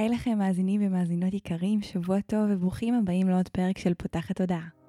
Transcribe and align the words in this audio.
היי 0.00 0.08
לכם 0.08 0.38
מאזינים 0.38 0.80
ומאזינות 0.84 1.34
יקרים, 1.34 1.82
שבוע 1.82 2.20
טוב 2.20 2.46
וברוכים 2.50 2.94
הבאים 2.94 3.28
לעוד 3.28 3.48
פרק 3.48 3.78
של 3.78 3.94
פותחת 3.94 4.36
תודעה. 4.36 4.79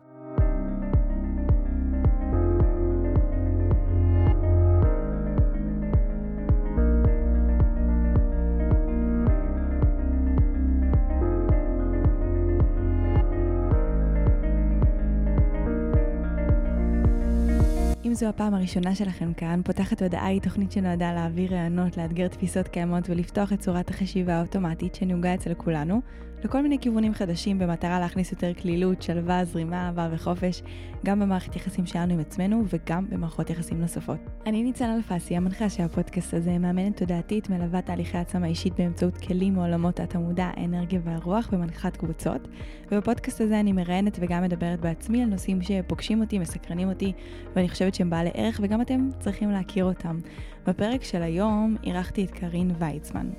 זו 18.21 18.27
הפעם 18.27 18.53
הראשונה 18.53 18.95
שלכם 18.95 19.33
כאן, 19.33 19.61
פותחת 19.65 20.01
הודעה 20.01 20.25
היא 20.25 20.41
תוכנית 20.41 20.71
שנועדה 20.71 21.13
להעביר 21.13 21.53
רעיונות, 21.53 21.97
לאתגר 21.97 22.27
תפיסות 22.27 22.67
קיימות 22.67 23.09
ולפתוח 23.09 23.53
את 23.53 23.59
צורת 23.59 23.89
החשיבה 23.89 24.33
האוטומטית 24.33 24.95
שנהוגה 24.95 25.33
אצל 25.33 25.53
כולנו, 25.53 26.01
לכל 26.43 26.61
מיני 26.61 26.79
כיוונים 26.79 27.13
חדשים 27.13 27.59
במטרה 27.59 27.99
להכניס 27.99 28.31
יותר 28.31 28.53
כלילות, 28.53 29.01
שלווה, 29.01 29.45
זרימה, 29.45 29.87
אהבה 29.87 30.09
וחופש, 30.11 30.61
גם 31.05 31.19
במערכת 31.19 31.55
יחסים 31.55 31.85
שלנו 31.85 32.13
עם 32.13 32.19
עצמנו 32.19 32.63
וגם 32.69 33.05
במערכות 33.09 33.49
יחסים 33.49 33.81
נוספות. 33.81 34.17
אני 34.45 34.63
ניצן 34.63 34.89
אלפסי, 34.89 35.37
המנחה 35.37 35.69
של 35.69 35.83
הפודקאסט 35.83 36.33
הזה, 36.33 36.57
מאמנת 36.57 36.97
תודעתית, 36.97 37.49
מלווה 37.49 37.81
תהליכי 37.81 38.17
עצמה 38.17 38.47
אישית 38.47 38.73
באמצעות 38.77 39.17
כלים 39.17 39.53
מעולמות 39.53 39.99
התמודע, 39.99 40.49
האנרגיה 40.57 40.99
והרוח 41.03 41.49
ומנחת 41.53 41.97
קבוצות, 41.97 42.47
ובפודקאסט 42.91 43.41
הזה 43.41 43.59
אני 43.59 43.71
מראיינת 43.71 44.17
וגם 44.21 44.43
מדברת 44.43 44.79
בעצמי 44.79 45.23
על 45.23 45.29
נושאים 45.29 45.61
שפוגשים 45.61 46.21
אותי, 46.21 46.39
מסקרנים 46.39 46.89
אותי, 46.89 47.13
ואני 47.55 47.69
חושבת 47.69 47.95
שהם 47.95 48.09
בעלי 48.09 48.29
ערך 48.33 48.59
וגם 48.63 48.81
אתם 48.81 49.09
צריכים 49.19 49.51
להכיר 49.51 49.85
אותם. 49.85 50.19
בפרק 50.67 51.03
של 51.03 51.23
היום 51.23 51.75
אירחתי 51.83 52.25
את 52.25 52.31
קרין 52.31 52.71
ויצמן. 52.79 53.29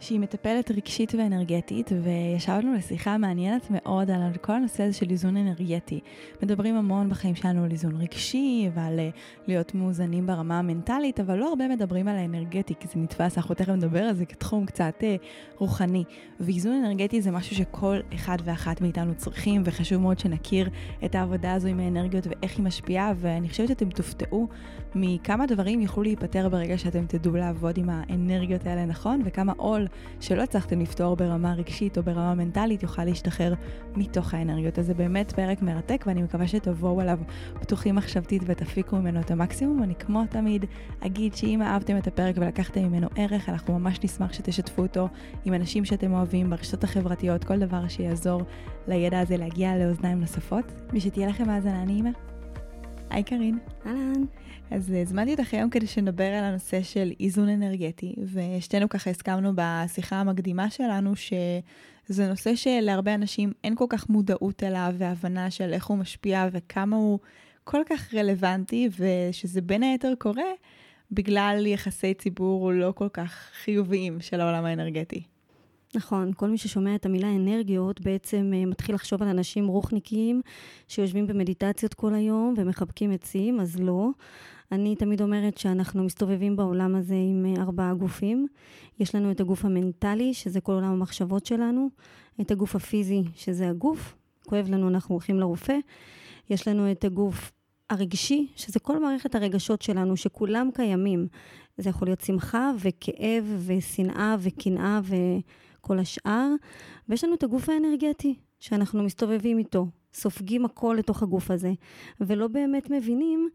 שהיא 0.00 0.20
מטפלת 0.20 0.70
רגשית 0.70 1.14
ואנרגטית, 1.14 1.90
וישבנו 2.02 2.74
לשיחה 2.74 3.18
מעניינת 3.18 3.66
מאוד 3.70 4.10
על 4.10 4.20
כל 4.40 4.52
הנושא 4.52 4.82
הזה 4.82 4.92
של 4.92 5.10
איזון 5.10 5.36
אנרגטי. 5.36 6.00
מדברים 6.42 6.74
המון 6.74 7.08
בחיים 7.08 7.34
שלנו 7.34 7.64
על 7.64 7.70
איזון 7.70 7.96
רגשי 8.00 8.70
ועל 8.74 8.98
אה, 8.98 9.08
להיות 9.46 9.74
מאוזנים 9.74 10.26
ברמה 10.26 10.58
המנטלית, 10.58 11.20
אבל 11.20 11.36
לא 11.36 11.48
הרבה 11.48 11.68
מדברים 11.68 12.08
על 12.08 12.16
האנרגטי, 12.16 12.74
כי 12.80 12.88
זה 12.88 13.00
נתפס, 13.00 13.38
אנחנו 13.38 13.54
תכף 13.54 13.68
נדבר 13.68 14.02
על 14.02 14.14
זה 14.14 14.26
כתחום 14.26 14.66
קצת 14.66 14.94
אה, 15.02 15.16
רוחני. 15.56 16.04
ואיזון 16.40 16.72
אנרגטי 16.72 17.22
זה 17.22 17.30
משהו 17.30 17.56
שכל 17.56 18.00
אחד 18.14 18.36
ואחת 18.44 18.80
מאיתנו 18.80 19.14
צריכים, 19.14 19.62
וחשוב 19.64 20.02
מאוד 20.02 20.18
שנכיר 20.18 20.68
את 21.04 21.14
העבודה 21.14 21.52
הזו 21.52 21.68
עם 21.68 21.80
האנרגיות 21.80 22.26
ואיך 22.26 22.56
היא 22.56 22.64
משפיעה, 22.64 23.12
ואני 23.16 23.48
חושבת 23.48 23.68
שאתם 23.68 23.90
תופתעו 23.90 24.48
מכמה 24.94 25.46
דברים 25.46 25.80
יוכלו 25.80 26.02
להיפתר 26.02 26.48
ברגע 26.48 26.78
שאתם 26.78 27.06
תדעו 27.06 27.36
לעבוד 27.36 27.78
עם 27.78 27.90
האנרגיות 27.90 28.66
האלה 28.66 28.86
נכון, 28.86 29.22
וכמה 29.24 29.52
עול 29.56 29.87
שלא 30.20 30.42
הצלחתם 30.42 30.80
לפתור 30.80 31.16
ברמה 31.16 31.54
רגשית 31.54 31.98
או 31.98 32.02
ברמה 32.02 32.34
מנטלית 32.34 32.82
יוכל 32.82 33.04
להשתחרר 33.04 33.54
מתוך 33.96 34.34
האנרגיות. 34.34 34.78
אז 34.78 34.86
זה 34.86 34.94
באמת 34.94 35.32
פרק 35.32 35.62
מרתק 35.62 36.04
ואני 36.06 36.22
מקווה 36.22 36.48
שתבואו 36.48 37.00
עליו 37.00 37.18
פתוחים 37.60 37.94
מחשבתית 37.94 38.42
ותפיקו 38.46 38.96
ממנו 38.96 39.20
את 39.20 39.30
המקסימום. 39.30 39.82
אני 39.82 39.94
כמו 39.94 40.22
תמיד 40.30 40.64
אגיד 41.00 41.34
שאם 41.34 41.62
אהבתם 41.62 41.96
את 41.96 42.06
הפרק 42.06 42.34
ולקחתם 42.38 42.82
ממנו 42.82 43.08
ערך, 43.16 43.48
אנחנו 43.48 43.78
ממש 43.78 44.00
נשמח 44.04 44.32
שתשתפו 44.32 44.82
אותו 44.82 45.08
עם 45.44 45.54
אנשים 45.54 45.84
שאתם 45.84 46.12
אוהבים 46.12 46.50
ברשתות 46.50 46.84
החברתיות, 46.84 47.44
כל 47.44 47.58
דבר 47.58 47.88
שיעזור 47.88 48.42
לידע 48.88 49.20
הזה 49.20 49.36
להגיע 49.36 49.76
לאוזניים 49.76 50.20
נוספות, 50.20 50.64
ושתהיה 50.92 51.28
לכם 51.28 51.50
האזנה 51.50 51.84
נעימה. 51.84 52.10
היי 53.10 53.22
קארין. 53.22 53.58
אהלן. 53.86 54.24
אז 54.70 54.92
הזמנתי 55.02 55.30
אותך 55.32 55.54
היום 55.54 55.70
כדי 55.70 55.86
שנדבר 55.86 56.24
על 56.24 56.44
הנושא 56.44 56.82
של 56.82 57.12
איזון 57.20 57.48
אנרגטי, 57.48 58.14
ושתינו 58.32 58.88
ככה 58.88 59.10
הסכמנו 59.10 59.52
בשיחה 59.54 60.16
המקדימה 60.16 60.70
שלנו 60.70 61.12
שזה 61.16 62.28
נושא 62.28 62.54
שלהרבה 62.54 63.14
אנשים 63.14 63.52
אין 63.64 63.74
כל 63.74 63.86
כך 63.88 64.08
מודעות 64.08 64.62
אליו 64.62 64.94
והבנה 64.98 65.50
של 65.50 65.72
איך 65.72 65.86
הוא 65.86 65.98
משפיע 65.98 66.48
וכמה 66.52 66.96
הוא 66.96 67.18
כל 67.64 67.82
כך 67.86 68.14
רלוונטי, 68.14 68.88
ושזה 68.98 69.60
בין 69.60 69.82
היתר 69.82 70.12
קורה 70.18 70.50
בגלל 71.12 71.66
יחסי 71.66 72.14
ציבור 72.14 72.72
לא 72.72 72.92
כל 72.96 73.08
כך 73.12 73.50
חיוביים 73.64 74.20
של 74.20 74.40
העולם 74.40 74.64
האנרגטי. 74.64 75.22
נכון, 75.94 76.32
כל 76.36 76.48
מי 76.48 76.58
ששומע 76.58 76.94
את 76.94 77.06
המילה 77.06 77.28
אנרגיות 77.36 78.00
בעצם 78.00 78.52
uh, 78.54 78.66
מתחיל 78.66 78.94
לחשוב 78.94 79.22
על 79.22 79.28
אנשים 79.28 79.66
רוחניקים 79.66 80.42
שיושבים 80.88 81.26
במדיטציות 81.26 81.94
כל 81.94 82.14
היום 82.14 82.54
ומחבקים 82.56 83.10
עצים, 83.10 83.60
אז 83.60 83.80
לא. 83.80 84.10
אני 84.72 84.96
תמיד 84.96 85.22
אומרת 85.22 85.58
שאנחנו 85.58 86.04
מסתובבים 86.04 86.56
בעולם 86.56 86.94
הזה 86.94 87.14
עם 87.14 87.54
uh, 87.56 87.60
ארבעה 87.60 87.94
גופים. 87.94 88.46
יש 89.00 89.14
לנו 89.14 89.30
את 89.30 89.40
הגוף 89.40 89.64
המנטלי, 89.64 90.34
שזה 90.34 90.60
כל 90.60 90.72
עולם 90.72 90.92
המחשבות 90.92 91.46
שלנו, 91.46 91.88
את 92.40 92.50
הגוף 92.50 92.76
הפיזי, 92.76 93.22
שזה 93.34 93.68
הגוף, 93.68 94.14
כואב 94.46 94.70
לנו, 94.70 94.88
אנחנו 94.88 95.14
הולכים 95.14 95.40
לרופא. 95.40 95.76
יש 96.50 96.68
לנו 96.68 96.90
את 96.90 97.04
הגוף 97.04 97.52
הרגשי, 97.90 98.46
שזה 98.56 98.80
כל 98.80 99.00
מערכת 99.00 99.34
הרגשות 99.34 99.82
שלנו, 99.82 100.16
שכולם 100.16 100.70
קיימים. 100.74 101.28
זה 101.78 101.90
יכול 101.90 102.08
להיות 102.08 102.20
שמחה 102.20 102.70
וכאב 102.78 103.62
ושנאה 103.66 104.36
וקנאה 104.40 105.00
ו... 105.04 105.14
כל 105.80 105.98
השאר, 105.98 106.48
ויש 107.08 107.24
לנו 107.24 107.34
את 107.34 107.42
הגוף 107.42 107.68
האנרגטי, 107.68 108.34
שאנחנו 108.60 109.02
מסתובבים 109.02 109.58
איתו, 109.58 109.86
סופגים 110.14 110.64
הכל 110.64 110.96
לתוך 110.98 111.22
הגוף 111.22 111.50
הזה, 111.50 111.72
ולא 112.20 112.48
באמת 112.48 112.90
מבינים 112.90 113.48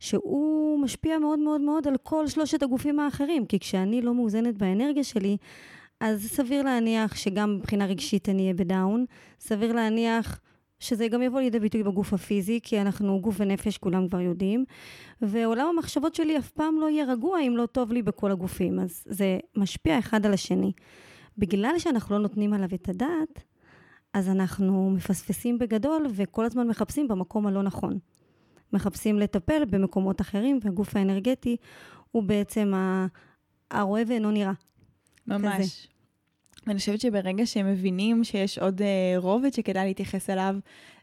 שהוא 0.00 0.80
משפיע 0.80 1.18
מאוד 1.18 1.38
מאוד 1.38 1.60
מאוד 1.60 1.88
על 1.88 1.96
כל 2.02 2.26
שלושת 2.26 2.62
הגופים 2.62 3.00
האחרים, 3.00 3.46
כי 3.46 3.58
כשאני 3.58 4.02
לא 4.02 4.14
מאוזנת 4.14 4.58
באנרגיה 4.58 5.04
שלי, 5.04 5.36
אז 6.00 6.26
סביר 6.26 6.62
להניח 6.62 7.16
שגם 7.16 7.56
מבחינה 7.56 7.86
רגשית 7.86 8.28
אני 8.28 8.42
אהיה 8.42 8.54
בדאון, 8.54 9.04
סביר 9.40 9.72
להניח 9.72 10.40
שזה 10.78 11.08
גם 11.08 11.22
יבוא 11.22 11.40
לידי 11.40 11.60
ביטוי 11.60 11.82
בגוף 11.82 12.12
הפיזי, 12.12 12.60
כי 12.62 12.80
אנחנו 12.80 13.20
גוף 13.20 13.36
ונפש, 13.38 13.78
כולם 13.78 14.08
כבר 14.08 14.20
יודעים, 14.20 14.64
ועולם 15.22 15.66
המחשבות 15.66 16.14
שלי 16.14 16.38
אף 16.38 16.50
פעם 16.50 16.80
לא 16.80 16.90
יהיה 16.90 17.04
רגוע 17.04 17.40
אם 17.40 17.56
לא 17.56 17.66
טוב 17.66 17.92
לי 17.92 18.02
בכל 18.02 18.32
הגופים, 18.32 18.80
אז 18.80 19.04
זה 19.06 19.38
משפיע 19.56 19.98
אחד 19.98 20.26
על 20.26 20.32
השני. 20.32 20.72
בגלל 21.38 21.78
שאנחנו 21.78 22.14
לא 22.14 22.22
נותנים 22.22 22.52
עליו 22.52 22.68
את 22.74 22.88
הדעת, 22.88 23.44
אז 24.16 24.28
אנחנו 24.28 24.90
מפספסים 24.90 25.58
בגדול 25.58 26.06
וכל 26.10 26.44
הזמן 26.44 26.68
מחפשים 26.68 27.08
במקום 27.08 27.46
הלא 27.46 27.62
נכון. 27.62 27.98
מחפשים 28.72 29.18
לטפל 29.18 29.64
במקומות 29.64 30.20
אחרים, 30.20 30.58
והגוף 30.62 30.96
האנרגטי 30.96 31.56
הוא 32.10 32.22
בעצם 32.22 32.72
הרואה 33.70 34.02
ואינו 34.08 34.30
נראה. 34.30 34.52
ממש. 35.26 35.54
כזה. 35.56 35.88
ואני 36.66 36.78
חושבת 36.78 37.00
שברגע 37.00 37.46
שהם 37.46 37.72
מבינים 37.72 38.24
שיש 38.24 38.58
עוד 38.58 38.82
אה, 38.82 39.14
רובד 39.18 39.52
שכדאי 39.52 39.86
להתייחס 39.86 40.30
אליו, 40.30 40.56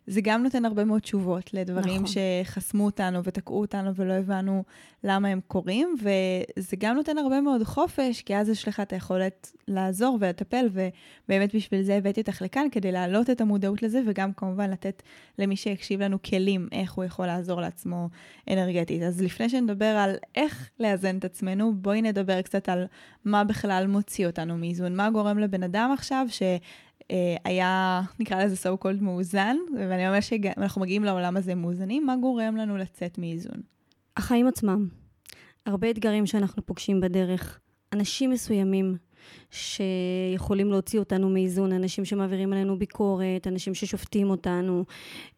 זה 0.08 0.22
גם 0.24 0.44
נותן 0.44 0.66
הרבה 0.66 0.86
מאוד 0.86 1.02
תשובות 1.02 1.54
לדברים 1.54 2.04
נכון. 2.04 2.16
שחסמו 2.44 2.86
אותנו 2.86 3.24
ותקעו 3.24 3.62
אותנו 3.62 3.96
ולא 3.96 4.14
הבנו 4.14 4.64
למה 5.04 5.28
הם 5.28 5.40
קורים, 5.48 5.96
וזה 6.00 6.76
גם 6.80 6.96
נותן 6.96 7.18
הרבה 7.18 7.42
מאוד 7.42 7.64
חופש, 7.64 8.22
כי 8.22 8.36
אז 8.36 8.50
יש 8.50 8.68
לך 8.68 8.80
את 8.80 8.94
היכולת 8.94 9.52
לעזור 9.68 10.18
ולטפל, 10.22 10.70
ובאמת 10.72 11.56
בשביל 11.56 11.82
זה 11.82 11.96
הבאתי 11.96 12.22
אותך 12.22 12.42
לכאן, 12.42 12.68
כדי 12.72 12.92
להעלות 12.92 13.30
את 13.30 13.42
המודעות 13.42 13.84
לזה, 13.84 14.02
וגם 14.06 14.34
כמובן 14.34 14.70
לתת 14.70 15.04
למי 15.40 15.56
שיקשיב 15.56 16.02
לנו 16.02 16.22
כלים 16.22 16.68
איך 16.72 16.94
הוא 16.94 17.06
יכול 17.06 17.26
לעזור 17.26 17.62
לעצמו 17.62 18.10
אנרגטית. 18.50 19.02
אז 19.02 19.22
לפני 19.22 19.50
שנדבר 19.50 19.86
על 19.86 20.16
איך 20.36 20.70
לאזן 20.80 21.18
את 21.18 21.26
עצמנו, 21.26 21.74
בואי 21.76 22.02
נדבר 22.02 22.42
קצת 22.42 22.70
על 22.70 22.86
מה 23.26 23.44
בכלל 23.44 23.88
מוציא 23.88 24.28
אותנו 24.28 24.58
מאיזון, 24.58 24.96
מה 24.96 25.10
גורם 25.10 25.40
לבן 25.40 25.64
אדם 25.64 25.92
עכשיו 25.94 26.26
ש... 26.30 26.44
אה, 27.12 27.36
היה, 27.46 28.02
נקרא 28.20 28.44
לזה 28.44 28.70
so 28.70 28.84
called 28.84 29.02
מאוזן, 29.02 29.58
ואני 29.78 30.08
אומרת 30.08 30.24
שאנחנו 30.24 30.82
מגיעים 30.82 31.04
לעולם 31.04 31.38
הזה 31.38 31.56
מאוזנים, 31.56 32.06
מה 32.06 32.16
גורם 32.16 32.56
לנו 32.56 32.78
לצאת 32.78 33.18
מאיזון? 33.18 33.62
החיים 34.18 34.48
עצמם. 34.48 34.88
הרבה 35.66 35.90
אתגרים 35.90 36.26
שאנחנו 36.26 36.66
פוגשים 36.66 37.02
בדרך. 37.02 37.60
אנשים 37.94 38.32
מסוימים 38.32 38.98
שיכולים 39.52 40.72
להוציא 40.72 41.00
אותנו 41.00 41.30
מאיזון, 41.30 41.72
אנשים 41.72 42.06
שמעבירים 42.06 42.54
עלינו 42.54 42.80
ביקורת, 42.80 43.48
אנשים 43.48 43.74
ששופטים 43.74 44.30
אותנו, 44.30 44.86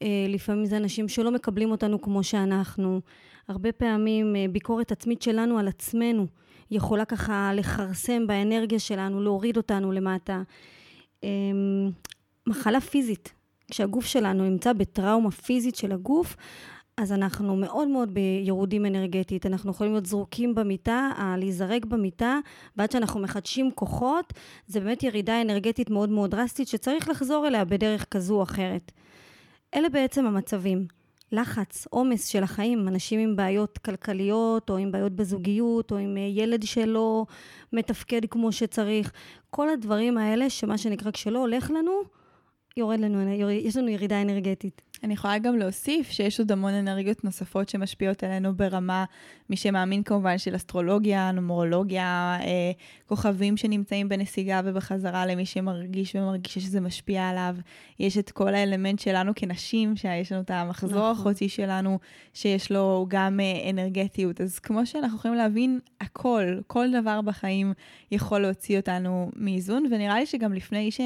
אה, 0.01 0.25
לפעמים 0.29 0.65
זה 0.65 0.77
אנשים 0.77 1.07
שלא 1.07 1.31
מקבלים 1.31 1.71
אותנו 1.71 2.01
כמו 2.01 2.23
שאנחנו. 2.23 3.01
הרבה 3.47 3.71
פעמים 3.71 4.35
אה, 4.35 4.45
ביקורת 4.51 4.91
עצמית 4.91 5.21
שלנו 5.21 5.59
על 5.59 5.67
עצמנו 5.67 6.27
יכולה 6.71 7.05
ככה 7.05 7.51
לכרסם 7.53 8.27
באנרגיה 8.27 8.79
שלנו, 8.79 9.21
להוריד 9.21 9.57
אותנו 9.57 9.91
למטה. 9.91 10.41
אמ, 11.23 11.89
מחלה 12.47 12.81
פיזית. 12.81 13.33
כשהגוף 13.71 14.05
שלנו 14.05 14.43
נמצא 14.43 14.73
בטראומה 14.73 15.31
פיזית 15.31 15.75
של 15.75 15.91
הגוף, 15.91 16.35
אז 16.97 17.11
אנחנו 17.11 17.55
מאוד 17.55 17.87
מאוד 17.87 18.13
בירודים 18.13 18.85
אנרגטית. 18.85 19.45
אנחנו 19.45 19.71
יכולים 19.71 19.93
להיות 19.93 20.05
זרוקים 20.05 20.55
במיטה, 20.55 21.09
להיזרק 21.37 21.85
במיטה, 21.85 22.39
ועד 22.77 22.91
שאנחנו 22.91 23.19
מחדשים 23.19 23.71
כוחות, 23.71 24.33
זה 24.67 24.79
באמת 24.79 25.03
ירידה 25.03 25.41
אנרגטית 25.41 25.89
מאוד 25.89 26.09
מאוד 26.09 26.31
דרסטית, 26.31 26.67
שצריך 26.67 27.09
לחזור 27.09 27.47
אליה 27.47 27.65
בדרך 27.65 28.05
כזו 28.11 28.35
או 28.35 28.43
אחרת. 28.43 28.91
אלה 29.75 29.89
בעצם 29.89 30.25
המצבים. 30.25 30.87
לחץ, 31.31 31.87
עומס 31.89 32.27
של 32.27 32.43
החיים, 32.43 32.87
אנשים 32.87 33.19
עם 33.19 33.35
בעיות 33.35 33.77
כלכליות, 33.77 34.69
או 34.69 34.77
עם 34.77 34.91
בעיות 34.91 35.11
בזוגיות, 35.11 35.91
או 35.91 35.97
עם 35.97 36.17
אה, 36.17 36.21
ילד 36.21 36.63
שלא 36.63 37.25
מתפקד 37.73 38.21
כמו 38.29 38.51
שצריך. 38.51 39.11
כל 39.55 39.69
הדברים 39.69 40.17
האלה, 40.17 40.49
שמה 40.49 40.77
שנקרא, 40.77 41.11
כשלא 41.11 41.39
הולך 41.39 41.71
לנו, 41.71 41.91
יורד 42.77 42.99
לנו, 42.99 43.29
יש 43.51 43.77
לנו 43.77 43.89
ירידה 43.89 44.21
אנרגטית. 44.21 44.81
אני 45.03 45.13
יכולה 45.13 45.37
גם 45.37 45.57
להוסיף 45.57 46.09
שיש 46.09 46.39
עוד 46.39 46.51
המון 46.51 46.73
אנרגיות 46.73 47.23
נוספות 47.23 47.69
שמשפיעות 47.69 48.23
עלינו 48.23 48.55
ברמה, 48.55 49.05
מי 49.49 49.55
שמאמין 49.55 50.03
כמובן 50.03 50.37
של 50.37 50.55
אסטרולוגיה, 50.55 51.31
נומרולוגיה, 51.31 52.37
אה, 52.41 52.71
כוכבים 53.05 53.57
שנמצאים 53.57 54.09
בנסיגה 54.09 54.61
ובחזרה 54.65 55.25
למי 55.25 55.45
שמרגיש 55.45 56.15
ומרגיש 56.15 56.53
שזה 56.53 56.81
משפיע 56.81 57.29
עליו. 57.29 57.55
יש 57.99 58.17
את 58.17 58.31
כל 58.31 58.55
האלמנט 58.55 58.99
שלנו 58.99 59.31
כנשים, 59.35 59.95
שיש 59.95 60.31
לנו 60.31 60.41
את 60.41 60.51
המחזור 60.51 61.11
נכון. 61.11 61.11
החוצי 61.11 61.49
שלנו, 61.49 61.99
שיש 62.33 62.71
לו 62.71 63.05
גם 63.09 63.39
אה, 63.39 63.69
אנרגטיות. 63.69 64.41
אז 64.41 64.59
כמו 64.59 64.85
שאנחנו 64.85 65.17
יכולים 65.17 65.37
להבין, 65.37 65.79
הכל, 66.01 66.59
כל 66.67 66.87
דבר 67.01 67.21
בחיים 67.21 67.73
יכול 68.11 68.39
להוציא 68.39 68.77
אותנו 68.77 69.31
מאיזון, 69.35 69.85
ונראה 69.91 70.19
לי 70.19 70.25
שגם 70.25 70.53
לפני 70.53 70.91
ש... 70.91 70.99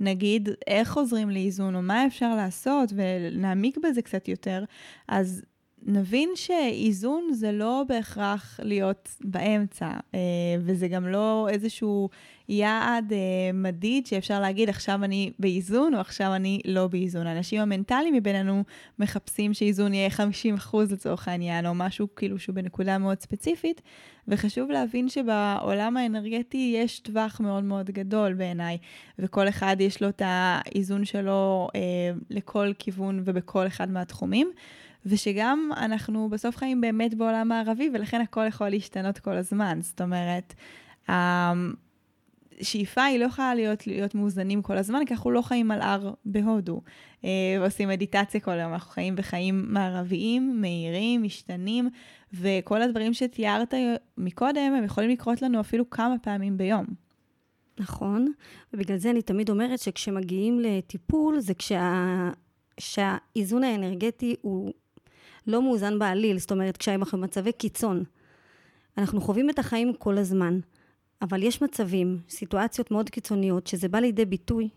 נגיד 0.00 0.48
איך 0.66 0.88
חוזרים 0.88 1.30
לאיזון 1.30 1.74
או 1.74 1.82
מה 1.82 2.06
אפשר 2.06 2.36
לעשות 2.36 2.92
ונעמיק 2.94 3.78
בזה 3.78 4.02
קצת 4.02 4.28
יותר, 4.28 4.64
אז 5.08 5.42
נבין 5.82 6.30
שאיזון 6.34 7.28
זה 7.32 7.52
לא 7.52 7.84
בהכרח 7.88 8.60
להיות 8.62 9.16
באמצע, 9.20 9.90
אה, 10.14 10.20
וזה 10.60 10.88
גם 10.88 11.06
לא 11.06 11.48
איזשהו 11.50 12.08
יעד 12.48 13.12
אה, 13.12 13.18
מדיד 13.54 14.06
שאפשר 14.06 14.40
להגיד 14.40 14.68
עכשיו 14.68 15.04
אני 15.04 15.32
באיזון 15.38 15.94
או 15.94 16.00
עכשיו 16.00 16.34
אני 16.34 16.60
לא 16.64 16.86
באיזון. 16.86 17.26
האנשים 17.26 17.60
המנטליים 17.60 18.14
מבינינו 18.14 18.64
מחפשים 18.98 19.54
שאיזון 19.54 19.94
יהיה 19.94 20.08
50% 20.08 20.76
לצורך 20.90 21.28
העניין, 21.28 21.66
או 21.66 21.74
משהו 21.74 22.08
כאילו 22.16 22.38
שהוא 22.38 22.54
בנקודה 22.54 22.98
מאוד 22.98 23.20
ספציפית, 23.20 23.82
וחשוב 24.28 24.70
להבין 24.70 25.08
שבעולם 25.08 25.96
האנרגטי 25.96 26.72
יש 26.76 27.00
טווח 27.00 27.40
מאוד 27.40 27.64
מאוד 27.64 27.90
גדול 27.90 28.34
בעיניי, 28.34 28.78
וכל 29.18 29.48
אחד 29.48 29.76
יש 29.80 30.02
לו 30.02 30.08
את 30.08 30.22
האיזון 30.24 31.04
שלו 31.04 31.68
אה, 31.74 31.80
לכל 32.30 32.72
כיוון 32.78 33.22
ובכל 33.24 33.66
אחד 33.66 33.90
מהתחומים. 33.90 34.50
ושגם 35.06 35.70
אנחנו 35.76 36.28
בסוף 36.28 36.56
חיים 36.56 36.80
באמת 36.80 37.14
בעולם 37.14 37.52
הערבי, 37.52 37.90
ולכן 37.94 38.20
הכל 38.20 38.46
יכול 38.48 38.68
להשתנות 38.68 39.18
כל 39.18 39.36
הזמן. 39.36 39.78
זאת 39.82 40.00
אומרת, 40.00 40.54
השאיפה 41.08 43.04
היא 43.04 43.18
לא 43.18 43.24
יכולה 43.24 43.54
להיות, 43.54 43.86
להיות 43.86 44.14
מאוזנים 44.14 44.62
כל 44.62 44.78
הזמן, 44.78 45.00
כי 45.06 45.14
אנחנו 45.14 45.30
לא 45.30 45.42
חיים 45.42 45.70
על 45.70 45.80
הר 45.80 46.14
בהודו. 46.24 46.80
אה, 47.24 47.30
ועושים 47.60 47.88
מדיטציה 47.88 48.40
כל 48.40 48.50
היום, 48.50 48.72
אנחנו 48.72 48.90
חיים 48.90 49.16
בחיים 49.16 49.64
מערביים, 49.68 50.60
מהירים, 50.60 51.22
משתנים, 51.22 51.88
וכל 52.34 52.82
הדברים 52.82 53.14
שתיארת 53.14 53.74
מקודם, 54.18 54.72
הם 54.78 54.84
יכולים 54.84 55.10
לקרות 55.10 55.42
לנו 55.42 55.60
אפילו 55.60 55.90
כמה 55.90 56.18
פעמים 56.22 56.56
ביום. 56.56 56.86
נכון, 57.80 58.32
ובגלל 58.72 58.96
זה 58.96 59.10
אני 59.10 59.22
תמיד 59.22 59.50
אומרת 59.50 59.78
שכשמגיעים 59.78 60.60
לטיפול, 60.60 61.40
זה 61.40 61.54
כשה... 61.54 62.30
שהאיזון 62.80 63.64
האנרגטי 63.64 64.36
הוא 64.40 64.72
לא 65.48 65.62
מאוזן 65.62 65.98
בעליל, 65.98 66.38
זאת 66.38 66.50
אומרת, 66.52 66.76
כשאנחנו 66.76 67.18
במצבי 67.18 67.52
קיצון. 67.52 68.04
אנחנו 68.98 69.20
חווים 69.20 69.50
את 69.50 69.58
החיים 69.58 69.92
כל 69.94 70.18
הזמן, 70.18 70.60
אבל 71.22 71.42
יש 71.42 71.62
מצבים, 71.62 72.18
סיטואציות 72.28 72.90
מאוד 72.90 73.10
קיצוניות, 73.10 73.66
שזה 73.66 73.88
בא 73.88 73.98
לידי 73.98 74.24
ביטוי 74.24 74.68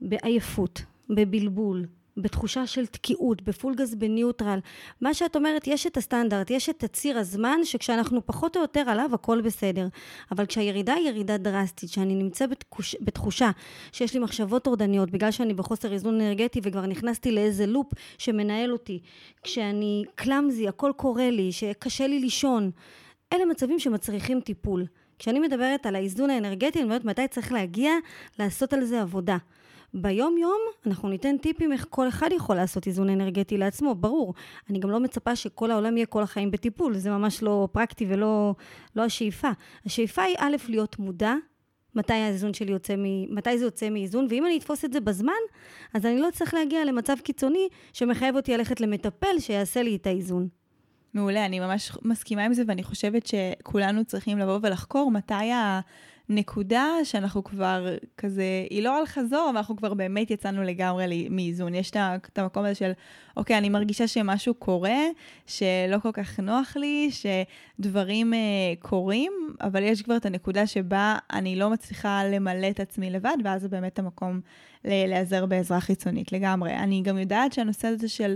בעייפות, 0.00 0.82
בבלבול, 1.10 1.86
בתחושה 2.16 2.66
של 2.66 2.86
תקיעות, 2.86 3.42
בפולגז 3.42 3.94
בניוטרל. 3.94 4.58
מה 5.00 5.14
שאת 5.14 5.36
אומרת, 5.36 5.66
יש 5.66 5.86
את 5.86 5.96
הסטנדרט, 5.96 6.50
יש 6.50 6.68
את 6.68 6.84
הציר 6.84 7.18
הזמן, 7.18 7.58
שכשאנחנו 7.64 8.26
פחות 8.26 8.56
או 8.56 8.62
יותר 8.62 8.80
עליו, 8.80 9.10
הכל 9.14 9.40
בסדר. 9.40 9.88
אבל 10.30 10.46
כשהירידה 10.46 10.94
היא 10.94 11.08
ירידה 11.08 11.36
דרסטית, 11.36 11.90
שאני 11.90 12.14
נמצא 12.14 12.46
בתחוש, 12.46 12.96
בתחושה 13.00 13.50
שיש 13.92 14.14
לי 14.14 14.20
מחשבות 14.20 14.64
טורדניות, 14.64 15.10
בגלל 15.10 15.30
שאני 15.30 15.54
בחוסר 15.54 15.92
איזון 15.92 16.20
אנרגטי 16.20 16.60
וכבר 16.62 16.86
נכנסתי 16.86 17.32
לאיזה 17.32 17.66
לופ 17.66 17.86
שמנהל 18.18 18.72
אותי, 18.72 19.00
כשאני 19.42 20.04
קלאמזי, 20.14 20.68
הכל 20.68 20.92
קורה 20.96 21.30
לי, 21.30 21.52
שקשה 21.52 22.06
לי 22.06 22.20
לישון, 22.20 22.70
אלה 23.32 23.44
מצבים 23.44 23.78
שמצריכים 23.78 24.40
טיפול. 24.40 24.86
כשאני 25.18 25.38
מדברת 25.38 25.86
על 25.86 25.96
האיזון 25.96 26.30
האנרגטי, 26.30 26.78
אני 26.78 26.84
אומרת 26.84 27.04
מתי 27.04 27.28
צריך 27.28 27.52
להגיע 27.52 27.92
לעשות 28.38 28.72
על 28.72 28.84
זה 28.84 29.00
עבודה. 29.00 29.36
ביום 29.94 30.38
יום 30.38 30.58
אנחנו 30.86 31.08
ניתן 31.08 31.36
טיפים 31.38 31.72
איך 31.72 31.86
כל 31.90 32.08
אחד 32.08 32.28
יכול 32.36 32.56
לעשות 32.56 32.86
איזון 32.86 33.08
אנרגטי 33.08 33.58
לעצמו, 33.58 33.94
ברור. 33.94 34.34
אני 34.70 34.78
גם 34.78 34.90
לא 34.90 35.00
מצפה 35.00 35.36
שכל 35.36 35.70
העולם 35.70 35.96
יהיה 35.96 36.06
כל 36.06 36.22
החיים 36.22 36.50
בטיפול, 36.50 36.96
זה 36.96 37.10
ממש 37.10 37.42
לא 37.42 37.68
פרקטי 37.72 38.06
ולא 38.08 38.54
לא 38.96 39.02
השאיפה. 39.02 39.50
השאיפה 39.86 40.22
היא 40.22 40.36
א', 40.38 40.56
להיות 40.68 40.98
מודע, 40.98 41.34
מתי 41.94 42.12
האיזון 42.12 42.54
שלי 42.54 42.72
יוצא 42.72 42.94
מ... 42.96 43.34
מתי 43.34 43.58
זה 43.58 43.64
יוצא 43.64 43.90
מאיזון, 43.90 44.26
ואם 44.30 44.46
אני 44.46 44.58
אתפוס 44.58 44.84
את 44.84 44.92
זה 44.92 45.00
בזמן, 45.00 45.32
אז 45.94 46.06
אני 46.06 46.20
לא 46.20 46.28
צריך 46.32 46.54
להגיע 46.54 46.84
למצב 46.84 47.16
קיצוני 47.24 47.68
שמחייב 47.92 48.36
אותי 48.36 48.56
ללכת 48.56 48.80
למטפל 48.80 49.38
שיעשה 49.38 49.82
לי 49.82 49.96
את 49.96 50.06
האיזון. 50.06 50.48
מעולה, 51.14 51.46
אני 51.46 51.60
ממש 51.60 51.92
מסכימה 52.02 52.44
עם 52.44 52.54
זה, 52.54 52.62
ואני 52.66 52.82
חושבת 52.82 53.26
שכולנו 53.26 54.04
צריכים 54.04 54.38
לבוא 54.38 54.58
ולחקור 54.62 55.10
מתי 55.10 55.34
ה... 55.34 55.80
נקודה 56.28 56.86
שאנחנו 57.04 57.44
כבר 57.44 57.96
כזה, 58.16 58.44
היא 58.70 58.82
לא 58.82 58.98
על 58.98 59.06
חזור, 59.06 59.46
אבל 59.50 59.56
אנחנו 59.56 59.76
כבר 59.76 59.94
באמת 59.94 60.30
יצאנו 60.30 60.62
לגמרי 60.62 61.28
מאיזון. 61.30 61.74
יש 61.74 61.90
את 61.90 62.38
המקום 62.38 62.64
הזה 62.64 62.74
של, 62.74 62.92
אוקיי, 63.36 63.58
אני 63.58 63.68
מרגישה 63.68 64.06
שמשהו 64.06 64.54
קורה, 64.54 64.98
שלא 65.46 65.98
כל 66.02 66.12
כך 66.12 66.40
נוח 66.40 66.76
לי, 66.76 67.10
שדברים 67.10 68.34
אה, 68.34 68.38
קורים, 68.78 69.32
אבל 69.60 69.82
יש 69.82 70.02
כבר 70.02 70.16
את 70.16 70.26
הנקודה 70.26 70.66
שבה 70.66 71.16
אני 71.32 71.56
לא 71.56 71.70
מצליחה 71.70 72.24
למלא 72.24 72.70
את 72.70 72.80
עצמי 72.80 73.10
לבד, 73.10 73.36
ואז 73.44 73.62
זה 73.62 73.68
באמת 73.68 73.98
המקום 73.98 74.40
להיעזר 74.84 75.46
בעזרה 75.46 75.80
חיצונית 75.80 76.32
לגמרי. 76.32 76.74
אני 76.74 77.02
גם 77.02 77.18
יודעת 77.18 77.52
שהנושא 77.52 77.88
הזה 77.88 78.08
של 78.08 78.34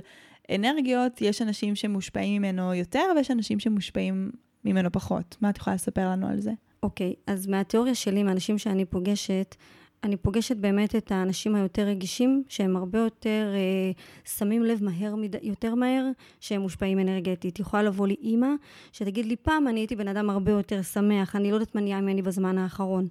אנרגיות, 0.54 1.20
יש 1.20 1.42
אנשים 1.42 1.74
שמושפעים 1.74 2.42
ממנו 2.42 2.74
יותר, 2.74 3.04
ויש 3.16 3.30
אנשים 3.30 3.60
שמושפעים 3.60 4.30
ממנו 4.64 4.92
פחות. 4.92 5.36
מה 5.40 5.50
את 5.50 5.56
יכולה 5.56 5.74
לספר 5.74 6.10
לנו 6.10 6.28
על 6.28 6.40
זה? 6.40 6.52
אוקיי, 6.82 7.14
okay, 7.16 7.32
אז 7.32 7.46
מהתיאוריה 7.46 7.94
שלי, 7.94 8.22
מהאנשים 8.22 8.58
שאני 8.58 8.84
פוגשת, 8.84 9.56
אני 10.04 10.16
פוגשת 10.16 10.56
באמת 10.56 10.96
את 10.96 11.12
האנשים 11.12 11.54
היותר 11.54 11.82
רגישים, 11.82 12.42
שהם 12.48 12.76
הרבה 12.76 12.98
יותר 12.98 13.52
אה, 13.54 13.92
שמים 14.36 14.62
לב 14.62 14.84
מהר, 14.84 15.14
יותר 15.42 15.74
מהר, 15.74 16.04
שהם 16.40 16.60
מושפעים 16.60 16.98
אנרגטית. 16.98 17.60
יכולה 17.60 17.82
לבוא 17.82 18.06
לי 18.06 18.16
אימא, 18.22 18.48
שתגיד 18.92 19.26
לי, 19.26 19.36
פעם 19.36 19.68
אני 19.68 19.80
הייתי 19.80 19.96
בן 19.96 20.08
אדם 20.08 20.30
הרבה 20.30 20.52
יותר 20.52 20.82
שמח, 20.82 21.36
אני 21.36 21.50
לא 21.50 21.56
יודעת 21.56 21.74
מה 21.74 21.80
נהיה 21.80 22.00
ממני 22.00 22.22
בזמן 22.22 22.58
האחרון. 22.58 23.06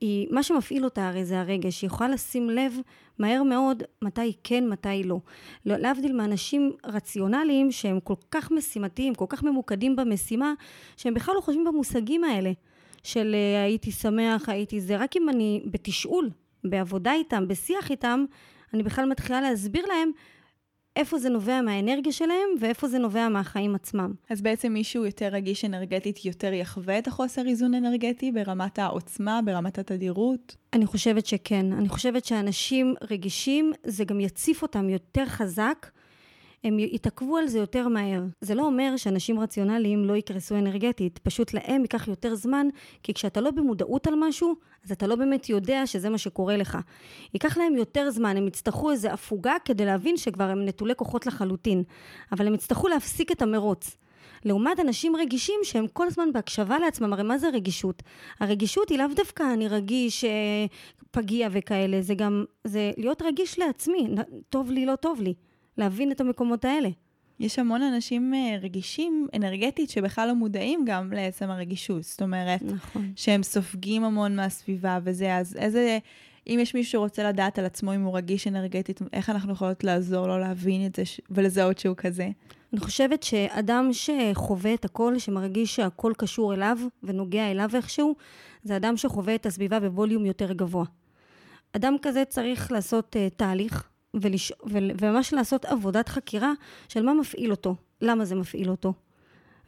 היא, 0.00 0.28
מה 0.30 0.42
שמפעיל 0.42 0.84
אותה 0.84 1.08
הרי 1.08 1.24
זה 1.24 1.40
הרגש, 1.40 1.82
היא 1.82 1.88
יכולה 1.88 2.10
לשים 2.10 2.50
לב 2.50 2.72
מהר 3.18 3.42
מאוד 3.42 3.82
מתי 4.02 4.32
כן, 4.44 4.68
מתי 4.68 5.02
לא. 5.04 5.18
לא. 5.66 5.76
להבדיל 5.76 6.12
מאנשים 6.12 6.72
רציונליים 6.86 7.72
שהם 7.72 8.00
כל 8.00 8.14
כך 8.30 8.50
משימתיים, 8.50 9.14
כל 9.14 9.26
כך 9.28 9.42
ממוקדים 9.42 9.96
במשימה, 9.96 10.52
שהם 10.96 11.14
בכלל 11.14 11.34
לא 11.34 11.40
חושבים 11.40 11.64
במושגים 11.64 12.24
האלה. 12.24 12.52
של 13.06 13.34
אה, 13.34 13.62
הייתי 13.62 13.92
שמח, 13.92 14.48
הייתי 14.48 14.80
זה, 14.80 14.96
רק 14.96 15.16
אם 15.16 15.28
אני 15.28 15.62
בתשאול, 15.70 16.30
בעבודה 16.64 17.12
איתם, 17.12 17.48
בשיח 17.48 17.90
איתם, 17.90 18.24
אני 18.74 18.82
בכלל 18.82 19.08
מתחילה 19.08 19.40
להסביר 19.40 19.86
להם 19.86 20.10
איפה 20.96 21.18
זה 21.18 21.28
נובע 21.28 21.60
מהאנרגיה 21.60 22.12
שלהם 22.12 22.48
ואיפה 22.60 22.88
זה 22.88 22.98
נובע 22.98 23.28
מהחיים 23.28 23.74
עצמם. 23.74 24.12
אז 24.30 24.42
בעצם 24.42 24.72
מישהו 24.72 25.04
יותר 25.04 25.28
רגיש 25.32 25.64
אנרגטית 25.64 26.24
יותר 26.24 26.52
יחווה 26.52 26.98
את 26.98 27.06
החוסר 27.06 27.46
איזון 27.46 27.74
אנרגטי 27.74 28.32
ברמת 28.32 28.78
העוצמה, 28.78 29.40
ברמת 29.44 29.78
התדירות? 29.78 30.56
אני 30.72 30.86
חושבת 30.86 31.26
שכן. 31.26 31.72
אני 31.72 31.88
חושבת 31.88 32.24
שאנשים 32.24 32.94
רגישים, 33.10 33.72
זה 33.84 34.04
גם 34.04 34.20
יציף 34.20 34.62
אותם 34.62 34.88
יותר 34.88 35.26
חזק 35.26 35.86
הם 36.64 36.78
יתעכבו 36.78 37.36
על 37.36 37.46
זה 37.46 37.58
יותר 37.58 37.88
מהר. 37.88 38.22
זה 38.40 38.54
לא 38.54 38.62
אומר 38.62 38.96
שאנשים 38.96 39.40
רציונליים 39.40 40.04
לא 40.04 40.16
יקרסו 40.16 40.54
אנרגטית, 40.54 41.18
פשוט 41.18 41.54
להם 41.54 41.82
ייקח 41.82 42.08
יותר 42.08 42.34
זמן, 42.34 42.66
כי 43.02 43.14
כשאתה 43.14 43.40
לא 43.40 43.50
במודעות 43.50 44.06
על 44.06 44.14
משהו, 44.18 44.54
אז 44.84 44.92
אתה 44.92 45.06
לא 45.06 45.16
באמת 45.16 45.48
יודע 45.48 45.86
שזה 45.86 46.10
מה 46.10 46.18
שקורה 46.18 46.56
לך. 46.56 46.78
ייקח 47.34 47.58
להם 47.58 47.76
יותר 47.76 48.10
זמן, 48.10 48.36
הם 48.36 48.46
יצטרכו 48.46 48.90
איזו 48.90 49.08
הפוגה 49.08 49.54
כדי 49.64 49.84
להבין 49.84 50.16
שכבר 50.16 50.44
הם 50.44 50.64
נטולי 50.64 50.94
כוחות 50.96 51.26
לחלוטין, 51.26 51.82
אבל 52.32 52.46
הם 52.46 52.54
יצטרכו 52.54 52.88
להפסיק 52.88 53.32
את 53.32 53.42
המרוץ. 53.42 53.96
לעומת 54.44 54.80
אנשים 54.80 55.16
רגישים 55.16 55.60
שהם 55.62 55.86
כל 55.92 56.06
הזמן 56.06 56.32
בהקשבה 56.32 56.78
לעצמם, 56.78 57.12
הרי 57.12 57.22
מה 57.22 57.38
זה 57.38 57.48
רגישות? 57.48 58.02
הרגישות 58.40 58.88
היא 58.88 58.98
לאו 58.98 59.06
דווקא 59.16 59.42
אני 59.52 59.68
רגיש, 59.68 60.24
אה, 60.24 60.66
פגיע 61.10 61.48
וכאלה, 61.52 62.02
זה 62.02 62.14
גם, 62.14 62.44
זה 62.64 62.90
להיות 62.96 63.22
רגיש 63.22 63.58
לעצמי, 63.58 64.08
טוב 64.48 64.70
לי, 64.70 64.86
לא 64.86 64.96
טוב 64.96 65.20
לי. 65.20 65.34
להבין 65.78 66.12
את 66.12 66.20
המקומות 66.20 66.64
האלה. 66.64 66.88
יש 67.40 67.58
המון 67.58 67.82
אנשים 67.82 68.34
אה, 68.34 68.56
רגישים 68.62 69.26
אנרגטית 69.34 69.90
שבכלל 69.90 70.28
לא 70.28 70.34
מודעים 70.34 70.84
גם 70.86 71.12
לעצם 71.12 71.50
הרגישות. 71.50 72.02
זאת 72.02 72.22
אומרת, 72.22 72.62
נכון. 72.62 73.12
שהם 73.16 73.42
סופגים 73.42 74.04
המון 74.04 74.36
מהסביבה 74.36 74.98
וזה, 75.04 75.36
אז 75.36 75.56
איזה, 75.56 75.98
אם 76.46 76.58
יש 76.62 76.74
מישהו 76.74 76.92
שרוצה 76.92 77.28
לדעת 77.28 77.58
על 77.58 77.64
עצמו 77.64 77.94
אם 77.94 78.02
הוא 78.02 78.16
רגיש 78.16 78.46
אנרגטית, 78.46 79.00
איך 79.12 79.30
אנחנו 79.30 79.52
יכולות 79.52 79.84
לעזור 79.84 80.26
לו 80.26 80.38
להבין 80.38 80.86
את 80.86 80.96
זה. 80.96 81.02
ולזהות 81.30 81.78
שהוא 81.78 81.96
כזה? 81.96 82.28
אני 82.72 82.80
חושבת 82.80 83.22
שאדם 83.22 83.90
שחווה 83.92 84.74
את 84.74 84.84
הכל, 84.84 85.18
שמרגיש 85.18 85.76
שהכל 85.76 86.12
קשור 86.18 86.54
אליו 86.54 86.78
ונוגע 87.02 87.50
אליו 87.50 87.70
איכשהו, 87.74 88.14
זה 88.62 88.76
אדם 88.76 88.96
שחווה 88.96 89.34
את 89.34 89.46
הסביבה 89.46 89.80
בווליום 89.80 90.26
יותר 90.26 90.52
גבוה. 90.52 90.84
אדם 91.72 91.96
כזה 92.02 92.24
צריך 92.24 92.72
לעשות 92.72 93.16
uh, 93.16 93.34
תהליך, 93.36 93.88
ולש... 94.16 94.52
וממש 95.00 95.32
לעשות 95.32 95.64
עבודת 95.64 96.08
חקירה 96.08 96.52
של 96.88 97.02
מה 97.02 97.14
מפעיל 97.14 97.50
אותו, 97.50 97.76
למה 98.00 98.24
זה 98.24 98.34
מפעיל 98.34 98.70
אותו, 98.70 98.92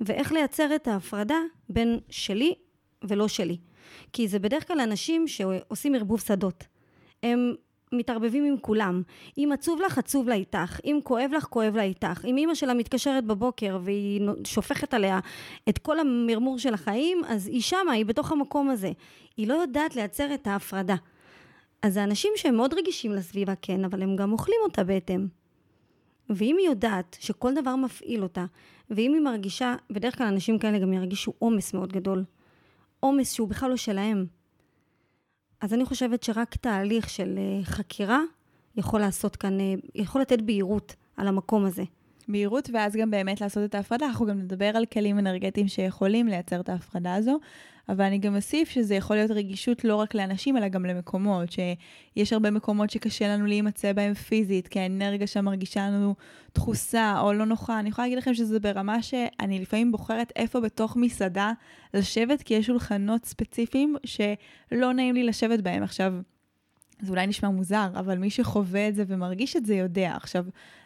ואיך 0.00 0.32
לייצר 0.32 0.74
את 0.74 0.88
ההפרדה 0.88 1.38
בין 1.68 1.98
שלי 2.10 2.54
ולא 3.04 3.28
שלי. 3.28 3.56
כי 4.12 4.28
זה 4.28 4.38
בדרך 4.38 4.68
כלל 4.68 4.80
אנשים 4.80 5.28
שעושים 5.28 5.94
ערבוב 5.94 6.20
שדות. 6.20 6.64
הם 7.22 7.54
מתערבבים 7.92 8.44
עם 8.44 8.56
כולם. 8.60 9.02
אם 9.38 9.50
עצוב 9.52 9.80
לך, 9.80 9.98
עצוב 9.98 10.28
לה 10.28 10.34
איתך. 10.34 10.80
אם 10.84 10.98
כואב 11.04 11.30
לך, 11.36 11.44
כואב 11.44 11.76
לה 11.76 11.82
איתך. 11.82 12.24
אם 12.24 12.36
אימא 12.36 12.54
שלה 12.54 12.74
מתקשרת 12.74 13.24
בבוקר 13.24 13.78
והיא 13.82 14.20
שופכת 14.44 14.94
עליה 14.94 15.20
את 15.68 15.78
כל 15.78 16.00
המרמור 16.00 16.58
של 16.58 16.74
החיים, 16.74 17.22
אז 17.28 17.46
היא 17.46 17.60
שמה, 17.60 17.92
היא 17.92 18.06
בתוך 18.06 18.32
המקום 18.32 18.70
הזה. 18.70 18.92
היא 19.36 19.48
לא 19.48 19.54
יודעת 19.54 19.96
לייצר 19.96 20.34
את 20.34 20.46
ההפרדה. 20.46 20.96
אז 21.82 21.94
זה 21.94 22.04
אנשים 22.04 22.32
שהם 22.36 22.56
מאוד 22.56 22.74
רגישים 22.74 23.12
לסביבה, 23.12 23.54
כן, 23.62 23.84
אבל 23.84 24.02
הם 24.02 24.16
גם 24.16 24.32
אוכלים 24.32 24.58
אותה 24.62 24.84
בהתאם. 24.84 25.26
ואם 26.30 26.56
היא 26.58 26.68
יודעת 26.68 27.16
שכל 27.20 27.54
דבר 27.54 27.76
מפעיל 27.76 28.22
אותה, 28.22 28.44
ואם 28.90 29.14
היא 29.14 29.22
מרגישה, 29.22 29.74
בדרך 29.90 30.18
כלל 30.18 30.26
אנשים 30.26 30.58
כאלה 30.58 30.78
גם 30.78 30.92
ירגישו 30.92 31.32
עומס 31.38 31.74
מאוד 31.74 31.92
גדול. 31.92 32.24
עומס 33.00 33.32
שהוא 33.32 33.48
בכלל 33.48 33.70
לא 33.70 33.76
שלהם. 33.76 34.26
אז 35.60 35.74
אני 35.74 35.84
חושבת 35.84 36.22
שרק 36.22 36.56
תהליך 36.56 37.10
של 37.10 37.38
אה, 37.38 37.64
חקירה 37.64 38.20
יכול 38.76 39.00
לעשות 39.00 39.36
כאן, 39.36 39.60
אה, 39.60 39.74
יכול 39.94 40.20
לתת 40.20 40.42
בהירות 40.42 40.94
על 41.16 41.28
המקום 41.28 41.64
הזה. 41.64 41.82
בהירות, 42.28 42.70
ואז 42.72 42.96
גם 42.96 43.10
באמת 43.10 43.40
לעשות 43.40 43.64
את 43.64 43.74
ההפרדה. 43.74 44.06
אנחנו 44.06 44.26
גם 44.26 44.38
נדבר 44.38 44.76
על 44.76 44.86
כלים 44.86 45.18
אנרגטיים 45.18 45.68
שיכולים 45.68 46.26
לייצר 46.26 46.60
את 46.60 46.68
ההפרדה 46.68 47.14
הזו, 47.14 47.38
אבל 47.88 48.04
אני 48.04 48.18
גם 48.18 48.36
אוסיף 48.36 48.68
שזה 48.68 48.94
יכול 48.94 49.16
להיות 49.16 49.30
רגישות 49.30 49.84
לא 49.84 49.96
רק 49.96 50.14
לאנשים, 50.14 50.56
אלא 50.56 50.68
גם 50.68 50.86
למקומות, 50.86 51.48
שיש 51.52 52.32
הרבה 52.32 52.50
מקומות 52.50 52.90
שקשה 52.90 53.28
לנו 53.28 53.46
להימצא 53.46 53.92
בהם 53.92 54.14
פיזית, 54.14 54.68
כי 54.68 54.80
האנרגיה 54.80 55.26
שם 55.26 55.44
מרגישה 55.44 55.88
לנו 55.88 56.14
דחוסה 56.54 57.20
או 57.20 57.32
לא 57.32 57.46
נוחה. 57.46 57.80
אני 57.80 57.88
יכולה 57.88 58.06
להגיד 58.06 58.18
לכם 58.18 58.34
שזה 58.34 58.60
ברמה 58.60 59.02
שאני 59.02 59.58
לפעמים 59.58 59.92
בוחרת 59.92 60.32
איפה 60.36 60.60
בתוך 60.60 60.96
מסעדה 60.96 61.52
לשבת, 61.94 62.42
כי 62.42 62.54
יש 62.54 62.66
שולחנות 62.66 63.24
ספציפיים 63.24 63.96
שלא 64.04 64.92
נעים 64.92 65.14
לי 65.14 65.24
לשבת 65.24 65.60
בהם. 65.60 65.82
עכשיו, 65.82 66.14
זה 67.00 67.10
אולי 67.10 67.26
נשמע 67.26 67.48
מוזר, 67.50 67.88
אבל 67.94 68.18
מי 68.18 68.30
שחווה 68.30 68.88
את 68.88 68.94
זה 68.94 69.04
ומרגיש 69.06 69.56
את 69.56 69.66
זה 69.66 69.74
יודע. 69.74 70.12
עכשיו, 70.16 70.44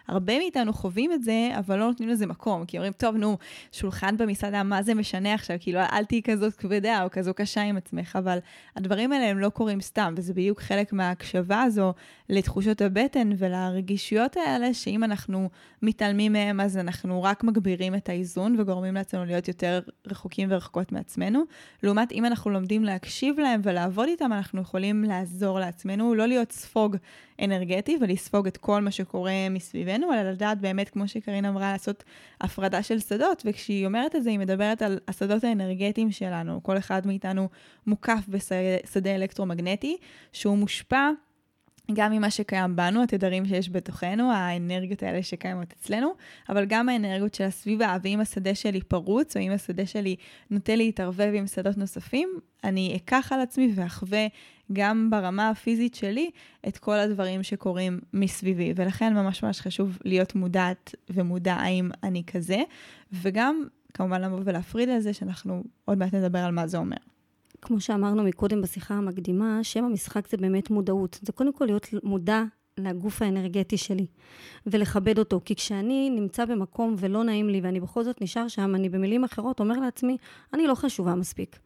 הרבה 0.08 0.38
מאיתנו 0.38 0.72
חווים 0.72 1.12
את 1.12 1.22
זה, 1.22 1.50
אבל 1.58 1.78
לא 1.78 1.86
נותנים 1.86 2.08
לזה 2.08 2.26
מקום, 2.26 2.64
כי 2.64 2.76
אומרים, 2.76 2.92
טוב, 2.92 3.16
נו, 3.16 3.38
שולחן 3.72 4.16
במסעדה, 4.16 4.62
מה 4.62 4.82
זה 4.82 4.94
משנה 4.94 5.34
עכשיו? 5.34 5.56
כאילו, 5.60 5.80
אל 5.92 6.04
תהיי 6.04 6.22
כזאת 6.22 6.54
כבדה 6.54 7.04
או 7.04 7.10
כזו 7.10 7.34
קשה 7.34 7.62
עם 7.62 7.76
עצמך, 7.76 8.16
אבל 8.18 8.38
הדברים 8.76 9.12
האלה 9.12 9.24
הם 9.24 9.38
לא 9.38 9.48
קורים 9.48 9.80
סתם, 9.80 10.14
וזה 10.16 10.34
בדיוק 10.34 10.60
חלק 10.60 10.92
מההקשבה 10.92 11.62
הזו 11.62 11.92
לתחושות 12.28 12.80
הבטן 12.80 13.30
ולרגישויות 13.38 14.36
האלה, 14.36 14.74
שאם 14.74 15.04
אנחנו 15.04 15.48
מתעלמים 15.82 16.32
מהם, 16.32 16.60
אז 16.60 16.76
אנחנו 16.78 17.22
רק 17.22 17.44
מגבירים 17.44 17.94
את 17.94 18.08
האיזון 18.08 18.60
וגורמים 18.60 18.94
לעצמנו 18.94 19.24
להיות 19.24 19.48
יותר 19.48 19.80
רחוקים 20.06 20.48
ורחוקות 20.50 20.92
מעצמנו. 20.92 21.42
לעומת 21.82 22.12
אם 22.12 22.24
אנחנו 22.24 22.50
לומדים 22.50 22.84
להקשיב 22.84 23.40
להם 23.40 23.60
ולעבוד 23.64 24.08
איתם, 24.08 24.32
אנחנו 24.32 24.60
יכולים 24.60 25.04
לעזור 25.04 25.60
לעצמנו, 25.60 26.14
לא 26.14 26.26
להיות 26.26 26.52
ספוג 26.52 26.96
אנרגטי 27.42 27.98
ולספוג 28.00 28.46
את 28.46 28.56
כל 28.56 28.80
מה 28.82 28.90
שקורה 28.90 29.48
מסביבנו, 29.50 30.12
אלא 30.12 30.30
לדעת 30.30 30.60
באמת, 30.60 30.88
כמו 30.88 31.08
שקרין 31.08 31.44
אמרה, 31.44 31.72
לעשות 31.72 32.04
הפרדה 32.40 32.82
של 32.82 32.98
שדות, 32.98 33.42
וכשהיא 33.46 33.86
אומרת 33.86 34.16
את 34.16 34.22
זה, 34.22 34.30
היא 34.30 34.38
מדברת 34.38 34.82
על 34.82 34.98
השדות 35.08 35.44
האנרגטיים 35.44 36.10
שלנו. 36.10 36.62
כל 36.62 36.78
אחד 36.78 37.06
מאיתנו 37.06 37.48
מוקף 37.86 38.24
בשדה 38.28 39.14
אלקטרומגנטי, 39.14 39.96
שהוא 40.32 40.58
מושפע 40.58 41.10
גם 41.94 42.12
ממה 42.12 42.30
שקיים 42.30 42.76
בנו, 42.76 43.02
התדרים 43.02 43.46
שיש 43.46 43.70
בתוכנו, 43.70 44.32
האנרגיות 44.32 45.02
האלה 45.02 45.22
שקיימות 45.22 45.72
אצלנו, 45.72 46.12
אבל 46.48 46.64
גם 46.64 46.88
האנרגיות 46.88 47.34
של 47.34 47.44
הסביבה. 47.44 47.96
ואם 48.02 48.20
השדה 48.20 48.54
שלי 48.54 48.80
פרוץ, 48.80 49.36
או 49.36 49.42
אם 49.42 49.52
השדה 49.52 49.86
שלי 49.86 50.16
נוטה 50.50 50.76
להתערבב 50.76 51.32
עם 51.34 51.46
שדות 51.46 51.76
נוספים, 51.76 52.28
אני 52.64 52.96
אקח 52.96 53.32
על 53.32 53.40
עצמי 53.40 53.72
ואחווה 53.74 54.26
גם 54.72 55.10
ברמה 55.10 55.48
הפיזית 55.48 55.94
שלי 55.94 56.30
את 56.68 56.78
כל 56.78 56.98
הדברים 56.98 57.42
שקורים 57.42 58.00
מסביבי. 58.12 58.72
ולכן 58.76 59.14
ממש 59.14 59.42
ממש 59.42 59.60
חשוב 59.60 59.98
להיות 60.04 60.34
מודעת 60.34 60.94
ומודע 61.10 61.54
האם 61.54 61.90
אני 62.02 62.22
כזה, 62.26 62.62
וגם 63.12 63.64
כמובן 63.94 64.22
לבוא 64.22 64.40
ולהפריד 64.44 64.88
על 64.88 65.00
זה, 65.00 65.12
שאנחנו 65.12 65.64
עוד 65.84 65.98
מעט 65.98 66.14
נדבר 66.14 66.38
על 66.38 66.52
מה 66.52 66.66
זה 66.66 66.78
אומר. 66.78 66.96
כמו 67.62 67.80
שאמרנו 67.80 68.22
מקודם 68.22 68.62
בשיחה 68.62 68.94
המקדימה, 68.94 69.58
שם 69.62 69.84
המשחק 69.84 70.28
זה 70.28 70.36
באמת 70.36 70.70
מודעות. 70.70 71.18
זה 71.22 71.32
קודם 71.32 71.52
כל 71.52 71.64
להיות 71.64 71.88
מודע 72.02 72.42
לגוף 72.78 73.22
האנרגטי 73.22 73.76
שלי, 73.76 74.06
ולכבד 74.66 75.18
אותו. 75.18 75.40
כי 75.44 75.54
כשאני 75.54 76.10
נמצא 76.10 76.44
במקום 76.44 76.94
ולא 76.98 77.24
נעים 77.24 77.48
לי, 77.48 77.60
ואני 77.60 77.80
בכל 77.80 78.04
זאת 78.04 78.22
נשאר 78.22 78.48
שם, 78.48 78.74
אני 78.74 78.88
במילים 78.88 79.24
אחרות 79.24 79.60
אומר 79.60 79.80
לעצמי, 79.80 80.16
אני 80.54 80.66
לא 80.66 80.74
חשובה 80.74 81.14
מספיק. 81.14 81.58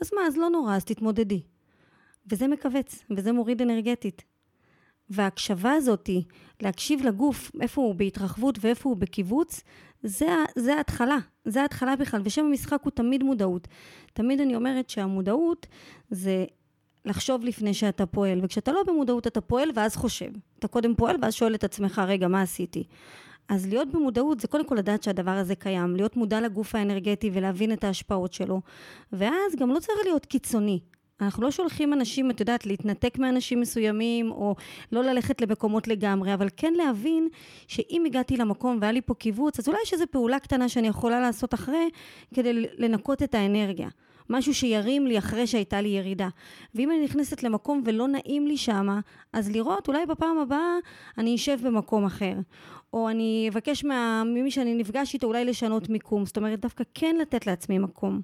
אז 0.00 0.10
מה, 0.14 0.20
אז 0.26 0.36
לא 0.36 0.50
נורא, 0.50 0.76
אז 0.76 0.84
תתמודדי. 0.84 1.42
וזה 2.30 2.48
מכווץ, 2.48 3.04
וזה 3.10 3.32
מוריד 3.32 3.62
אנרגטית. 3.62 4.22
וההקשבה 5.10 5.72
הזאתי, 5.72 6.24
להקשיב 6.62 7.06
לגוף, 7.06 7.50
איפה 7.60 7.82
הוא 7.82 7.94
בהתרחבות 7.94 8.58
ואיפה 8.60 8.88
הוא 8.88 8.96
בקיבוץ, 8.96 9.62
זה, 10.02 10.26
זה 10.56 10.74
ההתחלה, 10.74 11.18
זה 11.44 11.62
ההתחלה 11.62 11.96
בכלל, 11.96 12.20
ושם 12.24 12.44
המשחק 12.44 12.78
הוא 12.82 12.90
תמיד 12.90 13.22
מודעות. 13.22 13.68
תמיד 14.12 14.40
אני 14.40 14.56
אומרת 14.56 14.90
שהמודעות 14.90 15.66
זה 16.10 16.44
לחשוב 17.04 17.44
לפני 17.44 17.74
שאתה 17.74 18.06
פועל, 18.06 18.40
וכשאתה 18.42 18.72
לא 18.72 18.82
במודעות 18.86 19.26
אתה 19.26 19.40
פועל 19.40 19.68
ואז 19.74 19.96
חושב. 19.96 20.30
אתה 20.58 20.68
קודם 20.68 20.94
פועל 20.94 21.16
ואז 21.22 21.34
שואל 21.34 21.54
את 21.54 21.64
עצמך, 21.64 22.02
רגע, 22.06 22.28
מה 22.28 22.42
עשיתי? 22.42 22.84
אז 23.48 23.66
להיות 23.68 23.92
במודעות 23.92 24.40
זה 24.40 24.48
קודם 24.48 24.66
כל 24.66 24.74
לדעת 24.74 25.02
שהדבר 25.02 25.30
הזה 25.30 25.54
קיים, 25.54 25.96
להיות 25.96 26.16
מודע 26.16 26.40
לגוף 26.40 26.74
האנרגטי 26.74 27.30
ולהבין 27.32 27.72
את 27.72 27.84
ההשפעות 27.84 28.32
שלו. 28.32 28.60
ואז 29.12 29.56
גם 29.58 29.70
לא 29.70 29.78
צריך 29.80 29.98
להיות 30.04 30.26
קיצוני. 30.26 30.80
אנחנו 31.20 31.42
לא 31.42 31.50
שולחים 31.50 31.92
אנשים, 31.92 32.30
את 32.30 32.40
יודעת, 32.40 32.66
להתנתק 32.66 33.18
מאנשים 33.18 33.60
מסוימים, 33.60 34.30
או 34.30 34.54
לא 34.92 35.02
ללכת 35.02 35.40
למקומות 35.40 35.88
לגמרי, 35.88 36.34
אבל 36.34 36.48
כן 36.56 36.74
להבין 36.74 37.28
שאם 37.68 38.02
הגעתי 38.06 38.36
למקום 38.36 38.78
והיה 38.80 38.92
לי 38.92 39.00
פה 39.00 39.14
קיבוץ, 39.14 39.58
אז 39.58 39.68
אולי 39.68 39.78
יש 39.82 39.92
איזו 39.92 40.04
פעולה 40.10 40.38
קטנה 40.38 40.68
שאני 40.68 40.88
יכולה 40.88 41.20
לעשות 41.20 41.54
אחרי, 41.54 41.88
כדי 42.34 42.66
לנקות 42.78 43.22
את 43.22 43.34
האנרגיה. 43.34 43.88
משהו 44.30 44.54
שירים 44.54 45.06
לי 45.06 45.18
אחרי 45.18 45.46
שהייתה 45.46 45.80
לי 45.80 45.88
ירידה. 45.88 46.28
ואם 46.74 46.90
אני 46.90 47.04
נכנסת 47.04 47.42
למקום 47.42 47.82
ולא 47.84 48.08
נעים 48.08 48.46
לי 48.46 48.56
שמה, 48.56 49.00
אז 49.32 49.50
לראות, 49.50 49.88
אולי 49.88 50.06
בפעם 50.06 50.38
הבאה 50.38 50.76
אני 51.18 51.34
אשב 51.34 51.58
במקום 51.62 52.04
אחר. 52.04 52.34
או 52.92 53.08
אני 53.08 53.48
אבקש 53.52 53.84
מה, 53.84 54.22
ממי 54.26 54.50
שאני 54.50 54.74
נפגש 54.74 55.14
איתו 55.14 55.26
אולי 55.26 55.44
לשנות 55.44 55.88
מיקום. 55.88 56.26
זאת 56.26 56.36
אומרת, 56.36 56.60
דווקא 56.60 56.84
כן 56.94 57.16
לתת 57.20 57.46
לעצמי 57.46 57.78
מקום. 57.78 58.20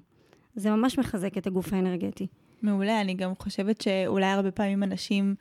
זה 0.55 0.71
ממש 0.71 0.99
מחזק 0.99 1.37
את 1.37 1.47
הגוף 1.47 1.73
האנרגטי. 1.73 2.27
מעולה, 2.63 3.01
אני 3.01 3.13
גם 3.13 3.31
חושבת 3.39 3.81
שאולי 3.81 4.25
הרבה 4.25 4.51
פעמים 4.51 4.83
אנשים 4.83 5.35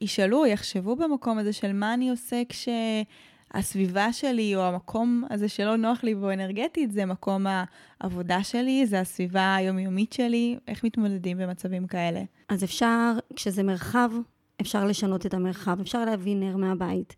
ישאלו, 0.00 0.46
יחשבו 0.46 0.96
במקום 0.96 1.38
הזה 1.38 1.52
של 1.52 1.72
מה 1.72 1.94
אני 1.94 2.10
עושה 2.10 2.42
כשהסביבה 2.48 4.12
שלי 4.12 4.56
או 4.56 4.62
המקום 4.62 5.24
הזה 5.30 5.48
שלא 5.48 5.76
נוח 5.76 6.04
לי 6.04 6.14
בו 6.14 6.30
אנרגטית, 6.30 6.92
זה 6.92 7.06
מקום 7.06 7.46
העבודה 8.00 8.42
שלי, 8.42 8.86
זה 8.86 9.00
הסביבה 9.00 9.54
היומיומית 9.54 10.12
שלי, 10.12 10.58
איך 10.68 10.84
מתמודדים 10.84 11.38
במצבים 11.38 11.86
כאלה? 11.86 12.22
אז 12.48 12.64
אפשר, 12.64 13.12
כשזה 13.36 13.62
מרחב, 13.62 14.10
אפשר 14.60 14.84
לשנות 14.84 15.26
את 15.26 15.34
המרחב, 15.34 15.80
אפשר 15.80 16.04
להביא 16.04 16.36
נר 16.36 16.56
מהבית. 16.56 17.16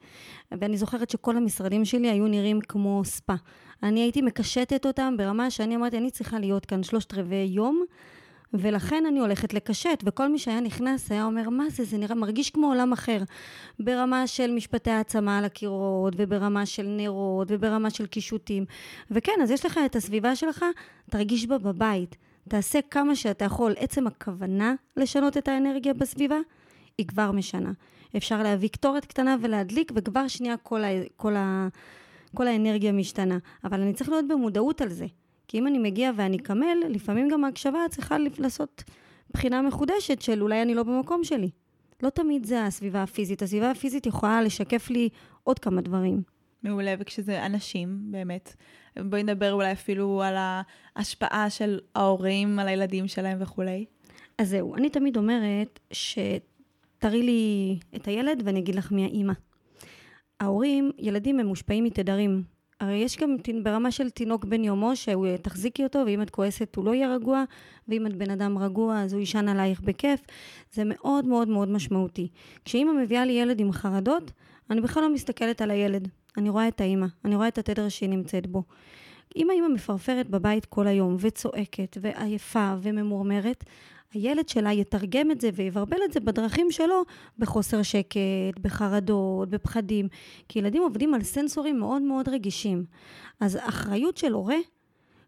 ואני 0.52 0.76
זוכרת 0.76 1.10
שכל 1.10 1.36
המשרדים 1.36 1.84
שלי 1.84 2.10
היו 2.10 2.26
נראים 2.26 2.60
כמו 2.60 3.02
ספא. 3.04 3.34
אני 3.82 4.00
הייתי 4.00 4.22
מקשטת 4.22 4.86
אותם 4.86 5.14
ברמה 5.18 5.50
שאני 5.50 5.76
אמרתי, 5.76 5.98
אני 5.98 6.10
צריכה 6.10 6.38
להיות 6.38 6.66
כאן 6.66 6.82
שלושת 6.82 7.14
רבעי 7.14 7.50
יום. 7.52 7.84
ולכן 8.54 9.04
אני 9.08 9.18
הולכת 9.20 9.54
לקשט, 9.54 10.02
וכל 10.06 10.28
מי 10.28 10.38
שהיה 10.38 10.60
נכנס 10.60 11.12
היה 11.12 11.24
אומר, 11.24 11.48
מה 11.48 11.64
זה, 11.70 11.84
זה 11.84 11.98
נראה, 11.98 12.14
מרגיש 12.14 12.50
כמו 12.50 12.66
עולם 12.66 12.92
אחר. 12.92 13.22
ברמה 13.80 14.26
של 14.26 14.50
משפטי 14.50 14.90
העצמה 14.90 15.38
על 15.38 15.44
הקירות, 15.44 16.14
וברמה 16.16 16.66
של 16.66 16.86
נרות, 16.86 17.48
וברמה 17.50 17.90
של 17.90 18.06
קישוטים. 18.06 18.64
וכן, 19.10 19.32
אז 19.42 19.50
יש 19.50 19.66
לך 19.66 19.80
את 19.86 19.96
הסביבה 19.96 20.36
שלך, 20.36 20.64
תרגיש 21.10 21.46
בה 21.46 21.58
בבית. 21.58 22.16
תעשה 22.48 22.78
כמה 22.90 23.16
שאתה 23.16 23.44
יכול. 23.44 23.74
עצם 23.78 24.06
הכוונה 24.06 24.74
לשנות 24.96 25.36
את 25.36 25.48
האנרגיה 25.48 25.94
בסביבה, 25.94 26.38
היא 26.98 27.06
כבר 27.06 27.32
משנה. 27.32 27.72
אפשר 28.16 28.42
להביא 28.42 28.68
קטורת 28.68 29.04
קטנה 29.04 29.36
ולהדליק, 29.40 29.92
וכבר 29.94 30.28
שנייה 30.28 30.56
כל, 30.56 30.84
ה, 30.84 30.88
כל, 31.16 31.36
ה, 31.36 31.68
כל 32.34 32.46
האנרגיה 32.46 32.92
משתנה. 32.92 33.38
אבל 33.64 33.80
אני 33.80 33.92
צריך 33.92 34.10
להיות 34.10 34.28
במודעות 34.28 34.80
על 34.80 34.88
זה. 34.88 35.06
כי 35.48 35.58
אם 35.58 35.66
אני 35.66 35.78
מגיע 35.78 36.10
ואני 36.16 36.38
קמל, 36.38 36.78
לפעמים 36.88 37.28
גם 37.28 37.44
ההקשבה 37.44 37.78
צריכה 37.90 38.16
לעשות 38.38 38.84
בחינה 39.34 39.62
מחודשת 39.62 40.22
של 40.22 40.42
אולי 40.42 40.62
אני 40.62 40.74
לא 40.74 40.82
במקום 40.82 41.24
שלי. 41.24 41.50
לא 42.02 42.10
תמיד 42.10 42.44
זה 42.46 42.64
הסביבה 42.64 43.02
הפיזית. 43.02 43.42
הסביבה 43.42 43.70
הפיזית 43.70 44.06
יכולה 44.06 44.42
לשקף 44.42 44.90
לי 44.90 45.08
עוד 45.44 45.58
כמה 45.58 45.80
דברים. 45.80 46.22
מעולה, 46.62 46.94
וכשזה 46.98 47.46
אנשים, 47.46 47.98
באמת, 48.04 48.56
בואי 48.96 49.22
נדבר 49.22 49.52
אולי 49.52 49.72
אפילו 49.72 50.22
על 50.22 50.34
ההשפעה 50.96 51.50
של 51.50 51.80
ההורים 51.94 52.58
על 52.58 52.68
הילדים 52.68 53.08
שלהם 53.08 53.38
וכולי. 53.40 53.84
אז 54.38 54.48
זהו, 54.48 54.74
אני 54.76 54.90
תמיד 54.90 55.16
אומרת 55.16 55.80
שתראי 55.92 57.22
לי 57.22 57.78
את 57.96 58.08
הילד 58.08 58.42
ואני 58.44 58.58
אגיד 58.58 58.74
לך 58.74 58.92
מי 58.92 59.04
האימא. 59.04 59.32
ההורים, 60.40 60.90
ילדים 60.98 61.40
הם 61.40 61.46
מושפעים 61.46 61.84
מתדרים. 61.84 62.42
הרי 62.82 62.96
יש 62.96 63.16
גם 63.16 63.36
ברמה 63.62 63.90
של 63.90 64.10
תינוק 64.10 64.44
בן 64.44 64.64
יומו, 64.64 64.96
שהוא 64.96 65.26
תחזיקי 65.42 65.84
אותו, 65.84 65.98
ואם 66.06 66.22
את 66.22 66.30
כועסת 66.30 66.76
הוא 66.76 66.84
לא 66.84 66.94
יהיה 66.94 67.14
רגוע, 67.14 67.44
ואם 67.88 68.06
את 68.06 68.16
בן 68.16 68.30
אדם 68.30 68.58
רגוע 68.58 69.00
אז 69.00 69.12
הוא 69.12 69.20
יישן 69.20 69.48
עלייך 69.48 69.80
בכיף. 69.80 70.20
זה 70.72 70.82
מאוד 70.84 71.26
מאוד 71.26 71.48
מאוד 71.48 71.68
משמעותי. 71.68 72.28
כשאימא 72.64 72.92
מביאה 72.92 73.24
לי 73.24 73.32
ילד 73.32 73.60
עם 73.60 73.72
חרדות, 73.72 74.32
אני 74.70 74.80
בכלל 74.80 75.02
לא 75.02 75.14
מסתכלת 75.14 75.60
על 75.60 75.70
הילד. 75.70 76.08
אני 76.36 76.48
רואה 76.48 76.68
את 76.68 76.80
האימא, 76.80 77.06
אני 77.24 77.36
רואה 77.36 77.48
את 77.48 77.58
התדר 77.58 77.88
שהיא 77.88 78.08
נמצאת 78.08 78.46
בו. 78.46 78.62
אם 79.36 79.50
האימא 79.50 79.68
מפרפרת 79.68 80.28
בבית 80.28 80.66
כל 80.66 80.86
היום, 80.86 81.16
וצועקת, 81.20 81.96
ועייפה, 82.00 82.74
וממורמרת, 82.82 83.64
הילד 84.12 84.48
שלה 84.48 84.72
יתרגם 84.72 85.30
את 85.30 85.40
זה 85.40 85.50
ויברבל 85.54 85.96
את 86.04 86.12
זה 86.12 86.20
בדרכים 86.20 86.70
שלו, 86.70 87.02
בחוסר 87.38 87.82
שקט, 87.82 88.58
בחרדות, 88.60 89.48
בפחדים. 89.48 90.08
כי 90.48 90.58
ילדים 90.58 90.82
עובדים 90.82 91.14
על 91.14 91.22
סנסורים 91.22 91.78
מאוד 91.78 92.02
מאוד 92.02 92.28
רגישים. 92.28 92.84
אז 93.40 93.58
אחריות 93.60 94.16
של 94.16 94.32
הורה 94.32 94.58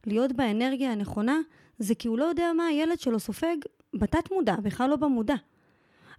להיות 0.07 0.33
באנרגיה 0.33 0.93
הנכונה, 0.93 1.39
זה 1.79 1.95
כי 1.95 2.09
הוא 2.09 2.19
לא 2.19 2.25
יודע 2.25 2.53
מה 2.57 2.67
הילד 2.67 3.01
שלו 3.01 3.21
סופג 3.21 3.57
בתת 3.95 4.33
מודע, 4.33 4.57
בכלל 4.57 4.91
לא 4.91 4.97
במודע. 4.97 5.35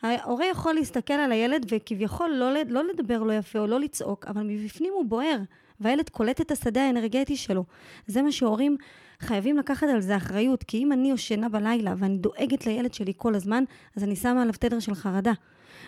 ההורה 0.02 0.46
יכול 0.46 0.74
להסתכל 0.74 1.14
על 1.14 1.32
הילד 1.32 1.66
וכביכול 1.70 2.30
לא, 2.30 2.54
לא 2.68 2.84
לדבר 2.84 3.24
לא 3.24 3.34
יפה 3.34 3.60
או 3.60 3.68
לא 3.68 3.80
לצעוק, 3.80 4.26
אבל 4.28 4.44
מבפנים 4.44 4.94
הוא 4.94 5.06
בוער, 5.06 5.38
והילד 5.80 6.10
קולט 6.10 6.42
את 6.42 6.52
השדה 6.52 6.82
האנרגטי 6.82 7.36
שלו. 7.36 7.64
זה 8.08 8.22
מה 8.22 8.32
שהורים 8.32 8.78
חייבים 9.20 9.58
לקחת 9.58 9.88
על 9.94 10.02
זה 10.02 10.18
אחריות, 10.18 10.64
כי 10.64 10.78
אם 10.78 10.92
אני 10.92 11.12
ישנה 11.12 11.50
בלילה 11.50 11.94
ואני 11.98 12.18
דואגת 12.18 12.66
לילד 12.66 12.94
שלי 12.94 13.14
כל 13.18 13.36
הזמן, 13.36 13.64
אז 13.96 14.04
אני 14.04 14.16
שמה 14.16 14.42
עליו 14.42 14.54
תדר 14.60 14.80
של 14.80 14.96
חרדה. 14.96 15.34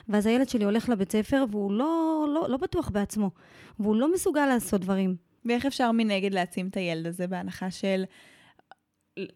ואז 0.09 0.25
הילד 0.25 0.49
שלי 0.49 0.65
הולך 0.65 0.89
לבית 0.89 1.11
ספר 1.11 1.45
והוא 1.51 1.71
לא, 1.71 2.25
לא, 2.33 2.49
לא 2.49 2.57
בטוח 2.57 2.89
בעצמו, 2.89 3.31
והוא 3.79 3.95
לא 3.95 4.13
מסוגל 4.13 4.45
לעשות 4.45 4.81
דברים. 4.81 5.15
ואיך 5.45 5.65
אפשר 5.65 5.91
מנגד 5.91 6.33
להעצים 6.33 6.67
את 6.67 6.77
הילד 6.77 7.07
הזה 7.07 7.27
בהנחה 7.27 7.71
של... 7.71 8.03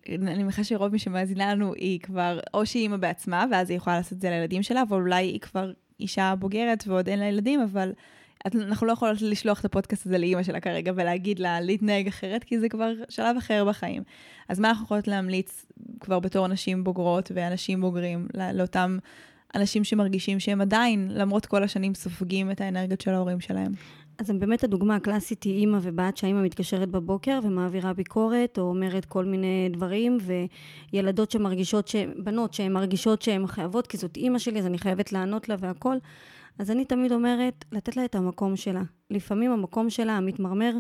אני 0.10 0.44
מניחה 0.44 0.64
שרוב 0.64 0.92
מי 0.92 1.00
שמאזינה 1.00 1.56
לנו 1.56 1.74
היא 1.74 2.00
כבר, 2.00 2.40
או 2.54 2.66
שהיא 2.66 2.84
אימא 2.84 2.98
בעצמה, 2.98 3.46
ואז 3.52 3.70
היא 3.70 3.78
יכולה 3.78 3.98
לעשות 3.98 4.14
את 4.14 4.22
זה 4.22 4.30
לילדים 4.30 4.64
שלה, 4.64 4.82
אבל 4.82 4.98
אולי 4.98 5.26
היא 5.26 5.40
כבר 5.40 5.72
אישה 6.00 6.34
בוגרת 6.40 6.84
ועוד 6.88 7.10
אין 7.10 7.20
לה 7.20 7.26
ילדים, 7.26 7.62
אבל 7.62 7.92
אנחנו 8.46 8.88
לא 8.88 8.92
יכולות 8.92 9.22
לשלוח 9.22 9.60
את 9.60 9.66
הפודקאסט 9.66 10.06
הזה 10.06 10.18
לאימא 10.18 10.44
שלה 10.44 10.60
כרגע 10.60 10.92
ולהגיד 10.96 11.40
לה 11.40 11.62
להתנהג 11.62 12.08
אחרת, 12.08 12.44
כי 12.44 12.60
זה 12.60 12.70
כבר 12.70 12.92
שלב 13.10 13.38
אחר 13.38 13.66
בחיים. 13.66 14.04
אז 14.50 14.60
מה 14.60 14.70
אנחנו 14.70 14.86
יכולות 14.86 15.08
להמליץ 15.08 15.66
כבר 16.00 16.20
בתור 16.20 16.48
נשים 16.48 16.84
בוגרות 16.84 17.32
ואנשים 17.36 17.82
בוגרים 17.82 18.28
לאותם 18.54 18.98
אנשים 19.56 19.84
שמרגישים 19.84 20.40
שהם 20.40 20.62
עדיין, 20.62 21.08
למרות 21.12 21.46
כל 21.46 21.64
השנים, 21.64 21.94
סופגים 21.94 22.52
את 22.52 22.62
האנרגיות 22.62 23.02
של 23.02 23.14
ההורים 23.14 23.40
שלהם? 23.40 23.72
אז 24.18 24.32
באמת 24.32 24.64
הדוגמה 24.64 24.96
הקלאסית 24.96 25.44
היא 25.44 25.60
אימא 25.60 25.80
ובת, 25.82 26.18
שהאימא 26.18 26.42
מתקשרת 26.42 26.90
בבוקר 26.90 27.40
ומעבירה 27.44 27.94
ביקורת, 27.94 28.58
או 28.58 28.64
אומרת 28.64 29.06
כל 29.06 29.26
מיני 29.26 29.70
דברים, 29.74 30.18
וילדות 30.94 31.32
שמרגישות, 31.32 31.88
ש... 31.88 31.96
בנות 32.18 32.54
שהן 32.54 32.74
מרגישות 32.74 33.22
שהן 33.22 33.48
חייבות, 33.48 33.88
כי 33.88 33.98
זאת 33.98 34.18
אימא 34.18 34.40
שלי, 34.40 34.60
אז 34.60 34.66
אני 34.66 34.78
חייבת 34.78 35.12
לענות 35.12 35.50
לה 35.50 35.56
והכל. 35.60 35.98
אז 36.62 36.72
אני 36.72 36.86
תמיד 36.86 37.12
אומרת, 37.12 37.66
לתת 37.72 37.98
לה 37.98 38.06
את 38.06 38.16
המקום 38.16 38.56
שלה. 38.56 38.82
לפעמים 39.10 39.52
המקום 39.52 39.90
שלה, 39.90 40.18
המתמרמר, 40.18 40.72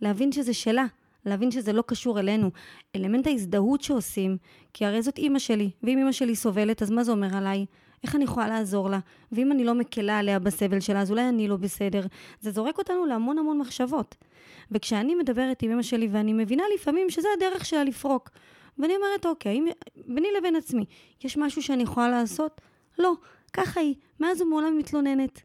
להבין 0.00 0.32
שזה 0.32 0.54
שלה. 0.54 0.86
להבין 1.26 1.50
שזה 1.50 1.72
לא 1.72 1.82
קשור 1.86 2.20
אלינו. 2.20 2.50
אלמנט 2.96 3.26
ההזדהות 3.26 3.82
שעושים, 3.82 4.36
כי 4.72 4.84
הרי 4.84 5.02
זאת 5.02 5.18
אימא 5.18 5.38
שלי, 5.38 5.70
ואם 5.82 5.98
אימא 5.98 6.12
שלי 6.12 6.36
סובלת, 6.36 6.82
אז 6.82 6.90
מה 6.90 7.04
זה 7.04 7.12
אומר 7.12 7.36
עליי? 7.36 7.66
איך 8.02 8.16
אני 8.16 8.24
יכולה 8.24 8.48
לעזור 8.48 8.90
לה? 8.90 8.98
ואם 9.32 9.52
אני 9.52 9.64
לא 9.64 9.74
מקלה 9.74 10.18
עליה 10.18 10.38
בסבל 10.38 10.80
שלה, 10.80 11.00
אז 11.00 11.10
אולי 11.10 11.28
אני 11.28 11.48
לא 11.48 11.56
בסדר. 11.56 12.06
זה 12.40 12.50
זורק 12.50 12.78
אותנו 12.78 13.06
להמון 13.06 13.38
המון 13.38 13.58
מחשבות. 13.58 14.16
וכשאני 14.70 15.14
מדברת 15.14 15.62
עם 15.62 15.70
אמא 15.70 15.82
שלי, 15.82 16.08
ואני 16.12 16.32
מבינה 16.32 16.62
לפעמים 16.74 17.10
שזה 17.10 17.28
הדרך 17.36 17.64
שלה 17.64 17.84
לפרוק, 17.84 18.30
ואני 18.78 18.96
אומרת, 18.96 19.26
אוקיי, 19.26 19.60
ביני 20.06 20.28
לבין 20.38 20.56
עצמי, 20.56 20.84
יש 21.24 21.36
משהו 21.36 21.62
שאני 21.62 21.82
יכולה 21.82 22.08
לעשות? 22.08 22.60
לא, 22.98 23.12
ככה 23.52 23.80
היא, 23.80 23.94
מאז 24.20 24.40
ומעולם 24.40 24.78
מתלוננת. 24.78 25.42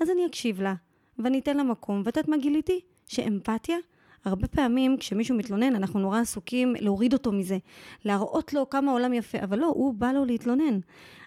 אז 0.00 0.10
אני 0.10 0.26
אקשיב 0.26 0.60
לה, 0.60 0.74
ואני 1.18 1.38
אתן 1.38 1.56
לה 1.56 1.62
מקום, 1.62 2.02
ואת 2.04 2.16
יודעת 2.16 2.28
מה 2.28 2.36
גיליתי? 2.36 2.80
שאמפתיה 3.06 3.76
הרבה 4.24 4.48
פעמים 4.48 4.96
כשמישהו 4.96 5.36
מתלונן, 5.36 5.74
אנחנו 5.76 6.00
נורא 6.00 6.20
עסוקים 6.20 6.74
להוריד 6.80 7.12
אותו 7.12 7.32
מזה, 7.32 7.58
להראות 8.04 8.52
לו 8.52 8.70
כמה 8.70 8.90
העולם 8.90 9.12
יפה, 9.12 9.38
אבל 9.44 9.58
לא, 9.58 9.66
הוא 9.66 9.94
בא 9.94 10.12
לו 10.12 10.24
להתלונן. 10.24 10.78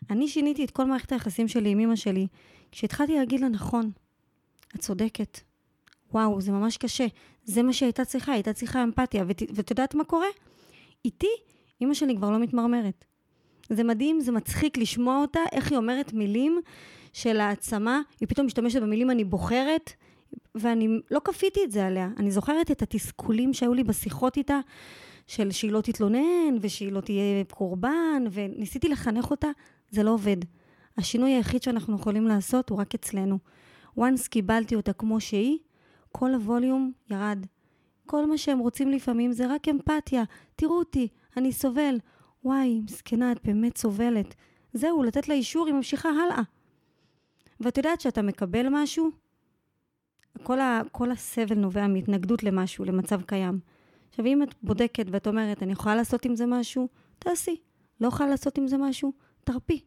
אני 0.09 0.27
שיניתי 0.27 0.65
את 0.65 0.71
כל 0.71 0.85
מערכת 0.85 1.11
היחסים 1.11 1.47
שלי 1.47 1.69
עם 1.69 1.79
אמא 1.79 1.95
שלי, 1.95 2.27
כשהתחלתי 2.71 3.15
להגיד 3.15 3.39
לה, 3.39 3.49
נכון, 3.49 3.91
את 4.75 4.79
צודקת. 4.79 5.39
וואו, 6.13 6.41
זה 6.41 6.51
ממש 6.51 6.77
קשה. 6.77 7.07
זה 7.43 7.63
מה 7.63 7.73
שהייתה 7.73 8.05
צריכה, 8.05 8.31
הייתה 8.31 8.53
צריכה 8.53 8.83
אמפתיה. 8.83 9.23
ואת 9.27 9.69
יודעת 9.69 9.95
מה 9.95 10.03
קורה? 10.03 10.27
איתי, 11.05 11.31
אמא 11.81 11.93
שלי 11.93 12.15
כבר 12.15 12.31
לא 12.31 12.39
מתמרמרת. 12.39 13.05
זה 13.73 13.83
מדהים, 13.83 14.19
זה 14.19 14.31
מצחיק 14.31 14.77
לשמוע 14.77 15.21
אותה, 15.21 15.39
איך 15.51 15.71
היא 15.71 15.77
אומרת 15.77 16.13
מילים 16.13 16.59
של 17.13 17.39
העצמה, 17.39 18.01
היא 18.19 18.27
פתאום 18.27 18.47
משתמשת 18.47 18.81
במילים 18.81 19.11
אני 19.11 19.23
בוחרת, 19.23 19.93
ואני 20.55 20.99
לא 21.11 21.21
כפיתי 21.23 21.59
את 21.63 21.71
זה 21.71 21.87
עליה. 21.87 22.09
אני 22.17 22.31
זוכרת 22.31 22.71
את 22.71 22.81
התסכולים 22.81 23.53
שהיו 23.53 23.73
לי 23.73 23.83
בשיחות 23.83 24.37
איתה, 24.37 24.59
של 25.27 25.51
שהיא 25.51 25.71
לא 25.71 25.81
תתלונן, 25.81 26.57
ושהיא 26.61 26.91
לא 26.91 27.01
תהיה 27.01 27.43
קורבן, 27.51 28.23
וניסיתי 28.31 28.89
לחנך 28.89 29.31
אותה, 29.31 29.47
זה 29.89 30.03
לא 30.03 30.11
עובד. 30.11 30.37
השינוי 30.97 31.31
היחיד 31.31 31.63
שאנחנו 31.63 31.95
יכולים 31.95 32.27
לעשות 32.27 32.69
הוא 32.69 32.79
רק 32.79 32.95
אצלנו. 32.95 33.39
once 33.99 34.29
קיבלתי 34.29 34.75
אותה 34.75 34.93
כמו 34.93 35.19
שהיא, 35.19 35.57
כל 36.11 36.33
הווליום 36.33 36.91
ירד. 37.09 37.45
כל 38.05 38.25
מה 38.25 38.37
שהם 38.37 38.59
רוצים 38.59 38.91
לפעמים 38.91 39.31
זה 39.31 39.53
רק 39.53 39.67
אמפתיה. 39.67 40.23
תראו 40.55 40.79
אותי, 40.79 41.07
אני 41.37 41.51
סובל. 41.51 41.97
וואי, 42.43 42.81
מסכנה, 42.83 43.31
את 43.31 43.39
באמת 43.43 43.77
סובלת. 43.77 44.35
זהו, 44.73 45.03
לתת 45.03 45.27
לה 45.27 45.35
אישור, 45.35 45.67
היא 45.67 45.75
ממשיכה 45.75 46.09
הלאה. 46.09 46.41
ואת 47.59 47.77
יודעת 47.77 48.01
שאתה 48.01 48.21
מקבל 48.21 48.67
משהו, 48.69 49.09
כל, 50.43 50.59
ה, 50.59 50.81
כל 50.91 51.11
הסבל 51.11 51.55
נובע 51.55 51.87
מהתנגדות 51.87 52.43
למשהו, 52.43 52.85
למצב 52.85 53.21
קיים. 53.21 53.59
עכשיו, 54.09 54.25
אם 54.25 54.43
את 54.43 54.55
בודקת 54.63 55.05
ואת 55.11 55.27
אומרת, 55.27 55.63
אני 55.63 55.71
יכולה 55.71 55.95
לעשות 55.95 56.25
עם 56.25 56.35
זה 56.35 56.45
משהו, 56.45 56.87
תעשי. 57.19 57.55
לא 58.01 58.07
יכולה 58.07 58.29
לעשות 58.29 58.57
עם 58.57 58.67
זה 58.67 58.77
משהו, 58.77 59.13
תרפי. 59.43 59.79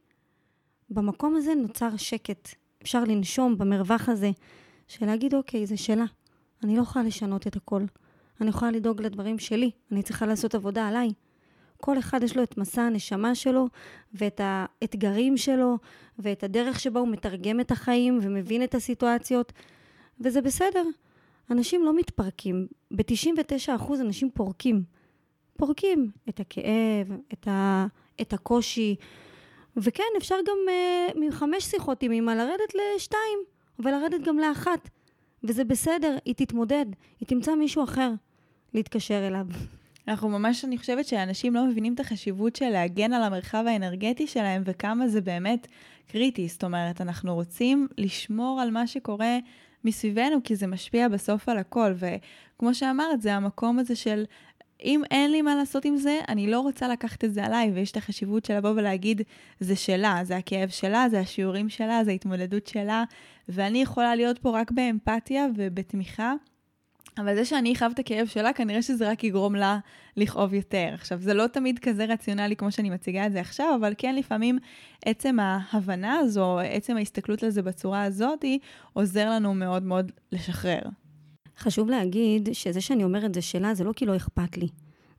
במקום 0.91 1.37
הזה 1.37 1.55
נוצר 1.55 1.97
שקט. 1.97 2.49
אפשר 2.83 3.05
לנשום 3.05 3.59
במרווח 3.59 4.09
הזה, 4.09 4.31
של 4.89 5.07
להגיד, 5.07 5.35
אוקיי, 5.35 5.67
זה 5.67 5.77
שלה. 5.77 6.05
אני 6.65 6.77
לא 6.77 6.83
יכולה 6.83 7.05
לשנות 7.05 7.47
את 7.47 7.57
הכל. 7.57 7.83
אני 8.41 8.49
יכולה 8.49 8.71
לדאוג 8.71 9.03
לדברים 9.03 9.39
שלי, 9.39 9.71
אני 9.93 10.03
צריכה 10.03 10.27
לעשות 10.27 10.55
עבודה 10.55 10.89
עליי. 10.89 11.13
כל 11.81 11.99
אחד 11.99 12.23
יש 12.23 12.37
לו 12.37 12.43
את 12.43 12.59
מסע 12.59 12.83
הנשמה 12.83 13.35
שלו, 13.35 13.69
ואת 14.15 14.41
האתגרים 14.45 15.37
שלו, 15.37 15.79
ואת 16.19 16.45
הדרך 16.45 16.81
שבה 16.81 17.01
הוא 17.01 17.09
מתרגם 17.09 17.61
את 17.61 17.71
החיים 17.71 18.19
ומבין 18.23 18.65
את 18.65 18.75
הסיטואציות. 18.75 19.53
וזה 20.21 20.41
בסדר. 20.41 20.85
אנשים 21.51 21.85
לא 21.85 21.97
מתפרקים. 21.97 22.67
ב-99% 22.91 23.95
אנשים 24.01 24.31
פורקים. 24.31 24.83
פורקים 25.57 26.11
את 26.29 26.41
הכאב, 26.41 27.19
את, 27.33 27.49
ה, 27.49 27.87
את 28.21 28.33
הקושי. 28.33 28.97
וכן, 29.77 30.03
אפשר 30.17 30.35
גם 30.47 30.57
uh, 30.67 31.19
מחמש 31.21 31.65
שיחות 31.65 32.03
עם 32.03 32.13
אמא 32.13 32.31
לרדת 32.31 32.75
לשתיים, 32.75 33.39
ולרדת 33.79 34.21
גם 34.21 34.39
לאחת. 34.39 34.91
וזה 35.45 35.65
בסדר, 35.65 36.17
היא 36.25 36.35
תתמודד, 36.35 36.87
היא 37.21 37.29
תמצא 37.29 37.55
מישהו 37.55 37.85
אחר 37.85 38.11
להתקשר 38.75 39.27
אליו. 39.27 39.47
אנחנו 40.09 40.29
ממש, 40.29 40.65
אני 40.65 40.79
חושבת 40.79 41.07
שאנשים 41.07 41.55
לא 41.55 41.67
מבינים 41.67 41.95
את 41.95 42.01
החשיבות 42.01 42.57
של 42.57 42.69
להגן 42.69 43.13
על 43.13 43.23
המרחב 43.23 43.65
האנרגטי 43.69 44.27
שלהם 44.27 44.63
וכמה 44.65 45.09
זה 45.09 45.21
באמת 45.21 45.67
קריטי. 46.09 46.49
זאת 46.49 46.65
אומרת, 46.65 47.01
אנחנו 47.01 47.35
רוצים 47.35 47.89
לשמור 47.99 48.61
על 48.61 48.71
מה 48.71 48.87
שקורה 48.87 49.39
מסביבנו, 49.85 50.37
כי 50.45 50.57
זה 50.57 50.67
משפיע 50.67 51.09
בסוף 51.09 51.49
על 51.49 51.59
הכל. 51.59 51.93
וכמו 51.97 52.75
שאמרת, 52.75 53.23
זה 53.23 53.35
המקום 53.35 53.79
הזה 53.79 53.97
של 53.97 54.25
אם 54.85 55.03
אין 55.11 55.31
לי 55.31 55.43
מה 55.43 55.55
לעשות 55.55 55.85
עם 55.85 55.97
זה, 55.97 56.21
אני 56.29 56.51
לא 56.51 56.61
רוצה 56.61 56.89
לקחת 56.89 57.25
את 57.25 57.35
זה 57.35 57.45
עליי, 57.45 57.71
ויש 57.75 57.91
את 57.91 57.97
החשיבות 57.97 58.45
של 58.45 58.57
לבוא 58.57 58.71
ולהגיד, 58.71 59.23
זה 59.61 59.77
שלה, 59.77 60.21
זה 60.23 60.37
הכאב 60.37 60.69
שלה, 60.69 61.07
זה 61.11 61.21
השיעורים 61.21 61.69
שלה, 61.69 62.05
זה 62.05 62.11
ההתמודדות 62.11 62.67
שלה, 62.67 63.05
ואני 63.49 63.83
יכולה 63.83 64.15
להיות 64.15 64.39
פה 64.39 64.61
רק 64.61 64.71
באמפתיה 64.71 65.47
ובתמיכה. 65.57 66.35
אבל 67.19 67.35
זה 67.35 67.45
שאני 67.45 67.73
אכאב 67.73 67.91
את 67.95 67.99
הכאב 67.99 68.27
שלה, 68.27 68.53
כנראה 68.53 68.83
שזה 68.83 69.11
רק 69.11 69.25
יגרום 69.25 69.55
לה 69.55 69.79
לכאוב 70.17 70.55
יותר. 70.55 70.89
עכשיו, 70.95 71.19
זה 71.21 71.35
לא 71.35 71.47
תמיד 71.47 71.79
כזה 71.79 72.05
רציונלי 72.05 72.57
כמו 72.57 72.73
שאני 72.73 72.91
מציגה 72.91 73.27
את 73.27 73.33
זה 73.33 73.41
עכשיו, 73.41 73.77
אבל 73.81 73.95
כן, 73.99 74.15
לפעמים 74.15 74.59
עצם 75.05 75.37
ההבנה 75.41 76.19
הזו, 76.19 76.59
עצם 76.59 76.97
ההסתכלות 76.97 77.43
על 77.43 77.51
זה 77.51 77.63
בצורה 77.63 78.03
הזאת, 78.03 78.45
עוזר 78.93 79.31
לנו 79.31 79.55
מאוד 79.55 79.83
מאוד 79.83 80.13
לשחרר. 80.33 80.81
חשוב 81.59 81.91
להגיד 81.91 82.49
שזה 82.53 82.81
שאני 82.81 83.05
אומרת 83.05 83.35
זה 83.35 83.43
שלה, 83.43 83.75
זה 83.75 83.85
לא 83.85 83.93
כי 83.93 84.07
לא 84.07 84.17
אכפת 84.17 84.57
לי. 84.57 84.69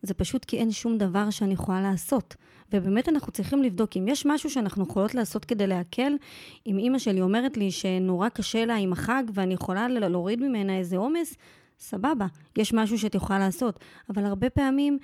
זה 0.01 0.13
פשוט 0.13 0.45
כי 0.45 0.57
אין 0.57 0.71
שום 0.71 0.97
דבר 0.97 1.29
שאני 1.29 1.53
יכולה 1.53 1.81
לעשות. 1.81 2.35
ובאמת 2.73 3.09
אנחנו 3.09 3.31
צריכים 3.31 3.63
לבדוק 3.63 3.97
אם 3.97 4.07
יש 4.07 4.25
משהו 4.25 4.49
שאנחנו 4.49 4.83
יכולות 4.83 5.15
לעשות 5.15 5.45
כדי 5.45 5.67
להקל. 5.67 6.13
אם 6.67 6.77
אימא 6.77 6.99
שלי 6.99 7.21
אומרת 7.21 7.57
לי 7.57 7.71
שנורא 7.71 8.29
קשה 8.29 8.65
לה 8.65 8.75
עם 8.75 8.93
החג 8.93 9.23
ואני 9.33 9.53
יכולה 9.53 9.87
להוריד 9.87 10.43
ממנה 10.43 10.77
איזה 10.77 10.97
עומס, 10.97 11.35
סבבה, 11.79 12.25
יש 12.57 12.73
משהו 12.73 12.97
שאת 12.97 13.15
יכולה 13.15 13.39
לעשות. 13.39 13.79
אבל 14.09 14.25
הרבה 14.25 14.49
פעמים 14.49 14.97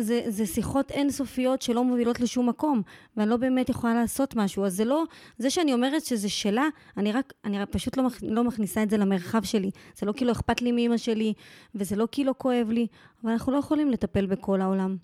זה, 0.00 0.22
זה 0.28 0.46
שיחות 0.46 0.90
אינסופיות 0.90 1.62
שלא 1.62 1.84
מובילות 1.84 2.20
לשום 2.20 2.48
מקום, 2.48 2.82
ואני 3.16 3.30
לא 3.30 3.36
באמת 3.36 3.68
יכולה 3.68 3.94
לעשות 3.94 4.36
משהו. 4.36 4.64
אז 4.64 4.76
זה 4.76 4.84
לא, 4.84 5.04
זה 5.38 5.50
שאני 5.50 5.72
אומרת 5.72 6.04
שזה 6.04 6.28
שלה, 6.28 6.68
אני 6.96 7.12
רק, 7.12 7.32
אני 7.44 7.58
רק 7.58 7.68
פשוט 7.70 7.96
לא, 7.96 8.02
מכ, 8.02 8.18
לא 8.22 8.44
מכניסה 8.44 8.82
את 8.82 8.90
זה 8.90 8.96
למרחב 8.96 9.42
שלי. 9.42 9.70
זה 9.96 10.06
לא 10.06 10.12
כי 10.12 10.24
לא 10.24 10.32
אכפת 10.32 10.62
לי 10.62 10.72
מאמא 10.72 10.96
שלי, 10.96 11.32
וזה 11.74 11.96
לא 11.96 12.08
כי 12.12 12.24
לא 12.24 12.34
כואב 12.38 12.68
לי, 12.70 12.86
אבל 13.22 13.32
אנחנו 13.32 13.52
לא 13.52 13.58
יכולים 13.58 13.90
לטפל 13.90 14.26
בכל 14.26 14.60
העולם. 14.60 14.96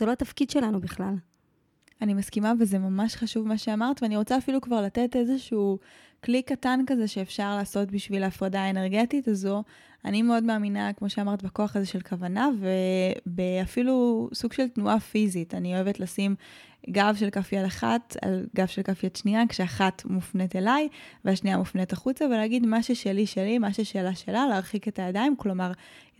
זה 0.00 0.06
לא 0.06 0.12
התפקיד 0.12 0.50
שלנו 0.50 0.80
בכלל. 0.80 1.14
אני 2.02 2.14
מסכימה, 2.14 2.52
וזה 2.60 2.78
ממש 2.78 3.14
חשוב 3.14 3.48
מה 3.48 3.58
שאמרת, 3.58 4.02
ואני 4.02 4.16
רוצה 4.16 4.38
אפילו 4.38 4.60
כבר 4.60 4.82
לתת 4.82 5.16
איזשהו 5.16 5.78
כלי 6.24 6.42
קטן 6.42 6.80
כזה 6.86 7.08
שאפשר 7.08 7.56
לעשות 7.56 7.90
בשביל 7.90 8.22
ההפרדה 8.22 8.60
האנרגטית 8.60 9.28
הזו. 9.28 9.62
אני 10.04 10.22
מאוד 10.22 10.44
מאמינה, 10.44 10.92
כמו 10.92 11.10
שאמרת, 11.10 11.42
בכוח 11.42 11.76
הזה 11.76 11.86
של 11.86 12.00
כוונה, 12.00 12.48
ובאפילו 13.26 14.28
סוג 14.34 14.52
של 14.52 14.68
תנועה 14.68 15.00
פיזית. 15.00 15.54
אני 15.54 15.74
אוהבת 15.74 16.00
לשים 16.00 16.34
גב 16.90 17.14
של 17.18 17.30
כף 17.30 17.52
יד 17.52 17.64
אחת 17.64 18.16
על 18.22 18.46
גב 18.56 18.66
של 18.66 18.82
כף 18.82 19.04
יד 19.04 19.16
שנייה, 19.16 19.42
כשאחת 19.48 20.02
מופנית 20.04 20.56
אליי 20.56 20.88
והשנייה 21.24 21.58
מופנית 21.58 21.92
החוצה, 21.92 22.24
ולהגיד 22.24 22.66
מה 22.66 22.82
ששלי 22.82 23.26
שלי, 23.26 23.58
מה 23.58 23.72
ששלה 23.72 24.14
שלה, 24.14 24.46
להרחיק 24.46 24.88
את 24.88 24.98
הידיים, 24.98 25.36
כלומר, 25.36 25.72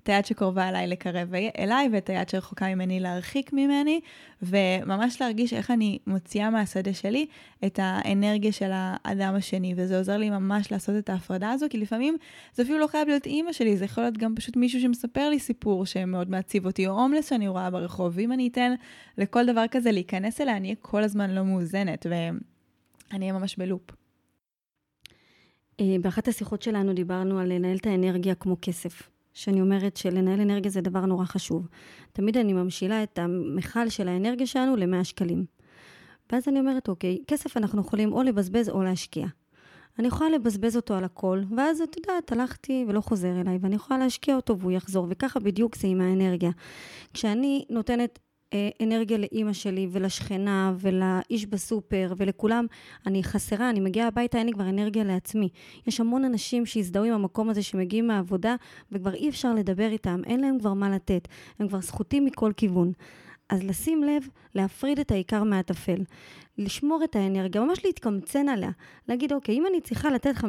את 0.04 0.08
היד 0.08 0.24
שקרובה 0.24 0.68
אליי 0.68 0.86
לקרב 0.86 1.32
אליי, 1.58 1.88
ואת 1.92 2.10
היד 2.10 2.28
שרחוקה 2.28 2.74
ממני 2.74 3.00
להרחיק 3.00 3.52
ממני, 3.52 4.00
וממש 4.42 5.20
להרגיש 5.20 5.52
איך 5.52 5.70
אני 5.70 5.98
מוציאה 6.06 6.50
מהשדה 6.50 6.94
שלי 6.94 7.26
את 7.66 7.78
האנרגיה 7.82 8.52
של 8.52 8.70
האדם 8.72 9.34
השני, 9.34 9.74
וזה 9.76 9.98
עוזר 9.98 10.16
לי 10.16 10.30
ממש 10.30 10.72
לעשות 10.72 10.96
את 10.98 11.10
ההפרדה 11.10 11.50
הזו, 11.50 11.66
כי 11.70 11.78
לפעמים 11.78 12.16
זה 12.54 12.62
אפילו 12.62 12.78
לא 12.78 12.86
חייב 12.86 13.08
להיות 13.08 13.26
אימא 13.26 13.52
שלי, 13.52 13.76
זה 13.76 13.84
יכול 13.84 14.04
להיות 14.04 14.18
גם 14.18 14.34
פשוט 14.34 14.56
מישהו 14.56 14.80
שמספר 14.80 15.28
לי 15.28 15.38
סיפור 15.38 15.86
שמאוד 15.86 16.30
מעציב 16.30 16.66
אותי, 16.66 16.86
או 16.86 16.92
הומלס 16.92 17.30
שאני 17.30 17.48
רואה 17.48 17.70
ברחוב, 17.70 18.12
ואם 18.16 18.32
אני 18.32 18.48
אתן 18.48 18.74
לכל 19.18 19.46
דבר 19.46 19.64
כזה 19.70 19.92
להיכנס 19.92 20.40
אליה, 20.40 20.56
אני 20.56 20.68
אהיה 20.68 20.76
כל 20.80 21.02
הזמן 21.02 21.30
לא 21.30 21.44
מאוזנת, 21.44 22.06
ואני 22.10 23.20
אהיה 23.20 23.32
ממש 23.32 23.56
בלופ. 23.56 23.90
אה, 25.80 25.96
באחת 26.00 26.28
השיחות 26.28 26.62
שלנו 26.62 26.92
דיברנו 26.92 27.38
על 27.38 27.52
לנהל 27.52 27.76
את 27.76 27.86
האנרגיה 27.86 28.34
כמו 28.34 28.56
כסף. 28.62 29.13
שאני 29.34 29.60
אומרת 29.60 29.96
שלנהל 29.96 30.40
אנרגיה 30.40 30.70
זה 30.70 30.80
דבר 30.80 31.00
נורא 31.06 31.24
חשוב. 31.24 31.68
תמיד 32.12 32.36
אני 32.36 32.52
ממשילה 32.52 33.02
את 33.02 33.18
המכל 33.18 33.88
של 33.88 34.08
האנרגיה 34.08 34.46
שלנו 34.46 34.76
ל-100 34.76 35.04
שקלים. 35.04 35.44
ואז 36.32 36.48
אני 36.48 36.60
אומרת, 36.60 36.88
אוקיי, 36.88 37.18
כסף 37.26 37.56
אנחנו 37.56 37.80
יכולים 37.80 38.12
או 38.12 38.22
לבזבז 38.22 38.68
או 38.68 38.82
להשקיע. 38.82 39.26
אני 39.98 40.08
יכולה 40.08 40.30
לבזבז 40.30 40.76
אותו 40.76 40.94
על 40.94 41.04
הכל, 41.04 41.42
ואז 41.56 41.80
את 41.80 41.96
יודעת, 41.96 42.32
הלכתי 42.32 42.84
ולא 42.88 43.00
חוזר 43.00 43.40
אליי, 43.40 43.58
ואני 43.60 43.74
יכולה 43.74 43.98
להשקיע 43.98 44.36
אותו 44.36 44.58
והוא 44.58 44.72
יחזור, 44.72 45.06
וככה 45.10 45.40
בדיוק 45.40 45.76
זה 45.76 45.88
עם 45.88 46.00
האנרגיה. 46.00 46.50
כשאני 47.12 47.64
נותנת 47.70 48.18
אנרגיה 48.82 49.18
לאימא 49.18 49.52
שלי 49.52 49.88
ולשכנה 49.90 50.74
ולאיש 50.78 51.46
בסופר 51.46 52.12
ולכולם, 52.16 52.66
אני 53.06 53.24
חסרה, 53.24 53.70
אני 53.70 53.80
מגיעה 53.80 54.08
הביתה, 54.08 54.38
אין 54.38 54.46
לי 54.46 54.52
כבר 54.52 54.68
אנרגיה 54.68 55.04
לעצמי. 55.04 55.48
יש 55.86 56.00
המון 56.00 56.24
אנשים 56.24 56.66
שהזדהו 56.66 57.04
עם 57.04 57.12
המקום 57.12 57.50
הזה 57.50 57.62
שמגיעים 57.62 58.06
מהעבודה 58.06 58.56
וכבר 58.92 59.14
אי 59.14 59.28
אפשר 59.28 59.54
לדבר 59.54 59.88
איתם, 59.88 60.20
אין 60.26 60.40
להם 60.40 60.58
כבר 60.58 60.74
מה 60.74 60.90
לתת, 60.90 61.28
הם 61.58 61.68
כבר 61.68 61.80
סחוטים 61.80 62.24
מכל 62.24 62.52
כיוון. 62.56 62.92
אז 63.48 63.62
לשים 63.62 64.02
לב, 64.02 64.28
להפריד 64.54 64.98
את 64.98 65.10
העיקר 65.10 65.44
מהטפל. 65.44 66.02
לשמור 66.58 67.04
את 67.04 67.16
האנרגיה, 67.16 67.60
ממש 67.60 67.84
להתקמצן 67.84 68.48
עליה. 68.48 68.70
להגיד, 69.08 69.32
אוקיי, 69.32 69.54
אם 69.54 69.66
אני 69.66 69.80
צריכה 69.80 70.10
לתת 70.10 70.34
50% 70.36 70.44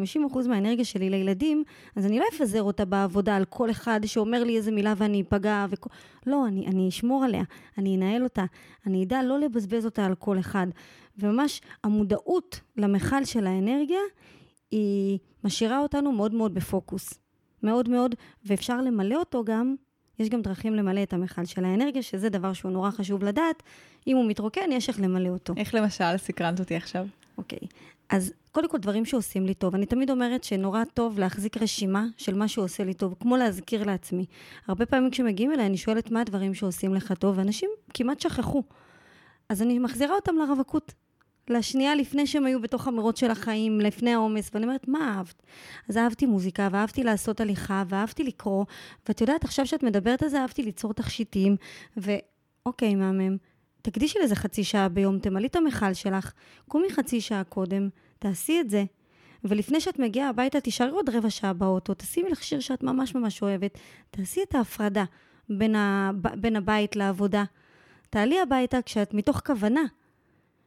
מהאנרגיה 0.47 0.85
שלי 0.85 1.09
לילדים, 1.09 1.63
אז 1.95 2.05
אני 2.05 2.19
לא 2.19 2.25
אפזר 2.33 2.63
אותה 2.63 2.85
בעבודה 2.85 3.35
על 3.35 3.45
כל 3.45 3.71
אחד 3.71 3.99
שאומר 4.05 4.43
לי 4.43 4.57
איזה 4.57 4.71
מילה 4.71 4.93
ואני 4.97 5.21
אפגע. 5.21 5.65
וכו... 5.69 5.89
לא, 6.25 6.47
אני, 6.47 6.67
אני 6.67 6.89
אשמור 6.89 7.23
עליה, 7.23 7.43
אני 7.77 7.97
אנהל 7.97 8.23
אותה. 8.23 8.45
אני 8.87 9.03
אדע 9.03 9.23
לא 9.23 9.39
לבזבז 9.39 9.85
אותה 9.85 10.05
על 10.05 10.15
כל 10.15 10.39
אחד. 10.39 10.67
וממש 11.17 11.61
המודעות 11.83 12.59
למכל 12.77 13.25
של 13.25 13.47
האנרגיה, 13.47 14.01
היא 14.71 15.19
משאירה 15.43 15.79
אותנו 15.79 16.11
מאוד 16.11 16.33
מאוד 16.33 16.53
בפוקוס. 16.53 17.13
מאוד 17.63 17.89
מאוד, 17.89 18.15
ואפשר 18.45 18.81
למלא 18.81 19.15
אותו 19.15 19.43
גם 19.43 19.75
יש 20.19 20.29
גם 20.29 20.41
דרכים 20.41 20.75
למלא 20.75 21.03
את 21.03 21.13
המכל 21.13 21.45
של 21.45 21.65
האנרגיה, 21.65 22.03
שזה 22.03 22.29
דבר 22.29 22.53
שהוא 22.53 22.71
נורא 22.71 22.91
חשוב 22.91 23.23
לדעת. 23.23 23.63
אם 24.07 24.17
הוא 24.17 24.27
מתרוקן, 24.27 24.71
יש 24.71 24.89
איך 24.89 24.99
למלא 24.99 25.29
אותו. 25.29 25.53
איך 25.57 25.75
למשל? 25.75 26.17
סקרנת 26.17 26.59
אותי 26.59 26.75
עכשיו. 26.75 27.07
אוקיי. 27.37 27.59
אז 28.09 28.33
קודם 28.51 28.69
כל, 28.69 28.77
דברים 28.77 29.05
שעושים 29.05 29.45
לי 29.45 29.53
טוב. 29.53 29.75
אני 29.75 29.85
תמיד 29.85 30.09
אומרת 30.09 30.43
שנורא 30.43 30.83
טוב 30.93 31.19
להחזיק 31.19 31.57
רשימה 31.57 32.05
של 32.17 32.35
מה 32.35 32.47
שעושה 32.47 32.83
לי 32.83 32.93
טוב, 32.93 33.15
כמו 33.19 33.37
להזכיר 33.37 33.83
לעצמי. 33.83 34.25
הרבה 34.67 34.85
פעמים 34.85 35.11
כשמגיעים 35.11 35.51
אליי, 35.53 35.65
אני 35.65 35.77
שואלת 35.77 36.11
מה 36.11 36.21
הדברים 36.21 36.53
שעושים 36.53 36.93
לך 36.93 37.13
טוב, 37.19 37.37
ואנשים 37.37 37.69
כמעט 37.93 38.19
שכחו. 38.19 38.63
אז 39.49 39.61
אני 39.61 39.79
מחזירה 39.79 40.15
אותם 40.15 40.35
לרווקות. 40.35 40.93
לשנייה 41.49 41.95
לפני 41.95 42.27
שהם 42.27 42.45
היו 42.45 42.61
בתוך 42.61 42.87
המרוץ 42.87 43.19
של 43.19 43.31
החיים, 43.31 43.79
לפני 43.79 44.13
העומס, 44.13 44.51
ואני 44.53 44.65
אומרת, 44.65 44.87
מה 44.87 45.15
אהבת? 45.17 45.43
אז 45.89 45.97
אהבתי 45.97 46.25
מוזיקה, 46.25 46.67
ואהבתי 46.71 47.03
לעשות 47.03 47.41
הליכה, 47.41 47.83
ואהבתי 47.89 48.23
לקרוא, 48.23 48.65
ואת 49.07 49.21
יודעת, 49.21 49.43
עכשיו 49.43 49.65
שאת 49.65 49.83
מדברת 49.83 50.23
על 50.23 50.29
זה, 50.29 50.41
אהבתי 50.41 50.63
ליצור 50.63 50.93
תכשיטים, 50.93 51.55
ואוקיי, 51.97 52.95
מהמם, 52.95 53.37
תקדישי 53.81 54.19
לזה 54.23 54.35
חצי 54.35 54.63
שעה 54.63 54.89
ביום, 54.89 55.19
תמלאי 55.19 55.47
את 55.47 55.55
המכל 55.55 55.93
שלך, 55.93 56.31
קומי 56.67 56.89
חצי 56.89 57.21
שעה 57.21 57.43
קודם, 57.43 57.89
תעשי 58.19 58.59
את 58.61 58.69
זה. 58.69 58.83
ולפני 59.43 59.81
שאת 59.81 59.99
מגיעה 59.99 60.29
הביתה, 60.29 60.61
תישארי 60.61 60.89
עוד 60.89 61.09
רבע 61.09 61.29
שעה 61.29 61.53
באוטו, 61.53 61.93
תשימי 61.93 62.29
לך 62.29 62.43
שיר 62.43 62.59
שאת 62.59 62.83
ממש 62.83 63.15
ממש 63.15 63.41
אוהבת, 63.41 63.77
תעשי 64.11 64.41
את 64.49 64.55
ההפרדה 64.55 65.03
בין, 65.49 65.75
ה... 65.75 66.11
בין 66.37 66.55
הבית 66.55 66.95
לעבודה. 66.95 67.43
תעלי 68.09 68.41
הביתה 68.41 68.81
כשאת 68.81 69.13
מתוך 69.13 69.41
כוונה. 69.45 69.83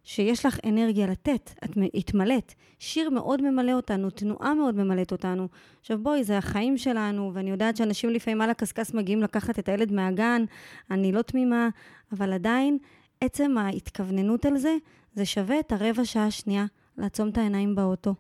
שיש 0.09 0.47
לך 0.47 0.59
אנרגיה 0.67 1.07
לתת, 1.07 1.51
את 1.65 1.71
התמלאת. 1.95 2.55
שיר 2.79 3.11
מאוד 3.11 3.51
ממלא 3.51 3.73
אותנו, 3.73 4.11
תנועה 4.11 4.55
מאוד 4.55 4.75
ממלאת 4.75 5.13
אותנו. 5.13 5.49
עכשיו 5.81 5.99
בואי, 5.99 6.25
זה 6.25 6.39
החיים 6.39 6.79
שלנו, 6.79 7.31
ואני 7.35 7.51
יודעת 7.51 7.77
שאנשים 7.77 8.11
לפעמים 8.11 8.41
על 8.41 8.51
הקשקש 8.51 8.95
מגיעים 8.95 9.23
לקחת 9.23 9.59
את 9.59 9.69
הילד 9.69 9.93
מהגן, 9.93 10.45
אני 10.91 11.13
לא 11.13 11.23
תמימה, 11.23 11.69
אבל 12.13 12.33
עדיין, 12.33 12.79
עצם 13.21 13.59
ההתכווננות 13.59 14.47
על 14.47 14.59
זה, 14.59 14.77
זה 15.15 15.27
שווה 15.27 15.61
את 15.61 15.73
הרבע 15.73 16.05
שעה 16.05 16.27
השנייה 16.27 16.67
לעצום 16.99 17.29
את 17.29 17.39
העיניים 17.39 17.75
באוטו. 17.75 18.15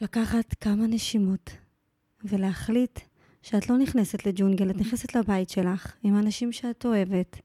לקחת 0.00 0.54
כמה 0.60 0.86
נשימות 0.86 1.50
ולהחליט 2.24 3.00
שאת 3.42 3.70
לא 3.70 3.78
נכנסת 3.78 4.26
לג'ונגל, 4.26 4.70
את 4.70 4.76
נכנסת 4.76 5.16
לבית 5.16 5.50
שלך 5.50 5.96
עם 6.02 6.14
האנשים 6.14 6.52
שאת 6.52 6.86
אוהבת, 6.86 7.40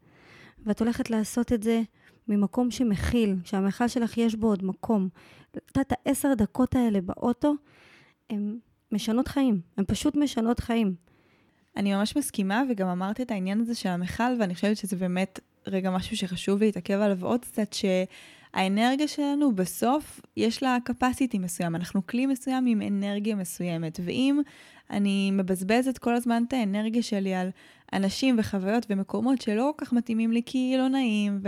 ואת 0.65 0.79
הולכת 0.79 1.09
לעשות 1.09 1.53
את 1.53 1.63
זה 1.63 1.81
ממקום 2.27 2.71
שמכיל, 2.71 3.36
שהמכל 3.43 3.88
שלך 3.88 4.17
יש 4.17 4.36
בו 4.36 4.47
עוד 4.47 4.63
מקום. 4.65 5.09
את 5.51 5.77
יודעת, 5.77 5.93
העשר 6.05 6.33
דקות 6.33 6.75
האלה 6.75 7.01
באוטו, 7.01 7.53
הן 8.29 8.57
משנות 8.91 9.27
חיים, 9.27 9.62
הן 9.77 9.83
פשוט 9.88 10.15
משנות 10.15 10.59
חיים. 10.59 10.95
אני 11.77 11.95
ממש 11.95 12.17
מסכימה, 12.17 12.63
וגם 12.69 12.88
אמרתי 12.88 13.23
את 13.23 13.31
העניין 13.31 13.62
הזה 13.62 13.75
של 13.75 13.89
המכל, 13.89 14.33
ואני 14.39 14.55
חושבת 14.55 14.77
שזה 14.77 14.95
באמת 14.95 15.39
רגע 15.67 15.91
משהו 15.91 16.17
שחשוב 16.17 16.59
להתעכב 16.59 16.93
עליו 16.93 17.25
עוד 17.25 17.45
קצת, 17.45 17.73
שהאנרגיה 17.73 19.07
שלנו 19.07 19.55
בסוף 19.55 20.21
יש 20.38 20.63
לה 20.63 20.77
capacity 20.89 21.39
מסוים, 21.39 21.75
אנחנו 21.75 22.07
כלי 22.07 22.25
מסוים 22.25 22.65
עם 22.65 22.81
אנרגיה 22.81 23.36
מסוימת, 23.36 23.99
ואם 24.03 24.41
אני 24.89 25.31
מבזבזת 25.31 25.97
כל 25.97 26.15
הזמן 26.15 26.43
את 26.47 26.53
האנרגיה 26.53 27.03
שלי 27.03 27.33
על 27.33 27.49
אנשים 27.93 28.35
וחוויות 28.39 28.85
ומקומות 28.89 29.41
שלא 29.41 29.73
כל 29.77 29.85
כך 29.85 29.93
מתאימים 29.93 30.31
לי 30.31 30.41
כי 30.45 30.75
לא 30.77 30.87
נעים, 30.87 31.39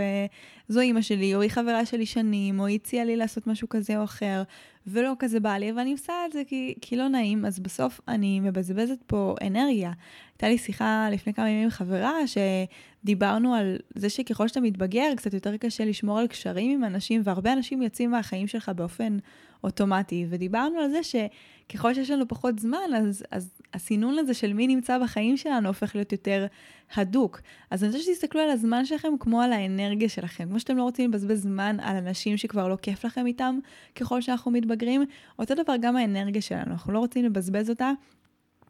וזו 0.68 0.80
אימא 0.80 1.00
שלי, 1.00 1.34
או 1.34 1.40
היא 1.40 1.50
חברה 1.50 1.86
שלי 1.86 2.06
שנים, 2.06 2.60
או 2.60 2.66
היא 2.66 2.78
הציעה 2.82 3.04
לי 3.04 3.16
לעשות 3.16 3.46
משהו 3.46 3.68
כזה 3.68 3.98
או 3.98 4.04
אחר, 4.04 4.42
ולא 4.86 5.12
כזה 5.18 5.40
בא 5.40 5.56
לי, 5.56 5.72
ואני 5.72 5.92
עושה 5.92 6.12
את 6.26 6.32
זה 6.32 6.42
כי, 6.46 6.74
כי 6.80 6.96
לא 6.96 7.08
נעים, 7.08 7.44
אז 7.44 7.58
בסוף 7.58 8.00
אני 8.08 8.40
מבזבזת 8.40 8.98
פה 9.06 9.34
אנרגיה. 9.46 9.92
הייתה 10.32 10.48
לי 10.48 10.58
שיחה 10.58 11.08
לפני 11.12 11.34
כמה 11.34 11.50
ימים 11.50 11.64
עם 11.64 11.70
חברה, 11.70 12.12
שדיברנו 12.26 13.54
על 13.54 13.78
זה 13.94 14.08
שככל 14.10 14.48
שאתה 14.48 14.60
מתבגר, 14.60 15.12
קצת 15.16 15.34
יותר 15.34 15.56
קשה 15.56 15.84
לשמור 15.84 16.18
על 16.18 16.26
קשרים 16.26 16.70
עם 16.70 16.84
אנשים, 16.84 17.20
והרבה 17.24 17.52
אנשים 17.52 17.82
יוצאים 17.82 18.10
מהחיים 18.10 18.46
שלך 18.46 18.68
באופן 18.68 19.18
אוטומטי. 19.64 20.26
ודיברנו 20.28 20.78
על 20.78 20.90
זה 20.90 21.00
שככל 21.02 21.94
שיש 21.94 22.10
לנו 22.10 22.28
פחות 22.28 22.58
זמן, 22.58 22.94
אז, 22.96 23.24
אז 23.30 23.60
הסינון 23.74 24.18
הזה 24.18 24.34
של 24.34 24.52
מי 24.52 24.66
נמצא 24.66 24.98
בחיים 24.98 25.36
שלנו 25.36 25.68
הופך 25.68 25.94
להיות 25.94 26.12
יותר 26.12 26.46
הדוק. 26.94 27.40
אז 27.70 27.84
אני 27.84 27.92
רוצה 27.92 28.04
שתסתכלו 28.04 28.40
על 28.40 28.50
הזמן 28.50 28.84
שלכם 28.84 29.08
כמו 29.20 29.42
על 29.42 29.52
האנרגיה 29.52 30.08
שלכם. 30.08 30.48
כמו 30.48 30.60
שאתם 30.60 30.76
לא 30.76 30.82
רוצים 30.82 31.10
לבזבז 31.10 31.42
זמן 31.42 31.76
על 31.80 31.96
אנשים 31.96 32.36
שכבר 32.36 32.68
לא 32.68 32.76
כיף 32.82 33.04
לכם 33.04 33.26
איתם 33.26 33.58
ככל 33.94 34.20
שאנחנו 34.20 34.50
מתבגרים, 34.50 35.04
אותו 35.38 35.54
דבר 35.54 35.74
גם 35.80 35.96
האנרגיה 35.96 36.42
שלנו. 36.42 36.72
אנחנו 36.72 36.92
לא 36.92 36.98
רוצים 36.98 37.24
לבזבז 37.24 37.70
אותה 37.70 37.92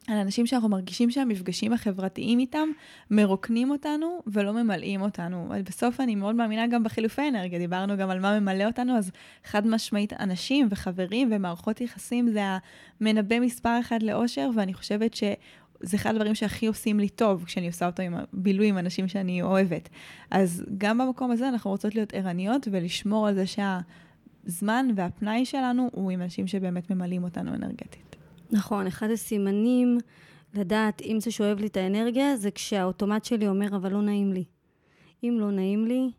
על 0.09 0.19
אנשים 0.19 0.47
שאנחנו 0.47 0.69
מרגישים 0.69 1.11
שהמפגשים 1.11 1.73
החברתיים 1.73 2.38
איתם 2.38 2.69
מרוקנים 3.11 3.71
אותנו 3.71 4.23
ולא 4.27 4.53
ממלאים 4.53 5.03
אותנו. 5.03 5.53
בסוף 5.64 6.01
אני 6.01 6.14
מאוד 6.14 6.35
מאמינה 6.35 6.66
גם 6.66 6.83
בחילופי 6.83 7.29
אנרגיה, 7.29 7.59
דיברנו 7.59 7.97
גם 7.97 8.11
על 8.11 8.21
מה 8.21 8.40
ממלא 8.40 8.64
אותנו, 8.64 8.97
אז 8.99 9.11
חד 9.45 9.66
משמעית 9.66 10.12
אנשים 10.12 10.69
וחברים 10.71 11.29
ומערכות 11.33 11.81
יחסים 11.81 12.29
זה 12.29 12.40
המנבא 13.01 13.40
מספר 13.40 13.81
אחד 13.81 14.03
לאושר, 14.03 14.51
ואני 14.55 14.75
חושבת 14.75 15.14
ש... 15.14 15.25
זה 15.81 15.97
אחד 15.97 16.11
הדברים 16.11 16.35
שהכי 16.35 16.66
עושים 16.66 17.01
לי 17.01 17.09
טוב 17.09 17.45
כשאני 17.45 17.66
עושה 17.66 17.87
אותו 17.87 18.03
עם 18.03 18.14
בילוי 18.33 18.69
עם 18.69 18.79
אנשים 18.79 19.09
שאני 19.09 19.42
אוהבת. 19.42 19.88
אז 20.31 20.64
גם 20.79 20.99
במקום 20.99 21.31
הזה 21.31 21.49
אנחנו 21.49 21.71
רוצות 21.71 21.95
להיות 21.95 22.14
ערניות 22.14 22.69
ולשמור 22.71 23.29
על 23.29 23.35
זה 23.35 23.45
שהזמן 23.47 24.87
והפנאי 24.97 25.45
שלנו 25.45 25.90
הוא 25.92 26.11
עם 26.11 26.23
אנשים 26.23 26.47
שבאמת 26.47 26.90
ממלאים 26.90 27.25
אותנו 27.25 27.55
אנרגטית. 27.55 28.15
נכון, 28.51 28.87
אחד 28.87 29.11
הסימנים 29.11 29.99
לדעת 30.55 31.03
אם 31.03 31.21
זה 31.21 31.31
שואב 31.31 31.59
לי 31.59 31.67
את 31.67 31.77
האנרגיה, 31.77 32.37
זה 32.37 32.51
כשהאוטומט 32.51 33.25
שלי 33.25 33.49
אומר, 33.49 33.77
אבל 33.77 33.93
לא 33.93 34.03
נעים 34.03 34.33
לי. 34.33 34.45
אם 35.25 35.37
לא 35.41 35.51
נעים 35.51 35.87
לי, 35.87 36.11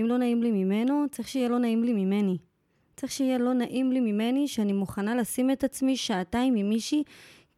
אם 0.00 0.06
לא 0.06 0.18
נעים 0.18 0.42
לי 0.42 0.50
ממנו, 0.50 1.04
צריך 1.10 1.28
שיהיה 1.28 1.48
לא 1.48 1.58
נעים 1.58 1.84
לי 1.84 1.92
ממני. 1.92 2.38
צריך 2.96 3.12
שיהיה 3.12 3.38
לא 3.38 3.52
נעים 3.52 3.92
לי 3.92 4.00
ממני, 4.00 4.48
שאני 4.48 4.72
מוכנה 4.72 5.14
לשים 5.14 5.50
את 5.50 5.64
עצמי 5.64 5.96
שעתיים 5.96 6.54
עם 6.54 6.68
מישהי, 6.68 7.02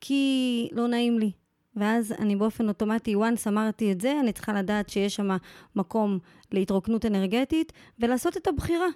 כי 0.00 0.68
לא 0.72 0.88
נעים 0.88 1.18
לי. 1.18 1.32
ואז 1.76 2.12
אני 2.12 2.36
באופן 2.36 2.68
אוטומטי, 2.68 3.14
once 3.14 3.48
אמרתי 3.48 3.92
את 3.92 4.00
זה, 4.00 4.20
אני 4.20 4.32
צריכה 4.32 4.52
לדעת 4.52 4.88
שיש 4.88 5.16
שם 5.16 5.28
מקום 5.76 6.18
להתרוקנות 6.52 7.06
אנרגטית, 7.06 7.72
ולעשות 7.98 8.36
את 8.36 8.46
הבחירה. 8.46 8.88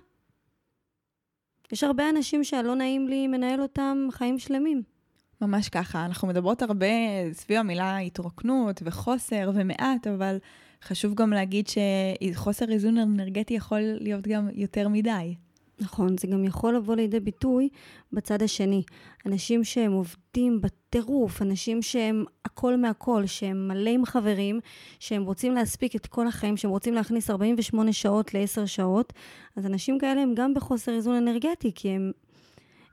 יש 1.73 1.85
הרבה 1.85 2.11
אנשים 2.11 2.45
שהלא 2.45 2.75
נעים 2.75 3.09
לי 3.09 3.27
מנהל 3.27 3.63
אותם 3.63 4.09
חיים 4.11 4.39
שלמים. 4.39 4.83
ממש 5.41 5.69
ככה. 5.69 6.05
אנחנו 6.05 6.29
מדברות 6.29 6.63
הרבה 6.63 6.87
סביב 7.33 7.59
המילה 7.59 7.99
התרוקנות 7.99 8.83
וחוסר 8.85 9.51
ומעט, 9.55 10.07
אבל 10.07 10.39
חשוב 10.85 11.15
גם 11.15 11.31
להגיד 11.31 11.69
שחוסר 11.69 12.71
איזון 12.71 12.99
אנרגטי 12.99 13.55
יכול 13.55 13.81
להיות 14.01 14.29
גם 14.29 14.49
יותר 14.55 14.89
מדי. 14.89 15.35
נכון, 15.81 16.19
זה 16.19 16.27
גם 16.27 16.45
יכול 16.45 16.77
לבוא 16.77 16.97
לידי 16.97 17.21
ביטוי 17.21 17.69
בצד 18.13 18.43
השני. 18.43 18.83
אנשים 19.27 19.65
שהם 19.65 19.93
עובדים 19.93 20.61
בטירוף, 20.61 21.43
אנשים 21.43 21.83
שהם 21.83 22.25
הכל 22.45 22.77
מהכל, 22.77 23.27
שהם 23.27 23.69
מלא 23.69 23.91
עם 23.91 24.05
חברים, 24.05 24.61
שהם 24.99 25.23
רוצים 25.23 25.55
להספיק 25.55 25.97
את 25.97 26.07
כל 26.07 26.27
החיים, 26.27 26.57
שהם 26.57 26.71
רוצים 26.71 26.95
להכניס 26.95 27.31
48 27.31 27.93
שעות 27.93 28.35
ל-10 28.35 28.67
שעות, 28.67 29.13
אז 29.57 29.67
אנשים 29.67 29.99
כאלה 29.99 30.21
הם 30.21 30.35
גם 30.35 30.55
בחוסר 30.55 30.93
איזון 30.93 31.15
אנרגטי, 31.15 31.73
כי 31.75 31.89
הם 31.89 32.13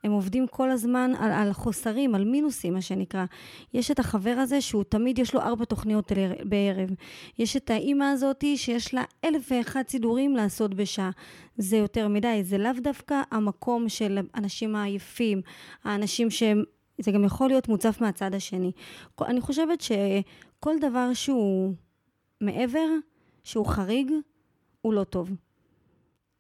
הם 0.03 0.11
עובדים 0.11 0.47
כל 0.47 0.71
הזמן 0.71 1.11
על, 1.19 1.31
על 1.31 1.53
חוסרים, 1.53 2.15
על 2.15 2.25
מינוסים, 2.25 2.73
מה 2.73 2.81
שנקרא. 2.81 3.25
יש 3.73 3.91
את 3.91 3.99
החבר 3.99 4.35
הזה 4.37 4.61
שהוא 4.61 4.83
תמיד 4.83 5.19
יש 5.19 5.33
לו 5.33 5.41
ארבע 5.41 5.65
תוכניות 5.65 6.11
בערב. 6.43 6.89
יש 7.39 7.57
את 7.57 7.69
האימא 7.69 8.03
הזאתי 8.03 8.57
שיש 8.57 8.93
לה 8.93 9.03
אלף 9.25 9.51
ואחד 9.51 9.83
סידורים 9.87 10.35
לעשות 10.35 10.73
בשעה. 10.73 11.09
זה 11.57 11.77
יותר 11.77 12.07
מדי, 12.07 12.43
זה 12.43 12.57
לאו 12.57 12.71
דווקא 12.81 13.21
המקום 13.31 13.89
של 13.89 14.19
האנשים 14.33 14.75
העייפים, 14.75 15.41
האנשים 15.83 16.29
שהם... 16.29 16.63
זה 17.01 17.11
גם 17.11 17.23
יכול 17.23 17.47
להיות 17.47 17.67
מוצף 17.67 18.01
מהצד 18.01 18.33
השני. 18.33 18.71
אני 19.21 19.41
חושבת 19.41 19.81
שכל 19.81 20.75
דבר 20.81 21.13
שהוא 21.13 21.73
מעבר, 22.41 22.87
שהוא 23.43 23.65
חריג, 23.65 24.11
הוא 24.81 24.93
לא 24.93 25.03
טוב. 25.03 25.31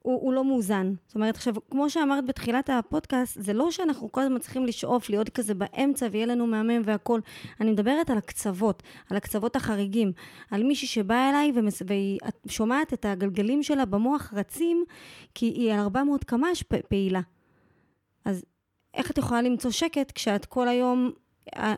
הוא, 0.07 0.21
הוא 0.21 0.33
לא 0.33 0.43
מאוזן. 0.43 0.93
זאת 1.07 1.15
אומרת, 1.15 1.35
עכשיו, 1.35 1.53
כמו 1.71 1.89
שאמרת 1.89 2.25
בתחילת 2.25 2.69
הפודקאסט, 2.69 3.41
זה 3.41 3.53
לא 3.53 3.71
שאנחנו 3.71 4.11
כל 4.11 4.21
הזמן 4.21 4.39
צריכים 4.39 4.65
לשאוף, 4.65 5.09
להיות 5.09 5.29
כזה 5.29 5.53
באמצע 5.53 6.07
ויהיה 6.11 6.25
לנו 6.25 6.47
מהמם 6.47 6.81
והכול. 6.85 7.21
אני 7.61 7.71
מדברת 7.71 8.09
על 8.09 8.17
הקצוות, 8.17 8.83
על 9.09 9.17
הקצוות 9.17 9.55
החריגים. 9.55 10.11
על 10.51 10.63
מישהי 10.63 10.87
שבאה 10.87 11.29
אליי 11.29 11.51
ומס... 11.55 11.81
והיא 11.87 12.19
שומעת 12.47 12.93
את 12.93 13.05
הגלגלים 13.05 13.63
שלה 13.63 13.85
במוח 13.85 14.33
רצים, 14.33 14.85
כי 15.35 15.45
היא 15.45 15.73
על 15.73 15.79
400 15.79 16.23
קמ"ש 16.23 16.63
פעילה. 16.63 17.21
אז 18.25 18.45
איך 18.93 19.11
את 19.11 19.17
יכולה 19.17 19.41
למצוא 19.41 19.71
שקט 19.71 20.11
כשאת 20.11 20.45
כל 20.45 20.67
היום 20.67 21.11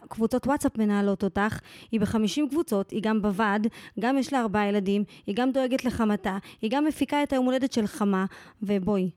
קבוצות 0.07 0.47
וואטסאפ 0.47 0.77
מנהלות 0.77 1.23
אותך, 1.23 1.59
היא 1.91 1.99
בחמישים 1.99 2.49
קבוצות, 2.49 2.91
היא 2.91 3.01
גם 3.03 3.21
בוועד, 3.21 3.67
גם 3.99 4.17
יש 4.17 4.33
לה 4.33 4.41
ארבעה 4.41 4.67
ילדים, 4.67 5.03
היא 5.27 5.35
גם 5.35 5.51
דואגת 5.51 5.85
לחמתה, 5.85 6.37
היא 6.61 6.71
גם 6.73 6.85
מפיקה 6.85 7.23
את 7.23 7.33
היום 7.33 7.45
הולדת 7.45 7.73
של 7.73 7.87
חמה, 7.87 8.25
ובואי, 8.63 9.09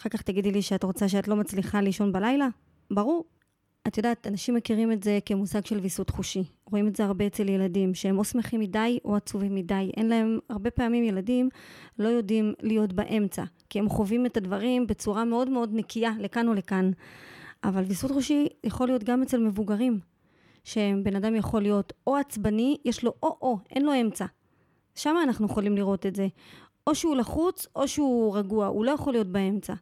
אחר 0.00 0.08
כך 0.08 0.22
תגידי 0.22 0.50
לי 0.50 0.62
שאת 0.62 0.82
רוצה 0.82 1.08
שאת 1.08 1.28
לא 1.28 1.36
מצליחה 1.36 1.80
לישון 1.80 2.12
בלילה? 2.12 2.48
ברור. 2.90 3.24
את 3.86 3.96
יודעת, 3.96 4.26
אנשים 4.26 4.54
מכירים 4.54 4.92
את 4.92 5.02
זה 5.02 5.18
כמושג 5.26 5.66
של 5.66 5.78
ויסות 5.78 6.10
חושי. 6.10 6.44
רואים 6.70 6.88
את 6.88 6.96
זה 6.96 7.04
הרבה 7.04 7.26
אצל 7.26 7.48
ילדים, 7.48 7.94
שהם 7.94 8.18
או 8.18 8.24
שמחים 8.24 8.60
מדי 8.60 8.98
או 9.04 9.16
עצובים 9.16 9.54
מדי. 9.54 9.90
אין 9.96 10.08
להם, 10.08 10.38
הרבה 10.50 10.70
פעמים 10.70 11.04
ילדים 11.04 11.48
לא 11.98 12.08
יודעים 12.08 12.54
להיות 12.62 12.92
באמצע, 12.92 13.44
כי 13.70 13.78
הם 13.78 13.88
חווים 13.88 14.26
את 14.26 14.36
הדברים 14.36 14.86
בצורה 14.86 15.24
מאוד 15.24 15.50
מאוד 15.50 15.70
נקייה, 15.72 16.10
לכאן 16.18 16.48
או 16.48 16.54
לכאן. 16.54 16.90
אבל 17.64 17.82
ויסות 17.82 18.10
ראשי 18.10 18.46
יכול 18.64 18.86
להיות 18.88 19.04
גם 19.04 19.22
אצל 19.22 19.38
מבוגרים, 19.40 20.00
שבן 20.64 21.16
אדם 21.16 21.34
יכול 21.34 21.62
להיות 21.62 21.92
או 22.06 22.16
עצבני, 22.16 22.76
יש 22.84 23.04
לו 23.04 23.12
או-או, 23.22 23.58
אין 23.70 23.84
לו 23.84 23.92
אמצע. 24.00 24.26
שם 24.94 25.16
אנחנו 25.22 25.46
יכולים 25.46 25.76
לראות 25.76 26.06
את 26.06 26.16
זה. 26.16 26.28
או 26.86 26.94
שהוא 26.94 27.16
לחוץ, 27.16 27.66
או 27.76 27.88
שהוא 27.88 28.36
רגוע, 28.36 28.66
הוא 28.66 28.84
לא 28.84 28.90
יכול 28.90 29.12
להיות 29.12 29.26
באמצע. 29.26 29.74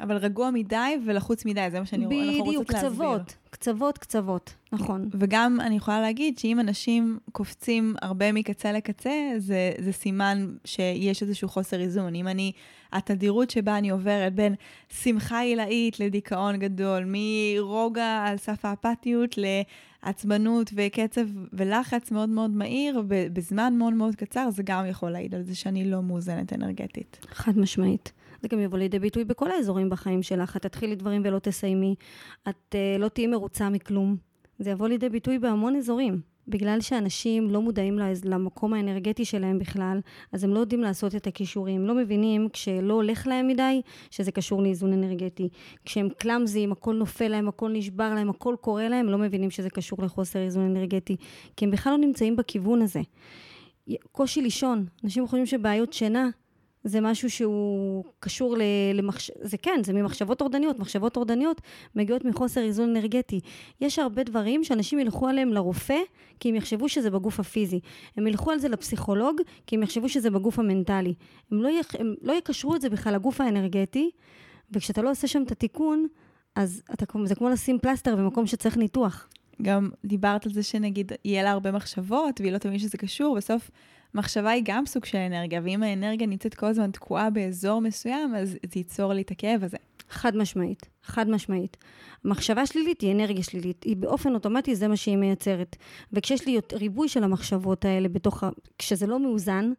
אבל 0.00 0.16
רגוע 0.16 0.50
מדי 0.50 0.98
ולחוץ 1.06 1.44
מדי, 1.44 1.68
זה 1.70 1.80
מה 1.80 1.86
שאני 1.86 2.04
אנחנו 2.04 2.44
רוצות 2.44 2.70
להסביר. 2.70 2.90
בדיוק, 2.90 2.94
קצוות, 2.94 3.36
קצוות, 3.50 3.98
קצוות, 3.98 4.54
נכון. 4.72 5.08
וגם 5.12 5.60
אני 5.60 5.76
יכולה 5.76 6.00
להגיד 6.00 6.38
שאם 6.38 6.60
אנשים 6.60 7.18
קופצים 7.32 7.94
הרבה 8.02 8.32
מקצה 8.32 8.72
לקצה, 8.72 9.30
זה, 9.38 9.72
זה 9.78 9.92
סימן 9.92 10.54
שיש 10.64 11.22
איזשהו 11.22 11.48
חוסר 11.48 11.80
איזון. 11.80 12.14
אם 12.14 12.28
אני, 12.28 12.52
התדירות 12.92 13.50
שבה 13.50 13.78
אני 13.78 13.90
עוברת 13.90 14.34
בין 14.34 14.54
שמחה 15.02 15.40
עילאית 15.40 16.00
לדיכאון 16.00 16.56
גדול, 16.56 17.04
מרוגע 17.06 18.24
על 18.26 18.36
סף 18.36 18.64
האפתיות 18.64 19.34
לעצבנות 19.38 20.70
וקצב 20.74 21.26
ולחץ 21.52 22.10
מאוד 22.10 22.28
מאוד 22.28 22.50
מהיר, 22.50 23.02
בזמן 23.08 23.74
מאוד 23.78 23.92
מאוד 23.92 24.14
קצר, 24.14 24.50
זה 24.50 24.62
גם 24.62 24.86
יכול 24.86 25.10
להעיד 25.10 25.34
על 25.34 25.42
זה 25.42 25.54
שאני 25.54 25.90
לא 25.90 26.02
מאוזנת 26.02 26.52
אנרגטית. 26.52 27.26
חד 27.30 27.58
משמעית. 27.58 28.12
זה 28.42 28.48
גם 28.48 28.60
יבוא 28.60 28.78
לידי 28.78 28.98
ביטוי 28.98 29.24
בכל 29.24 29.50
האזורים 29.50 29.90
בחיים 29.90 30.22
שלך. 30.22 30.56
את 30.56 30.62
תתחילי 30.62 30.94
דברים 30.94 31.22
ולא 31.24 31.38
תסיימי. 31.38 31.94
את 32.48 32.74
uh, 32.74 33.00
לא 33.00 33.08
תהיי 33.08 33.26
מרוצה 33.26 33.70
מכלום. 33.70 34.16
זה 34.58 34.70
יבוא 34.70 34.88
לידי 34.88 35.08
ביטוי 35.08 35.38
בהמון 35.38 35.76
אזורים. 35.76 36.20
בגלל 36.48 36.80
שאנשים 36.80 37.50
לא 37.50 37.62
מודעים 37.62 37.98
למקום 38.24 38.74
האנרגטי 38.74 39.24
שלהם 39.24 39.58
בכלל, 39.58 40.00
אז 40.32 40.44
הם 40.44 40.54
לא 40.54 40.58
יודעים 40.58 40.80
לעשות 40.80 41.14
את 41.14 41.26
הכישורים. 41.26 41.86
לא 41.86 41.94
מבינים 41.94 42.48
כשלא 42.48 42.94
הולך 42.94 43.26
להם 43.26 43.48
מדי, 43.48 43.80
שזה 44.10 44.32
קשור 44.32 44.62
לאיזון 44.62 44.92
אנרגטי. 44.92 45.48
כשהם 45.84 46.08
קלאמזיים, 46.18 46.72
הכל 46.72 46.94
נופל 46.94 47.28
להם, 47.28 47.48
הכל 47.48 47.70
נשבר 47.72 48.14
להם, 48.14 48.30
הכל 48.30 48.54
קורה 48.60 48.88
להם, 48.88 49.06
לא 49.06 49.18
מבינים 49.18 49.50
שזה 49.50 49.70
קשור 49.70 49.98
לחוסר 50.02 50.38
איזון 50.38 50.76
אנרגטי. 50.76 51.16
כי 51.56 51.64
הם 51.64 51.70
בכלל 51.70 51.92
לא 51.92 51.98
נמצאים 51.98 52.36
בכיוון 52.36 52.82
הזה. 52.82 53.00
קושי 54.12 54.42
לישון, 54.42 54.86
אנשים 55.04 55.26
חושבים 55.26 55.46
שבעיות 55.46 55.92
שינה 55.92 56.28
זה 56.84 57.00
משהו 57.00 57.30
שהוא 57.30 58.04
קשור 58.20 58.56
למחש... 58.94 59.30
זה 59.40 59.56
כן, 59.58 59.80
זה 59.84 59.92
ממחשבות 59.92 60.38
טורדניות. 60.38 60.78
מחשבות 60.78 61.12
טורדניות 61.12 61.60
מגיעות 61.94 62.24
מחוסר 62.24 62.60
איזון 62.60 62.90
אנרגטי. 62.90 63.40
יש 63.80 63.98
הרבה 63.98 64.22
דברים 64.22 64.64
שאנשים 64.64 64.98
ילכו 64.98 65.28
עליהם 65.28 65.48
לרופא, 65.48 65.98
כי 66.40 66.48
הם 66.48 66.54
יחשבו 66.54 66.88
שזה 66.88 67.10
בגוף 67.10 67.40
הפיזי. 67.40 67.80
הם 68.16 68.26
ילכו 68.26 68.50
על 68.50 68.58
זה 68.58 68.68
לפסיכולוג, 68.68 69.40
כי 69.66 69.76
הם 69.76 69.82
יחשבו 69.82 70.08
שזה 70.08 70.30
בגוף 70.30 70.58
המנטלי. 70.58 71.14
הם 71.52 71.62
לא, 71.62 71.68
יח... 71.68 71.94
הם 71.98 72.14
לא 72.22 72.32
יקשרו 72.32 72.74
את 72.76 72.80
זה 72.80 72.90
בכלל 72.90 73.14
לגוף 73.14 73.40
האנרגטי, 73.40 74.10
וכשאתה 74.72 75.02
לא 75.02 75.10
עושה 75.10 75.26
שם 75.26 75.42
את 75.42 75.52
התיקון, 75.52 76.06
אז 76.54 76.82
אתה... 76.92 77.04
זה 77.24 77.34
כמו 77.34 77.48
לשים 77.48 77.78
פלסטר 77.78 78.16
במקום 78.16 78.46
שצריך 78.46 78.76
ניתוח. 78.76 79.28
גם 79.62 79.90
דיברת 80.04 80.46
על 80.46 80.52
זה 80.52 80.62
שנגיד, 80.62 81.12
יהיה 81.24 81.42
לה 81.42 81.50
הרבה 81.50 81.72
מחשבות, 81.72 82.40
והיא 82.40 82.52
לא 82.52 82.58
תבין 82.58 82.78
שזה 82.78 82.98
קשור, 82.98 83.36
בסוף... 83.36 83.70
מחשבה 84.14 84.50
היא 84.50 84.62
גם 84.66 84.86
סוג 84.86 85.04
של 85.04 85.18
אנרגיה, 85.18 85.60
ואם 85.64 85.82
האנרגיה 85.82 86.26
נמצאת 86.26 86.54
כל 86.54 86.66
הזמן 86.66 86.90
תקועה 86.90 87.30
באזור 87.30 87.80
מסוים, 87.80 88.34
אז 88.34 88.50
זה 88.50 88.78
ייצור 88.78 89.12
לי 89.12 89.22
את 89.22 89.30
הכאב 89.30 89.64
הזה. 89.64 89.76
חד 90.10 90.36
משמעית, 90.36 90.88
חד 91.02 91.30
משמעית. 91.30 91.76
מחשבה 92.24 92.66
שלילית 92.66 93.00
היא 93.00 93.12
אנרגיה 93.12 93.42
שלילית, 93.42 93.84
היא 93.84 93.96
באופן 93.96 94.34
אוטומטי 94.34 94.74
זה 94.74 94.88
מה 94.88 94.96
שהיא 94.96 95.16
מייצרת. 95.16 95.76
וכשיש 96.12 96.46
לי 96.46 96.58
ריבוי 96.72 97.08
של 97.08 97.24
המחשבות 97.24 97.84
האלה 97.84 98.08
בתוך, 98.08 98.44
ה... 98.44 98.48
כשזה 98.78 99.06
לא 99.06 99.20
מאוזן, 99.20 99.72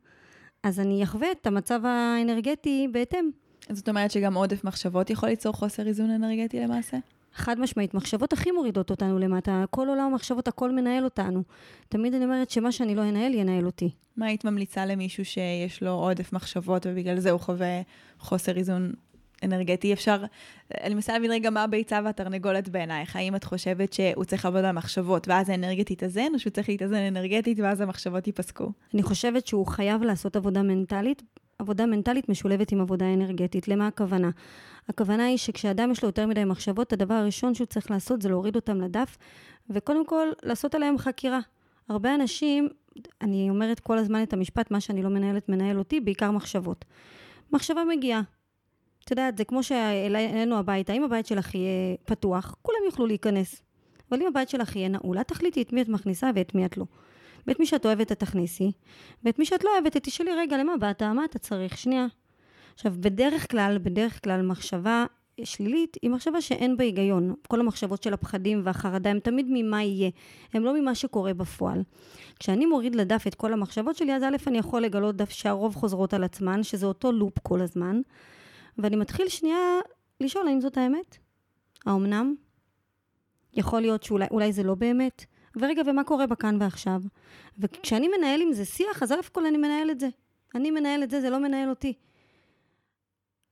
אז 0.63 0.80
אני 0.80 1.04
אחווה 1.04 1.32
את 1.32 1.48
המצב 1.48 1.82
האנרגטי 1.84 2.88
בהתאם. 2.92 3.30
זאת 3.70 3.89
אומרת 3.89 4.12
שגם 4.12 4.34
עודף 4.34 4.63
מחשבות 4.63 5.10
יכול 5.10 5.30
ליצור 5.30 5.54
חוסר 5.54 5.88
איזון 5.88 6.10
אנרגטי 6.10 6.60
למעשה? 6.60 6.98
חד 7.39 7.60
משמעית, 7.60 7.93
מחשבות 7.93 8.34
הכי 8.34 8.52
מורידות 8.52 8.89
אותנו 8.89 9.19
למטה, 9.19 9.63
כל 9.69 9.88
עולם 9.88 10.12
המחשבות, 10.12 10.47
הכל 10.47 10.71
מנהל 10.71 11.04
אותנו. 11.04 11.43
תמיד 11.89 12.13
אני 12.13 12.25
אומרת 12.25 12.49
שמה 12.49 12.71
שאני 12.71 12.95
לא 12.95 13.10
אנהל, 13.10 13.34
ינהל 13.34 13.65
אותי. 13.65 13.89
מה 14.17 14.25
היית 14.25 14.45
ממליצה 14.45 14.86
למישהו 14.86 15.25
שיש 15.25 15.84
לו 15.84 15.91
עודף 15.91 16.34
מחשבות 16.34 16.86
ובגלל 16.89 17.19
זה 17.19 17.32
הוא 17.32 17.39
חווה 17.39 17.82
חוסר 18.19 18.58
איזון 18.58 18.91
אנרגטי? 19.43 19.93
אפשר, 19.93 20.23
אני 20.84 20.93
מנסה 20.93 21.13
להבין 21.13 21.32
רגע 21.32 21.49
מה 21.49 21.63
הביצה 21.63 21.99
והתרנגולת 22.04 22.69
בעינייך. 22.69 23.15
האם 23.15 23.36
את 23.36 23.43
חושבת 23.43 23.93
שהוא 23.93 24.23
צריך 24.23 24.45
לעבוד 24.45 24.65
על 24.65 24.71
מחשבות 24.71 25.28
ואז 25.28 25.49
האנרגיה 25.49 25.84
תתאזן, 25.84 26.34
או 26.34 26.39
שהוא 26.39 26.52
צריך 26.52 26.69
להתאזן 26.69 26.95
אנרגטית 26.95 27.60
ואז 27.60 27.82
המחשבות 27.82 28.28
ייפסקו? 28.28 28.71
אני 28.93 29.04
חושבת 29.04 29.47
שהוא 29.47 29.67
חייב 29.67 30.04
לעשות 30.04 30.36
עבודה 30.36 30.62
מנטלית 30.62 31.23
עבודה 31.60 31.86
מנטלית 31.86 32.30
משולבת 32.30 32.72
עם 32.72 32.82
עבודה 32.82 33.13
אנרגטית. 33.13 33.67
למה 33.67 33.88
הכוונה? 33.88 34.30
הכוונה 34.89 35.26
היא 35.26 35.38
שכשאדם 35.38 35.91
יש 35.91 36.04
לו 36.04 36.10
יותר 36.10 36.28
מדי 36.28 36.45
מחשבות, 36.45 36.93
הדבר 36.93 37.13
הראשון 37.13 37.54
שהוא 37.54 37.65
צריך 37.65 37.91
לעשות 37.91 38.22
זה 38.22 38.30
להוריד 38.30 38.56
אותם 38.56 38.82
לדף, 38.82 39.17
וקודם 39.69 40.06
כל 40.06 40.28
לעשות 40.43 40.76
עליהם 40.76 40.98
חקירה. 40.98 41.39
הרבה 41.89 42.15
אנשים, 42.15 42.69
אני 43.22 43.50
אומרת 43.50 43.80
כל 43.80 43.98
הזמן 43.98 44.24
את 44.24 44.34
המשפט, 44.34 44.72
מה 44.72 44.82
שאני 44.82 45.04
לא 45.04 45.10
מנהלת 45.10 45.50
מנהל 45.50 45.80
אותי, 45.80 46.00
בעיקר 46.00 46.32
מחשבות. 46.32 46.86
מחשבה 47.52 47.82
מגיעה. 47.84 48.22
את 49.06 49.12
יודעת, 49.12 49.38
זה 49.38 49.43
כמו 49.43 49.63
שאלינו 49.63 50.58
הביתה, 50.58 50.93
אם 50.93 51.04
הבית 51.04 51.26
שלך 51.26 51.56
יהיה 51.56 51.95
פתוח, 52.06 52.56
כולם 52.62 52.80
יוכלו 52.86 53.06
להיכנס. 53.06 53.62
אבל 54.12 54.22
אם 54.22 54.28
הבית 54.28 54.50
שלך 54.50 54.76
יהיה 54.76 54.89
נעול, 54.89 55.22
את 55.22 55.28
תחליטי 55.28 55.62
את 55.62 55.74
מי 55.74 55.82
את 55.82 55.89
מכניסה 55.89 56.30
ואת 56.36 56.56
מי 56.56 56.65
את 56.65 56.78
לא. 56.78 56.86
ואת 57.50 57.60
מי 57.60 57.66
שאת 57.66 57.86
אוהבת 57.86 58.12
את 58.12 58.20
תכניסי, 58.20 58.72
ואת 59.24 59.40
מי 59.40 59.46
שאת 59.46 59.64
לא 59.64 59.70
אוהבת, 59.74 59.98
את 59.98 60.04
תשאלי, 60.04 60.32
רגע, 60.32 60.58
למה 60.58 60.78
באת? 60.78 61.04
מה 61.04 61.26
אתה 61.26 61.40
צריך? 61.40 61.78
שנייה. 61.78 62.06
עכשיו, 62.74 62.94
בדרך 63.00 63.52
כלל, 63.52 63.78
בדרך 63.84 64.24
כלל 64.24 64.42
מחשבה 64.42 65.06
שלילית 65.44 65.98
היא 66.02 66.12
מחשבה 66.12 66.42
שאין 66.42 66.78
בה 66.78 66.84
היגיון. 66.84 67.36
כל 67.48 67.60
המחשבות 67.60 68.04
של 68.04 68.14
הפחדים 68.14 68.62
והחרדה 68.64 69.10
הם 69.10 69.20
תמיד 69.20 69.46
ממה 69.50 69.84
יהיה, 69.84 70.10
הם 70.54 70.64
לא 70.64 70.74
ממה 70.74 70.96
שקורה 70.96 71.34
בפועל. 71.34 71.84
כשאני 72.40 72.66
מוריד 72.66 72.96
לדף 72.96 73.24
את 73.28 73.36
כל 73.36 73.54
המחשבות 73.54 73.96
שלי, 73.96 74.16
אז 74.16 74.24
א', 74.24 74.36
אני 74.48 74.58
יכול 74.58 74.82
לגלות 74.82 75.16
דף 75.16 75.30
שהרוב 75.30 75.76
חוזרות 75.76 76.14
על 76.14 76.24
עצמן, 76.24 76.64
שזה 76.64 76.86
אותו 76.86 77.12
לופ 77.12 77.40
כל 77.40 77.62
הזמן, 77.62 78.02
ואני 78.78 78.96
מתחיל 78.96 79.30
שנייה 79.30 79.80
לשאול 80.22 80.48
האם 80.48 80.62
זאת 80.62 80.78
האמת? 80.78 81.18
האומנם? 81.86 82.36
יכול 83.54 83.82
להיות 83.82 84.04
שאולי 84.04 84.54
זה 84.54 84.64
לא 84.64 84.76
באמת? 84.76 85.26
ורגע, 85.56 85.82
ומה 85.86 86.04
קורה 86.04 86.28
בכאן 86.28 86.58
ועכשיו? 86.60 87.02
וכשאני 87.60 88.08
מנהל 88.18 88.42
עם 88.42 88.54
זה 88.54 88.66
שיח, 88.66 89.04
אז 89.04 89.12
א' 89.12 89.16
כל 89.32 89.46
אני 89.46 89.58
מנהל 89.58 89.92
את 89.92 90.00
זה. 90.00 90.08
אני 90.56 90.72
מנהל 90.72 91.04
את 91.04 91.10
זה, 91.10 91.22
זה 91.22 91.30
לא 91.30 91.40
מנהל 91.40 91.70
אותי. 91.70 91.94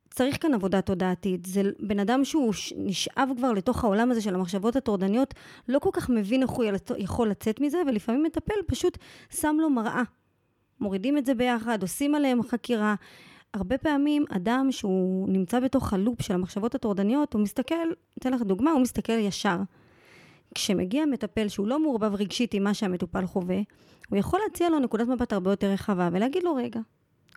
צריך 0.10 0.42
כאן 0.42 0.54
עבודה 0.54 0.82
תודעתית. 0.82 1.46
זה 1.46 1.62
בן 1.80 2.00
אדם 2.00 2.26
שהוא 2.26 2.54
נשאב 2.78 3.30
כבר 3.38 3.52
לתוך 3.52 3.84
העולם 3.84 4.12
הזה 4.12 4.22
של 4.22 4.36
המחשבות 4.36 4.76
הטורדניות, 4.76 5.34
לא 5.68 5.80
כל 5.80 5.90
כך 5.94 6.10
מבין 6.10 6.42
איך 6.42 6.50
הוא 6.50 6.66
יכול 6.98 7.30
לצאת 7.30 7.62
מזה, 7.62 7.78
ולפעמים 7.88 8.24
מטפל 8.24 8.54
פשוט 8.68 8.98
שם 9.30 9.58
לו 9.60 9.70
מראה. 9.70 10.04
מורידים 10.80 11.18
את 11.18 11.26
זה 11.26 11.34
ביחד, 11.34 11.82
עושים 11.82 12.16
עליהם 12.16 12.44
חקירה. 12.44 12.96
הרבה 13.54 13.78
פעמים 13.78 14.26
אדם 14.30 14.68
שהוא 14.72 15.30
נמצא 15.30 15.60
בתוך 15.60 15.94
הלופ 15.94 16.22
של 16.22 16.34
המחשבות 16.34 16.76
הטורדניות, 16.76 17.34
הוא 17.34 17.42
מסתכל, 17.42 17.92
אתן 18.20 18.34
לך 18.34 18.42
דוגמה, 18.42 18.72
הוא 18.72 18.82
מסתכל 18.82 19.14
ישר. 19.14 19.58
כשמגיע 20.56 21.06
מטפל 21.06 21.48
שהוא 21.48 21.68
לא 21.68 21.80
מעורבב 21.80 22.16
רגשית 22.16 22.54
עם 22.54 22.64
מה 22.64 22.74
שהמטופל 22.74 23.26
חווה, 23.26 23.60
הוא 24.10 24.18
יכול 24.18 24.40
להציע 24.44 24.70
לו 24.70 24.80
נקודת 24.80 25.08
מבט 25.08 25.34
הרבה 25.34 25.52
יותר 25.52 25.68
רחבה 25.68 26.10
ולהגיד 26.12 26.44
לו, 26.44 26.56
רגע, 26.56 26.80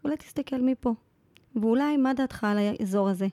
אולי 0.05 0.17
תסתכל 0.17 0.61
מפה, 0.61 0.95
ואולי 1.57 1.97
מה 1.97 2.15
דעתך 2.15 2.45
על 2.45 2.59
האזור 2.59 3.09
הזה? 3.09 3.27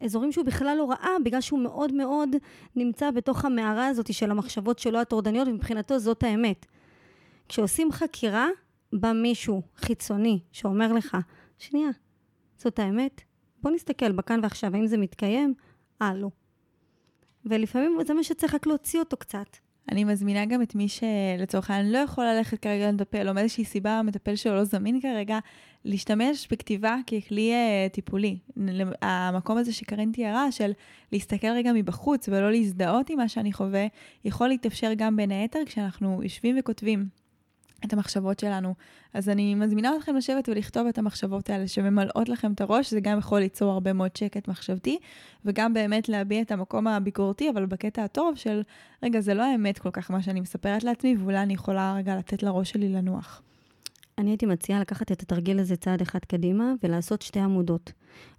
אזורים 0.00 0.32
שהוא 0.32 0.44
בכלל 0.44 0.76
לא 0.78 0.90
ראה, 0.90 1.10
בגלל 1.24 1.40
שהוא 1.40 1.60
מאוד 1.60 1.92
מאוד 1.92 2.28
נמצא 2.76 3.10
בתוך 3.10 3.44
המערה 3.44 3.86
הזאת 3.86 4.14
של 4.14 4.30
המחשבות 4.30 4.78
שלו 4.78 5.00
הטורדניות, 5.00 5.48
ומבחינתו 5.48 5.98
זאת 5.98 6.22
האמת. 6.22 6.66
כשעושים 7.48 7.92
חקירה, 7.92 8.48
בא 8.92 9.12
מישהו 9.12 9.62
חיצוני 9.76 10.40
שאומר 10.52 10.92
לך, 10.92 11.16
שנייה, 11.58 11.90
זאת 12.58 12.78
האמת? 12.78 13.20
בוא 13.62 13.70
נסתכל 13.70 14.12
בכאן 14.12 14.40
ועכשיו, 14.42 14.74
האם 14.74 14.86
זה 14.86 14.96
מתקיים? 14.96 15.54
אה, 16.02 16.14
לא. 16.14 16.28
ולפעמים 17.46 17.98
זה 18.06 18.14
מה 18.14 18.22
שצריך 18.22 18.54
רק 18.54 18.66
להוציא 18.66 19.00
אותו 19.00 19.16
קצת. 19.16 19.56
אני 19.92 20.04
מזמינה 20.04 20.44
גם 20.44 20.62
את 20.62 20.74
מי 20.74 20.86
שלצורך 20.88 21.70
העניין 21.70 21.92
לא 21.92 21.98
יכול 21.98 22.24
ללכת 22.24 22.58
כרגע 22.58 22.88
למטפל, 22.88 23.28
או 23.28 23.34
מאיזושהי 23.34 23.64
סיבה 23.64 23.90
המטפל 23.90 24.36
שלו 24.36 24.54
לא 24.54 24.64
זמין 24.64 25.00
כרגע, 25.00 25.38
להשתמש 25.84 26.48
בכתיבה 26.50 26.96
ככלי 27.06 27.52
uh, 27.52 27.92
טיפולי. 27.92 28.38
המקום 29.02 29.58
הזה 29.58 29.72
שקרן 29.72 30.12
תיארה, 30.12 30.52
של 30.52 30.72
להסתכל 31.12 31.46
רגע 31.46 31.72
מבחוץ 31.74 32.28
ולא 32.28 32.50
להזדהות 32.50 33.10
עם 33.10 33.18
מה 33.18 33.28
שאני 33.28 33.52
חווה, 33.52 33.86
יכול 34.24 34.48
להתאפשר 34.48 34.92
גם 34.96 35.16
בין 35.16 35.30
היתר 35.30 35.60
כשאנחנו 35.66 36.22
יושבים 36.22 36.56
וכותבים. 36.58 37.25
את 37.84 37.92
המחשבות 37.92 38.38
שלנו. 38.38 38.74
אז 39.14 39.28
אני 39.28 39.54
מזמינה 39.54 39.96
אתכם 39.96 40.16
לשבת 40.16 40.48
ולכתוב 40.48 40.86
את 40.86 40.98
המחשבות 40.98 41.50
האלה 41.50 41.68
שממלאות 41.68 42.28
לכם 42.28 42.52
את 42.52 42.60
הראש, 42.60 42.90
זה 42.90 43.00
גם 43.00 43.18
יכול 43.18 43.40
ליצור 43.40 43.72
הרבה 43.72 43.92
מאוד 43.92 44.16
שקט 44.16 44.48
מחשבתי, 44.48 44.98
וגם 45.44 45.74
באמת 45.74 46.08
להביע 46.08 46.42
את 46.42 46.52
המקום 46.52 46.86
הביקורתי, 46.86 47.50
אבל 47.50 47.66
בקטע 47.66 48.04
הטוב 48.04 48.36
של, 48.36 48.62
רגע, 49.02 49.20
זה 49.20 49.34
לא 49.34 49.42
האמת 49.42 49.78
כל 49.78 49.90
כך 49.90 50.10
מה 50.10 50.22
שאני 50.22 50.40
מספרת 50.40 50.84
לעצמי, 50.84 51.16
ואולי 51.18 51.42
אני 51.42 51.54
יכולה 51.54 51.94
רגע 51.96 52.16
לתת 52.16 52.42
לראש 52.42 52.70
שלי 52.70 52.88
לנוח. 52.88 53.42
אני 54.18 54.30
הייתי 54.30 54.46
מציעה 54.46 54.80
לקחת 54.80 55.12
את 55.12 55.22
התרגיל 55.22 55.58
הזה 55.58 55.76
צעד 55.76 56.00
אחד 56.00 56.18
קדימה 56.18 56.72
ולעשות 56.82 57.22
שתי 57.22 57.40
עמודות. 57.40 57.92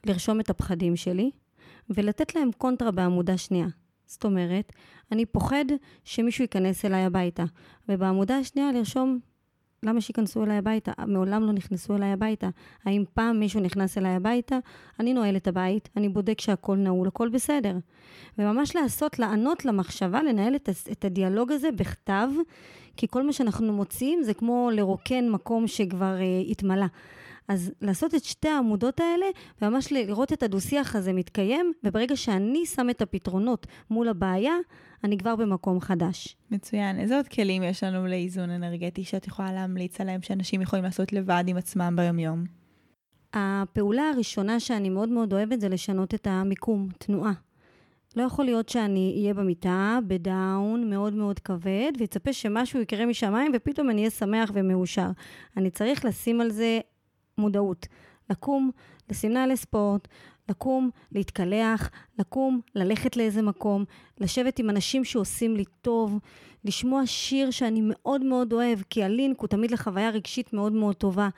לרשום 0.06 0.40
את 0.40 0.50
הפחדים 0.50 0.96
שלי 0.96 1.32
ולתת 1.90 2.36
להם 2.36 2.50
קונטרה 2.58 2.92
בעמודה 2.92 3.38
שנייה. 3.38 3.68
זאת 4.08 4.26
אומרת, 4.26 4.74
אני 5.12 5.26
פוחד 5.26 5.66
שמישהו 6.04 6.44
ייכנס 6.44 6.86
אליי 6.86 7.04
הביתה. 7.04 7.44
ובעמודה 7.90 8.38
השנייה 8.38 8.72
לרשום 8.72 9.20
למה 9.84 10.02
שייכנסו 10.02 10.44
אליי 10.44 10.58
הביתה? 10.58 10.92
מעולם 11.08 11.44
לא 11.44 11.54
נכנסו 11.54 11.96
אליי 11.96 12.12
הביתה. 12.12 12.50
האם 12.86 13.04
פעם 13.14 13.40
מישהו 13.40 13.60
נכנס 13.60 13.98
אליי 13.98 14.12
הביתה? 14.12 14.58
אני 15.00 15.14
נועל 15.14 15.36
את 15.36 15.48
הבית, 15.48 15.90
אני 15.98 16.10
בודק 16.10 16.42
שהכל 16.42 16.78
נעול, 16.78 17.08
הכל 17.08 17.30
בסדר. 17.30 17.78
וממש 18.38 18.76
לעשות, 18.76 19.20
לענות 19.20 19.66
למחשבה, 19.66 20.24
לנהל 20.24 20.56
את, 20.56 20.70
את 20.92 21.06
הדיאלוג 21.06 21.52
הזה 21.52 21.72
בכתב, 21.72 22.30
כי 22.98 23.08
כל 23.08 23.24
מה 23.24 23.34
שאנחנו 23.34 23.74
מוצאים 23.74 24.24
זה 24.24 24.34
כמו 24.34 24.70
לרוקן 24.74 25.30
מקום 25.30 25.68
שכבר 25.68 26.16
uh, 26.18 26.52
התמלא. 26.52 26.86
אז 27.48 27.72
לעשות 27.82 28.16
את 28.16 28.24
שתי 28.24 28.48
העמודות 28.48 29.00
האלה, 29.00 29.26
וממש 29.62 29.92
לראות 29.92 30.34
את 30.34 30.44
הדו-שיח 30.44 30.96
הזה 30.96 31.14
מתקיים, 31.14 31.74
וברגע 31.84 32.16
שאני 32.16 32.66
שם 32.66 32.90
את 32.90 33.02
הפתרונות 33.02 33.68
מול 33.90 34.10
הבעיה, 34.10 34.54
אני 35.04 35.18
כבר 35.18 35.36
במקום 35.36 35.80
חדש. 35.80 36.38
מצוין. 36.52 37.00
איזה 37.00 37.18
עוד 37.18 37.28
כלים 37.28 37.64
יש 37.64 37.84
לנו 37.84 38.08
לאיזון 38.08 38.50
אנרגטי 38.50 39.04
שאת 39.04 39.28
יכולה 39.28 39.54
להמליץ 39.54 40.02
עליהם 40.02 40.22
שאנשים 40.22 40.62
יכולים 40.62 40.86
לעשות 40.86 41.14
לבד 41.14 41.44
עם 41.48 41.58
עצמם 41.58 41.94
ביומיום? 41.98 42.44
הפעולה 43.34 44.10
הראשונה 44.10 44.60
שאני 44.60 44.90
מאוד 44.90 45.10
מאוד 45.10 45.34
אוהבת 45.34 45.62
זה 45.62 45.70
לשנות 45.70 46.14
את 46.14 46.28
המיקום, 46.28 46.88
תנועה. 46.98 47.34
לא 48.16 48.24
יכול 48.24 48.46
להיות 48.46 48.70
שאני 48.70 49.14
אהיה 49.18 49.34
במיטה, 49.34 50.00
בדאון 50.08 50.90
מאוד 50.90 51.14
מאוד 51.14 51.40
כבד, 51.40 51.92
ויצפה 52.00 52.34
שמשהו 52.34 52.82
יקרה 52.82 53.06
משמיים 53.06 53.52
ופתאום 53.56 53.90
אני 53.90 53.98
אהיה 53.98 54.10
שמח 54.10 54.52
ומאושר. 54.54 55.10
אני 55.58 55.70
צריך 55.70 56.06
לשים 56.06 56.42
על 56.42 56.52
זה 56.52 56.80
מודעות. 57.38 57.88
לקום, 58.30 58.72
לשים 59.10 59.34
נעלי 59.34 59.58
ספורט, 59.58 60.08
לקום, 60.50 60.90
להתקלח, 61.12 61.90
לקום, 62.20 62.62
ללכת 62.76 63.18
לאיזה 63.18 63.42
מקום, 63.42 63.86
לשבת 64.20 64.60
עם 64.60 64.70
אנשים 64.70 65.04
שעושים 65.04 65.56
לי 65.56 65.64
טוב, 65.82 66.20
לשמוע 66.66 67.02
שיר 67.06 67.52
שאני 67.52 67.82
מאוד 67.84 68.24
מאוד 68.24 68.54
אוהב, 68.54 68.80
כי 68.90 69.04
הלינק 69.04 69.40
הוא 69.40 69.48
תמיד 69.48 69.72
לחוויה 69.72 70.10
רגשית 70.10 70.54
מאוד 70.54 70.72
מאוד 70.72 70.96
טובה. 70.96 71.30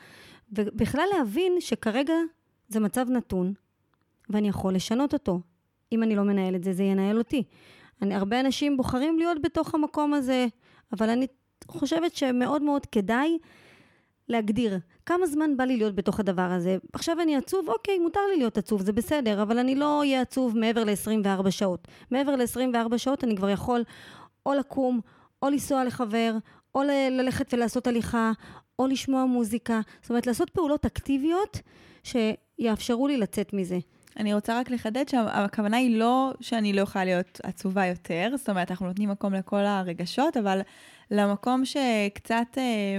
ובכלל 0.51 1.05
להבין 1.17 1.53
שכרגע 1.59 2.13
זה 2.67 2.79
מצב 2.79 3.09
נתון, 3.09 3.53
ואני 4.29 4.49
יכול 4.49 4.75
לשנות 4.75 5.13
אותו. 5.13 5.39
אם 5.91 6.03
אני 6.03 6.15
לא 6.15 6.23
מנהל 6.23 6.55
את 6.55 6.63
זה, 6.63 6.73
זה 6.73 6.83
ינהל 6.83 7.17
אותי. 7.17 7.43
אני, 8.01 8.15
הרבה 8.15 8.39
אנשים 8.39 8.77
בוחרים 8.77 9.17
להיות 9.19 9.41
בתוך 9.41 9.75
המקום 9.75 10.13
הזה, 10.13 10.47
אבל 10.93 11.09
אני 11.09 11.27
חושבת 11.67 12.15
שמאוד 12.15 12.61
מאוד 12.61 12.85
כדאי 12.85 13.37
להגדיר 14.29 14.79
כמה 15.05 15.27
זמן 15.27 15.57
בא 15.57 15.63
לי 15.63 15.77
להיות 15.77 15.95
בתוך 15.95 16.19
הדבר 16.19 16.41
הזה. 16.41 16.77
עכשיו 16.93 17.21
אני 17.21 17.35
עצוב, 17.35 17.69
אוקיי, 17.69 17.99
מותר 17.99 18.19
לי 18.31 18.37
להיות 18.37 18.57
עצוב, 18.57 18.81
זה 18.81 18.93
בסדר, 18.93 19.41
אבל 19.41 19.59
אני 19.59 19.75
לא 19.75 19.99
אהיה 19.99 20.21
עצוב 20.21 20.57
מעבר 20.57 20.83
ל-24 20.83 21.51
שעות. 21.51 21.87
מעבר 22.11 22.35
ל-24 22.35 22.97
שעות 22.97 23.23
אני 23.23 23.35
כבר 23.35 23.49
יכול 23.49 23.83
או 24.45 24.53
לקום, 24.53 24.99
או 25.41 25.49
לנסוע 25.49 25.83
לחבר, 25.83 26.35
או 26.75 26.83
ל- 26.83 27.09
ללכת 27.11 27.53
ולעשות 27.53 27.87
הליכה, 27.87 28.31
או 28.79 28.87
לשמוע 28.87 29.25
מוזיקה. 29.25 29.81
זאת 30.01 30.09
אומרת, 30.09 30.27
לעשות 30.27 30.49
פעולות 30.49 30.85
אקטיביות 30.85 31.61
שיאפשרו 32.03 33.07
לי 33.07 33.17
לצאת 33.17 33.53
מזה. 33.53 33.79
אני 34.17 34.33
רוצה 34.33 34.59
רק 34.59 34.71
לחדד 34.71 35.07
שהכוונה 35.07 35.77
היא 35.77 35.99
לא 35.99 36.33
שאני 36.41 36.73
לא 36.73 36.81
יכולה 36.81 37.05
להיות 37.05 37.41
עצובה 37.43 37.85
יותר, 37.85 38.31
זאת 38.37 38.49
אומרת, 38.49 38.71
אנחנו 38.71 38.87
נותנים 38.87 39.09
מקום 39.09 39.33
לכל 39.33 39.65
הרגשות, 39.65 40.37
אבל 40.37 40.61
למקום 41.11 41.65
שקצת... 41.65 42.57
אה, 42.57 42.97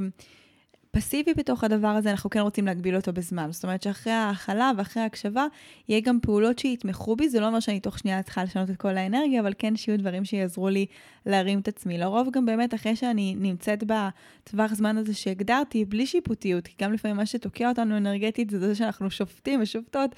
פסיבי 0.93 1.34
בתוך 1.34 1.64
הדבר 1.64 1.88
הזה, 1.88 2.11
אנחנו 2.11 2.30
כן 2.30 2.41
רוצים 2.41 2.66
להגביל 2.66 2.97
אותו 2.97 3.12
בזמן. 3.12 3.53
זאת 3.53 3.64
אומרת 3.64 3.82
שאחרי 3.82 4.12
ההכלה 4.12 4.72
ואחרי 4.76 5.03
ההקשבה, 5.03 5.47
יהיה 5.88 6.01
גם 6.01 6.18
פעולות 6.22 6.59
שיתמכו 6.59 7.16
בי. 7.16 7.28
זה 7.28 7.41
לא 7.41 7.47
אומר 7.47 7.61
שאני 7.61 7.80
תוך 7.80 7.99
שנייה 7.99 8.22
צריכה 8.22 8.45
לשנות 8.45 8.70
את 8.70 8.76
כל 8.76 8.97
האנרגיה, 8.97 9.41
אבל 9.41 9.53
כן 9.59 9.76
שיהיו 9.76 9.99
דברים 9.99 10.24
שיעזרו 10.24 10.68
לי 10.68 10.86
להרים 11.26 11.61
את 11.61 11.68
עצמי. 11.68 11.99
לרוב 11.99 12.28
גם 12.32 12.47
באמת 12.47 12.74
אחרי 12.74 12.97
שאני 12.97 13.34
נמצאת 13.38 13.84
בטווח 13.84 14.74
זמן 14.74 14.97
הזה 14.97 15.14
שהגדרתי, 15.14 15.84
בלי 15.84 16.07
שיפוטיות, 16.07 16.66
כי 16.66 16.74
גם 16.82 16.93
לפעמים 16.93 17.16
מה 17.16 17.26
שתוקע 17.26 17.68
אותנו 17.68 17.97
אנרגטית 17.97 18.51
זה 18.51 18.59
זה 18.59 18.74
שאנחנו 18.74 19.11
שופטים 19.11 19.61
ושופטות 19.62 20.11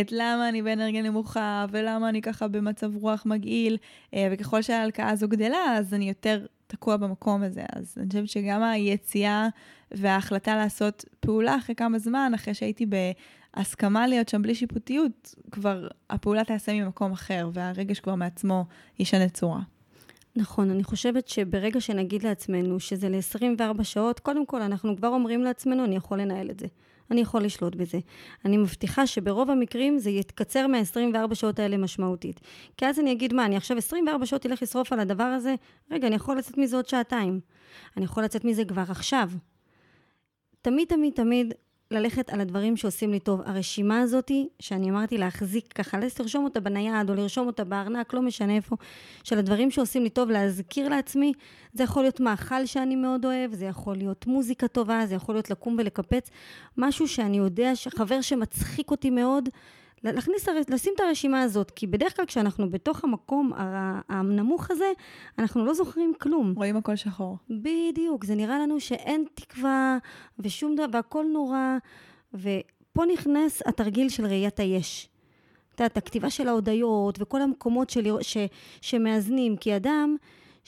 את 0.00 0.12
למה 0.12 0.48
אני 0.48 0.62
באנרגיה 0.62 1.02
נמוכה, 1.02 1.66
ולמה 1.70 2.08
אני 2.08 2.22
ככה 2.22 2.48
במצב 2.48 2.96
רוח 2.96 3.26
מגעיל, 3.26 3.76
אה, 4.14 4.28
וככל 4.32 4.62
שההלקאה 4.62 5.10
הזו 5.10 5.28
גדלה, 5.28 5.76
אז 5.78 5.94
אני 5.94 6.08
יותר 6.08 6.46
תקוע 6.66 6.96
במקום 6.96 7.42
הזה. 7.42 7.64
אז 7.72 7.94
אני 7.98 8.06
חושבת 8.08 8.28
שגם 8.28 8.62
היציאה 8.62 9.48
וההחלטה 9.90 10.56
לעשות 10.56 11.04
פעולה 11.20 11.56
אחרי 11.56 11.74
כמה 11.74 11.98
זמן, 11.98 12.32
אחרי 12.34 12.54
שהייתי 12.54 12.86
בהסכמה 12.86 14.06
להיות 14.06 14.28
שם 14.28 14.42
בלי 14.42 14.54
שיפוטיות, 14.54 15.34
כבר 15.50 15.88
הפעולה 16.10 16.44
תעשה 16.44 16.72
ממקום 16.72 17.12
אחר, 17.12 17.50
והרגש 17.52 18.00
כבר 18.00 18.14
מעצמו 18.14 18.64
ישנה 18.98 19.28
צורה. 19.28 19.60
נכון, 20.36 20.70
אני 20.70 20.84
חושבת 20.84 21.28
שברגע 21.28 21.80
שנגיד 21.80 22.22
לעצמנו 22.22 22.80
שזה 22.80 23.08
ל-24 23.08 23.82
שעות, 23.82 24.20
קודם 24.20 24.46
כל 24.46 24.62
אנחנו 24.62 24.96
כבר 24.96 25.08
אומרים 25.08 25.42
לעצמנו, 25.42 25.84
אני 25.84 25.96
יכול 25.96 26.20
לנהל 26.20 26.50
את 26.50 26.60
זה. 26.60 26.66
אני 27.10 27.20
יכול 27.20 27.42
לשלוט 27.42 27.74
בזה. 27.74 27.98
אני 28.44 28.56
מבטיחה 28.56 29.06
שברוב 29.06 29.50
המקרים 29.50 29.98
זה 29.98 30.10
יתקצר 30.10 30.66
מה-24 30.66 31.34
שעות 31.34 31.58
האלה 31.58 31.76
משמעותית. 31.76 32.40
כי 32.76 32.86
אז 32.86 32.98
אני 32.98 33.12
אגיד, 33.12 33.32
מה, 33.32 33.44
אני 33.44 33.56
עכשיו 33.56 33.76
24 33.76 34.26
שעות 34.26 34.46
אלך 34.46 34.62
לשרוף 34.62 34.92
על 34.92 35.00
הדבר 35.00 35.24
הזה? 35.24 35.54
רגע, 35.90 36.06
אני 36.06 36.16
יכול 36.16 36.38
לצאת 36.38 36.58
מזה 36.58 36.76
עוד 36.76 36.88
שעתיים. 36.88 37.40
אני 37.96 38.04
יכול 38.04 38.24
לצאת 38.24 38.44
מזה 38.44 38.64
כבר 38.64 38.84
עכשיו. 38.88 39.30
תמיד, 40.62 40.88
תמיד, 40.88 41.12
תמיד 41.12 41.54
ללכת 41.90 42.30
על 42.30 42.40
הדברים 42.40 42.76
שעושים 42.76 43.12
לי 43.12 43.20
טוב. 43.20 43.40
הרשימה 43.44 44.00
הזאתי, 44.00 44.48
שאני 44.60 44.90
אמרתי 44.90 45.18
להחזיק 45.18 45.72
ככה, 45.72 45.98
לרשום 46.20 46.44
אותה 46.44 46.60
בנייד 46.60 47.10
או 47.10 47.14
לרשום 47.14 47.46
אותה 47.46 47.64
בארנק, 47.64 48.14
לא 48.14 48.22
משנה 48.22 48.56
איפה, 48.56 48.76
של 49.24 49.38
הדברים 49.38 49.70
שעושים 49.70 50.02
לי 50.02 50.10
טוב, 50.10 50.30
להזכיר 50.30 50.88
לעצמי, 50.88 51.32
זה 51.72 51.84
יכול 51.84 52.02
להיות 52.02 52.20
מאכל 52.20 52.66
שאני 52.66 52.96
מאוד 52.96 53.24
אוהב, 53.24 53.54
זה 53.54 53.64
יכול 53.64 53.96
להיות 53.96 54.26
מוזיקה 54.26 54.68
טובה, 54.68 55.06
זה 55.06 55.14
יכול 55.14 55.34
להיות 55.34 55.50
לקום 55.50 55.76
ולקפץ, 55.78 56.30
משהו 56.76 57.08
שאני 57.08 57.36
יודע, 57.36 57.72
חבר 57.96 58.20
שמצחיק 58.20 58.90
אותי 58.90 59.10
מאוד, 59.10 59.48
להכניס, 60.04 60.48
לשים 60.68 60.92
את 60.96 61.00
הרשימה 61.00 61.42
הזאת, 61.42 61.70
כי 61.70 61.86
בדרך 61.86 62.16
כלל 62.16 62.26
כשאנחנו 62.26 62.70
בתוך 62.70 63.04
המקום 63.04 63.52
הנמוך 64.08 64.70
הזה, 64.70 64.92
אנחנו 65.38 65.64
לא 65.64 65.74
זוכרים 65.74 66.12
כלום. 66.20 66.54
רואים 66.56 66.76
הכל 66.76 66.96
שחור. 66.96 67.36
בדיוק, 67.50 68.24
זה 68.24 68.34
נראה 68.34 68.58
לנו 68.58 68.80
שאין 68.80 69.24
תקווה 69.34 69.98
ושום 70.38 70.74
דבר, 70.74 70.86
והכל 70.92 71.24
נורא, 71.32 71.76
ופה 72.34 73.04
נכנס 73.12 73.62
התרגיל 73.66 74.08
של 74.08 74.26
ראיית 74.26 74.60
היש. 74.60 75.08
את 75.74 75.80
יודעת, 75.80 75.96
הכתיבה 75.96 76.30
של 76.30 76.48
ההודיות 76.48 77.18
וכל 77.20 77.42
המקומות 77.42 77.90
של, 77.90 78.16
ש, 78.20 78.36
שמאזנים, 78.80 79.56
כי 79.56 79.76
אדם 79.76 80.16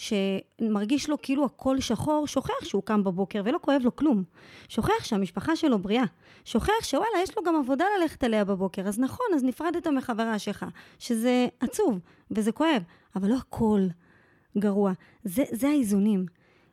שמרגיש 0.00 1.10
לו 1.10 1.16
כאילו 1.22 1.44
הכל 1.44 1.80
שחור, 1.80 2.26
שוכח 2.26 2.64
שהוא 2.64 2.82
קם 2.82 3.04
בבוקר 3.04 3.42
ולא 3.44 3.58
כואב 3.62 3.80
לו 3.84 3.96
כלום. 3.96 4.22
שוכח 4.68 5.04
שהמשפחה 5.04 5.56
שלו 5.56 5.78
בריאה. 5.78 6.04
שוכח 6.44 6.72
שוואלה, 6.82 7.22
יש 7.22 7.36
לו 7.36 7.42
גם 7.42 7.56
עבודה 7.56 7.84
ללכת 8.00 8.24
עליה 8.24 8.44
בבוקר. 8.44 8.88
אז 8.88 8.98
נכון, 8.98 9.26
אז 9.34 9.44
נפרדת 9.44 9.86
מחברה 9.86 10.38
שלך, 10.38 10.66
שזה 10.98 11.46
עצוב 11.60 11.98
וזה 12.30 12.52
כואב, 12.52 12.82
אבל 13.16 13.28
לא 13.28 13.36
הכל 13.36 13.80
גרוע. 14.58 14.92
זה, 15.24 15.42
זה 15.50 15.68
האיזונים. 15.68 16.26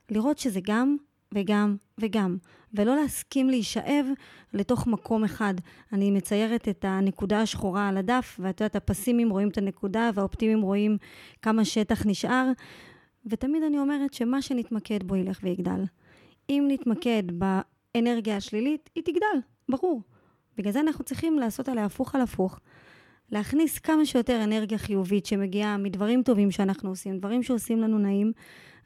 לראות 0.10 0.38
שזה 0.38 0.60
גם 0.64 0.98
וגם 1.34 1.76
וגם, 1.98 2.38
ולא 2.74 2.96
להסכים 2.96 3.50
להישאב 3.50 4.06
לתוך 4.54 4.88
מקום 4.88 5.24
אחד. 5.24 5.54
אני 5.94 6.12
מציירת 6.12 6.68
את 6.68 6.86
הנקודה 6.88 7.42
השחורה 7.42 7.88
על 7.88 7.98
הדף, 7.98 8.40
ואת 8.40 8.62
יודעת, 8.62 8.76
הפסימים 8.76 9.30
רואים 9.30 9.50
את 9.50 9.58
הנקודה 9.58 10.10
והאופטימיים 10.14 10.62
רואים 10.62 10.98
כמה 11.42 11.66
שטח 11.66 12.06
נשאר, 12.06 12.52
ותמיד 13.30 13.64
אני 13.64 13.80
אומרת 13.80 14.14
שמה 14.14 14.42
שנתמקד 14.42 15.04
בו 15.04 15.16
ילך 15.16 15.40
ויגדל. 15.44 15.84
אם 16.50 16.66
נתמקד 16.68 17.24
באנרגיה 17.32 18.38
השלילית, 18.38 18.90
היא 18.96 19.04
תגדל, 19.04 19.40
ברור. 19.70 20.02
בגלל 20.58 20.74
זה 20.74 20.80
אנחנו 20.80 21.04
צריכים 21.04 21.40
לעשות 21.40 21.70
עליה 21.70 21.86
הפוך 21.86 22.16
על 22.16 22.22
הפוך. 22.22 22.60
להכניס 23.32 23.80
כמה 23.80 24.06
שיותר 24.06 24.44
אנרגיה 24.44 24.78
חיובית 24.78 25.26
שמגיעה 25.26 25.78
מדברים 25.78 26.24
טובים 26.24 26.52
שאנחנו 26.52 26.90
עושים, 26.90 27.18
דברים 27.18 27.44
שעושים 27.44 27.82
לנו 27.82 27.98
נעים, 27.98 28.32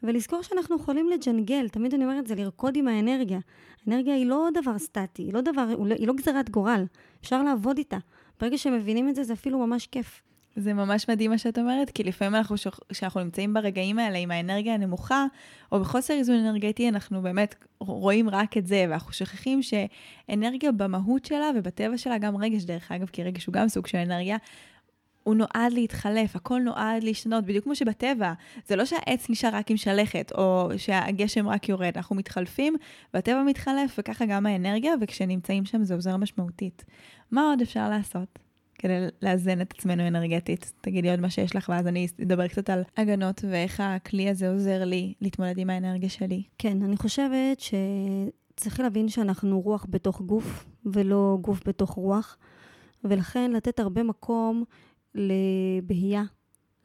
ולזכור 0.04 0.42
שאנחנו 0.42 0.76
יכולים 0.76 1.10
לג'נגל, 1.10 1.70
תמיד 1.70 1.94
אני 1.94 2.04
אומרת, 2.04 2.28
זה 2.28 2.36
לרקוד 2.36 2.76
עם 2.76 2.88
האנרגיה. 2.88 3.40
האנרגיה 3.86 4.16
היא 4.16 4.26
לא 4.26 4.50
דבר 4.54 4.80
סטטי, 4.80 5.24
היא 5.24 5.34
לא, 5.34 5.42
דבר, 5.42 5.68
היא 5.98 6.08
לא 6.08 6.14
גזירת 6.14 6.50
גורל, 6.50 6.86
אפשר 7.22 7.44
לעבוד 7.44 7.78
איתה. 7.78 7.98
ברגע 8.40 8.58
שמבינים 8.58 9.10
את 9.10 9.16
זה, 9.16 9.24
זה 9.24 9.34
אפילו 9.34 9.60
ממש 9.60 9.88
כיף. 9.88 10.22
זה 10.56 10.74
ממש 10.74 11.10
מדהים 11.10 11.32
מה 11.32 11.38
שאת 11.38 11.58
אומרת, 11.58 11.90
כי 11.90 12.04
לפעמים 12.04 12.36
אנחנו, 12.36 12.56
כשאנחנו 12.90 13.24
נמצאים 13.24 13.54
ברגעים 13.54 14.00
האלה 14.00 14.18
עם 14.18 14.32
האנרגיה 14.32 14.74
הנמוכה, 14.74 15.26
או 15.72 15.80
בחוסר 15.80 16.14
איזון 16.14 16.36
אנרגטי, 16.36 16.90
אנחנו 16.90 17.22
באמת 17.22 17.56
רואים 17.80 18.30
רק 18.30 18.58
את 18.58 18.68
זה, 18.68 18.86
ואנחנו 18.90 19.14
שוכחים 19.14 19.60
שאנרגיה 19.62 20.72
במהות 20.72 21.26
שלה 21.26 21.50
ובטבע 21.56 21.98
שלה, 21.98 22.18
גם 22.18 22.38
רגש 22.38 22.64
דרך 22.64 22.92
אגב, 22.92 23.08
כי 23.08 23.24
רגש 23.24 23.46
הוא 23.46 23.54
גם 23.54 23.68
סוג 23.68 23.88
של 23.88 23.98
אנרגיה, 23.98 24.38
הוא 25.24 25.36
נועד 25.36 25.74
להתחלף, 25.74 26.36
הכל 26.36 26.62
נועד 26.62 27.04
להשתנות, 27.04 27.46
בדיוק 27.46 27.64
כמו 27.64 27.76
שבטבע, 27.76 28.34
זה 28.68 28.76
לא 28.76 28.86
שהעץ 28.86 29.30
נשאר 29.30 29.50
רק 29.54 29.72
עם 29.72 29.78
שלכת, 29.78 30.32
או 30.38 30.70
שהגשם 30.78 31.48
רק 31.48 31.70
יורד, 31.70 31.92
אנחנו 31.96 32.16
מתחלפים, 32.16 32.76
והטבע 33.14 33.44
מתחלף, 33.44 33.96
וככה 33.98 34.26
גם 34.26 34.46
האנרגיה, 34.46 34.94
וכשנמצאים 35.02 35.66
שם 35.66 35.84
זה 35.84 35.94
עוזר 35.94 36.18
משמעותית. 36.18 36.86
מה 37.32 37.42
עוד 37.42 37.62
אפשר 37.62 37.90
לעשות? 37.90 38.51
כדי 38.82 39.08
לאזן 39.22 39.62
את 39.62 39.74
עצמנו 39.78 40.08
אנרגטית. 40.08 40.74
תגידי 40.82 41.12
עוד 41.12 41.20
מה 41.20 41.30
שיש 41.30 41.56
לך, 41.56 41.70
ואז 41.70 41.88
אני 41.88 42.08
אדבר 42.22 42.48
קצת 42.48 42.70
על 42.70 42.84
הגנות 42.98 43.42
ואיך 43.50 43.80
הכלי 43.80 44.30
הזה 44.30 44.50
עוזר 44.52 44.86
לי 44.86 45.14
להתמודד 45.22 45.58
עם 45.58 45.70
האנרגיה 45.70 46.10
שלי. 46.10 46.44
כן, 46.58 46.84
אני 46.84 46.98
חושבת 46.98 47.60
שצריך 47.60 48.80
להבין 48.80 49.10
שאנחנו 49.10 49.62
רוח 49.62 49.86
בתוך 49.90 50.22
גוף, 50.22 50.66
ולא 50.86 51.38
גוף 51.42 51.68
בתוך 51.68 51.90
רוח, 51.90 52.38
ולכן 53.04 53.52
לתת 53.52 53.80
הרבה 53.80 54.04
מקום 54.04 54.64
לבהייה, 55.16 56.24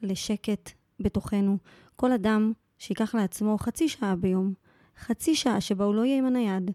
לשקט 0.01 0.71
בתוכנו. 0.99 1.57
כל 1.95 2.11
אדם 2.11 2.53
שיקח 2.77 3.15
לעצמו 3.15 3.57
חצי 3.57 3.89
שעה 3.89 4.15
ביום, 4.15 4.53
חצי 4.99 5.35
שעה 5.35 5.61
שבה 5.61 5.85
הוא 5.85 5.95
לא 5.95 6.05
יהיה 6.05 6.17
עם 6.17 6.25
הנייד, 6.25 6.71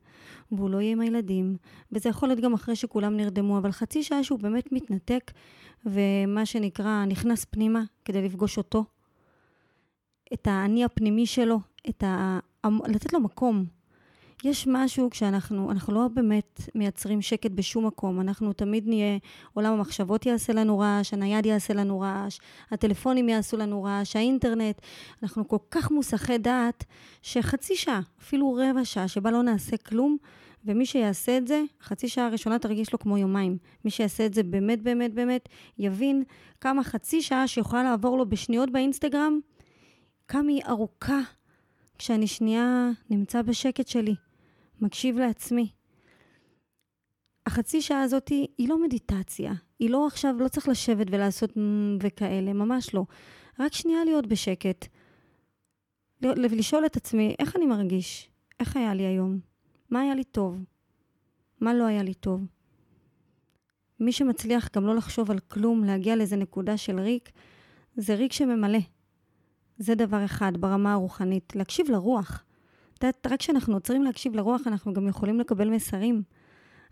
והוא 0.53 0.71
לא 0.71 0.81
יהיה 0.81 0.93
עם 0.93 1.01
הילדים, 1.01 1.57
וזה 1.93 2.09
יכול 2.09 2.29
להיות 2.29 2.41
גם 2.41 2.55
אחרי 2.55 2.77
שכולם 2.77 3.17
נרדמו, 3.17 3.59
אבל 3.59 3.73
חצי 3.73 4.03
שעה 4.03 4.25
שהוא 4.25 4.39
באמת 4.39 4.73
מתנתק, 4.73 5.31
ומה 5.87 6.47
שנקרא, 6.47 7.05
נכנס 7.05 7.45
פנימה 7.45 7.83
כדי 8.05 8.23
לפגוש 8.23 8.59
אותו, 8.59 8.85
את 10.33 10.47
האני 10.47 10.85
הפנימי 10.85 11.27
שלו, 11.27 11.61
את 11.89 12.03
ה... 12.03 12.39
לתת 12.89 13.13
לו 13.13 13.21
מקום. 13.21 13.65
יש 14.45 14.67
משהו 14.71 15.11
כשאנחנו, 15.11 15.71
אנחנו 15.71 15.95
לא 15.95 16.09
באמת 16.09 16.61
מייצרים 16.75 17.23
שקט 17.23 17.51
בשום 17.51 17.87
מקום, 17.87 18.21
אנחנו 18.21 18.53
תמיד 18.53 18.89
נהיה, 18.89 19.19
עולם 19.55 19.73
המחשבות 19.73 20.27
יעשה 20.27 20.53
לנו 20.53 20.79
רעש, 20.79 21.13
הנייד 21.15 21.47
יעשה 21.47 21.75
לנו 21.75 22.01
רעש, 22.01 22.39
הטלפונים 22.71 23.29
יעשו 23.29 23.57
לנו 23.57 23.83
רעש, 23.83 24.17
האינטרנט, 24.17 24.81
אנחנו 25.23 25.49
כל 25.49 25.57
כך 25.71 25.91
מוסכי 25.91 26.39
דעת, 26.39 26.85
שחצי 27.23 27.77
שעה, 27.77 28.01
אפילו 28.21 28.59
רבע 28.61 28.85
שעה, 28.85 29.09
שבה 29.09 29.31
לא 29.31 29.43
נעשה 29.43 29.77
כלום, 29.77 30.17
ומי 30.65 30.87
שיעשה 30.87 31.39
את 31.39 31.47
זה, 31.47 31.63
חצי 31.83 32.09
שעה 32.09 32.27
הראשונה 32.27 32.59
תרגיש 32.59 32.93
לו 32.93 32.99
כמו 32.99 33.19
יומיים. 33.19 33.59
מי 33.85 33.91
שיעשה 33.91 34.27
את 34.27 34.35
זה 34.35 34.43
באמת 34.43 34.83
באמת 34.83 35.15
באמת, 35.15 35.49
יבין 35.79 36.23
כמה 36.61 36.85
חצי 36.85 37.23
שעה 37.23 37.49
שיכולה 37.49 37.83
לעבור 37.83 38.19
לו 38.19 38.29
בשניות 38.29 38.71
באינסטגרם, 38.71 39.41
כמה 40.29 40.49
היא 40.49 40.63
ארוכה 40.69 41.21
כשאני 41.99 42.27
שנייה 42.27 42.91
נמצא 43.11 43.43
בשקט 43.43 43.89
שלי. 43.89 44.15
מקשיב 44.83 45.19
לעצמי. 45.19 45.69
החצי 47.47 47.83
שעה 47.83 48.03
הזאת 48.03 48.29
היא 48.29 48.69
לא 48.69 48.83
מדיטציה, 48.83 49.53
היא 49.79 49.91
לא 49.91 50.07
עכשיו, 50.07 50.35
לא 50.39 50.49
צריך 50.49 50.69
לשבת 50.69 51.07
ולעשות 51.11 51.53
וכאלה, 52.01 52.53
ממש 52.53 52.95
לא. 52.95 53.05
רק 53.61 53.73
שנייה 53.73 54.05
להיות 54.05 54.27
בשקט. 54.27 54.87
לשאול 56.23 56.87
את 56.87 56.97
עצמי, 56.97 57.35
איך 57.39 57.57
אני 57.57 57.67
מרגיש? 57.67 58.31
איך 58.61 58.77
היה 58.77 58.95
לי 58.95 59.03
היום? 59.03 59.41
מה 59.91 60.01
היה 60.01 60.15
לי 60.15 60.25
טוב? 60.25 60.65
מה 61.61 61.75
לא 61.75 61.85
היה 61.85 62.03
לי 62.03 62.15
טוב? 62.15 62.47
מי 64.01 64.13
שמצליח 64.13 64.69
גם 64.77 64.87
לא 64.87 64.97
לחשוב 64.97 65.31
על 65.31 65.39
כלום, 65.39 65.85
להגיע 65.85 66.17
לאיזה 66.17 66.37
נקודה 66.37 66.77
של 66.77 67.01
ריק, 67.01 67.31
זה 67.97 68.15
ריק 68.15 68.33
שממלא. 68.33 68.79
זה 69.79 69.95
דבר 69.95 70.25
אחד 70.25 70.53
ברמה 70.57 70.93
הרוחנית, 70.93 71.57
להקשיב 71.57 71.91
לרוח. 71.91 72.45
יודעת, 73.07 73.27
רק 73.27 73.39
כשאנחנו 73.39 73.75
עוצרים 73.75 74.03
להקשיב 74.03 74.35
לרוח, 74.35 74.61
אנחנו 74.67 74.93
גם 74.93 75.09
יכולים 75.09 75.41
לקבל 75.41 75.71
מסרים. 75.71 76.23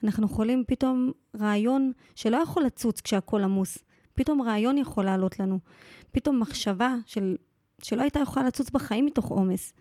אנחנו 0.04 0.26
יכולים 0.26 0.64
פתאום 0.66 1.12
רעיון 1.40 1.92
שלא 2.14 2.36
יכול 2.36 2.62
לצוץ 2.62 3.00
כשהכול 3.00 3.44
עמוס. 3.44 3.78
פתאום 4.14 4.42
רעיון 4.42 4.78
יכול 4.78 5.04
לעלות 5.04 5.40
לנו. 5.40 5.58
פתאום 6.12 6.40
מחשבה 6.40 6.94
של, 7.06 7.36
שלא 7.82 8.02
הייתה 8.02 8.20
יכולה 8.20 8.46
לצוץ 8.46 8.70
בחיים 8.70 9.06
מתוך 9.06 9.28
עומס. 9.28 9.72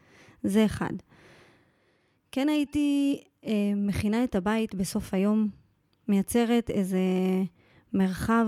זה 0.43 0.65
אחד. 0.65 0.93
כן 2.31 2.49
הייתי 2.49 3.21
אה, 3.45 3.51
מכינה 3.75 4.23
את 4.23 4.35
הבית 4.35 4.75
בסוף 4.75 5.13
היום, 5.13 5.49
מייצרת 6.07 6.69
איזה 6.69 6.99
מרחב 7.93 8.47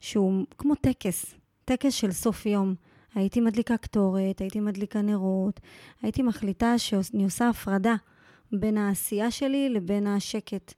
שהוא 0.00 0.46
כמו 0.58 0.74
טקס, 0.74 1.34
טקס 1.64 1.94
של 1.94 2.12
סוף 2.12 2.46
יום. 2.46 2.74
הייתי 3.14 3.40
מדליקה 3.40 3.76
קטורת, 3.76 4.40
הייתי 4.40 4.60
מדליקה 4.60 5.02
נרות, 5.02 5.60
הייתי 6.02 6.22
מחליטה 6.22 6.78
שאני 6.78 7.24
עושה 7.24 7.48
הפרדה 7.48 7.94
בין 8.52 8.78
העשייה 8.78 9.30
שלי 9.30 9.68
לבין 9.68 10.06
השקט. 10.06 10.74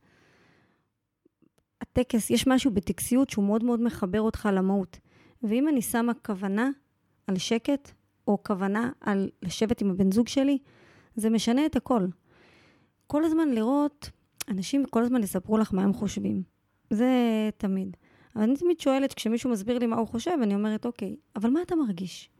הטקס, 1.80 2.30
יש 2.30 2.46
משהו 2.46 2.70
בטקסיות 2.70 3.30
שהוא 3.30 3.44
מאוד 3.44 3.64
מאוד 3.64 3.80
מחבר 3.80 4.20
אותך 4.20 4.48
למהות. 4.52 4.98
ואם 5.42 5.68
אני 5.68 5.82
שמה 5.82 6.14
כוונה 6.14 6.70
על 7.26 7.38
שקט, 7.38 7.92
או 8.26 8.42
כוונה 8.42 8.90
על 9.00 9.30
לשבת 9.42 9.80
עם 9.80 9.90
הבן 9.90 10.12
זוג 10.12 10.28
שלי, 10.28 10.58
זה 11.16 11.30
משנה 11.30 11.66
את 11.66 11.76
הכל. 11.76 12.06
כל 13.06 13.24
הזמן 13.24 13.48
לראות, 13.48 14.10
אנשים 14.48 14.84
כל 14.90 15.02
הזמן 15.02 15.22
יספרו 15.22 15.58
לך 15.58 15.74
מה 15.74 15.82
הם 15.82 15.92
חושבים. 15.92 16.42
זה 16.90 17.08
תמיד. 17.56 17.96
אבל 18.36 18.42
אני 18.42 18.56
תמיד 18.56 18.80
שואלת, 18.80 19.14
כשמישהו 19.14 19.50
מסביר 19.50 19.78
לי 19.78 19.86
מה 19.86 19.96
הוא 19.96 20.08
חושב, 20.08 20.38
אני 20.42 20.54
אומרת, 20.54 20.86
אוקיי, 20.86 21.16
אבל 21.36 21.50
מה 21.50 21.62
אתה 21.62 21.74
מרגיש? 21.76 22.30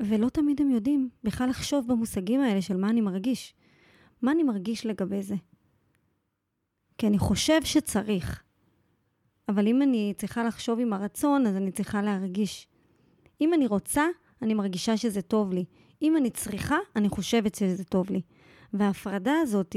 ולא 0.00 0.28
תמיד 0.28 0.60
הם 0.60 0.70
יודעים 0.70 1.08
בכלל 1.24 1.48
לחשוב 1.48 1.88
במושגים 1.88 2.40
האלה 2.40 2.62
של 2.62 2.76
מה 2.76 2.90
אני 2.90 3.00
מרגיש. 3.00 3.54
מה 4.22 4.32
אני 4.32 4.42
מרגיש 4.42 4.86
לגבי 4.86 5.22
זה? 5.22 5.34
כי 6.98 7.06
אני 7.06 7.18
חושב 7.18 7.60
שצריך. 7.64 8.42
אבל 9.48 9.66
אם 9.66 9.82
אני 9.82 10.14
צריכה 10.16 10.44
לחשוב 10.44 10.80
עם 10.80 10.92
הרצון, 10.92 11.46
אז 11.46 11.56
אני 11.56 11.72
צריכה 11.72 12.02
להרגיש. 12.02 12.68
אם 13.40 13.54
אני 13.54 13.66
רוצה, 13.66 14.06
אני 14.42 14.54
מרגישה 14.54 14.96
שזה 14.96 15.22
טוב 15.22 15.52
לי. 15.52 15.64
אם 16.02 16.16
אני 16.16 16.30
צריכה, 16.30 16.76
אני 16.96 17.08
חושבת 17.08 17.54
שזה 17.54 17.84
טוב 17.84 18.10
לי. 18.10 18.20
וההפרדה 18.72 19.34
הזאת, 19.42 19.76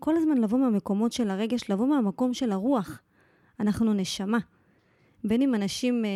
כל 0.00 0.16
הזמן 0.16 0.38
לבוא 0.38 0.58
מהמקומות 0.58 1.12
של 1.12 1.30
הרגש, 1.30 1.70
לבוא 1.70 1.86
מהמקום 1.86 2.34
של 2.34 2.52
הרוח. 2.52 3.02
אנחנו 3.60 3.94
נשמה. 3.94 4.38
בין 5.24 5.42
אם 5.42 5.54
אנשים 5.54 6.04
אה, 6.04 6.10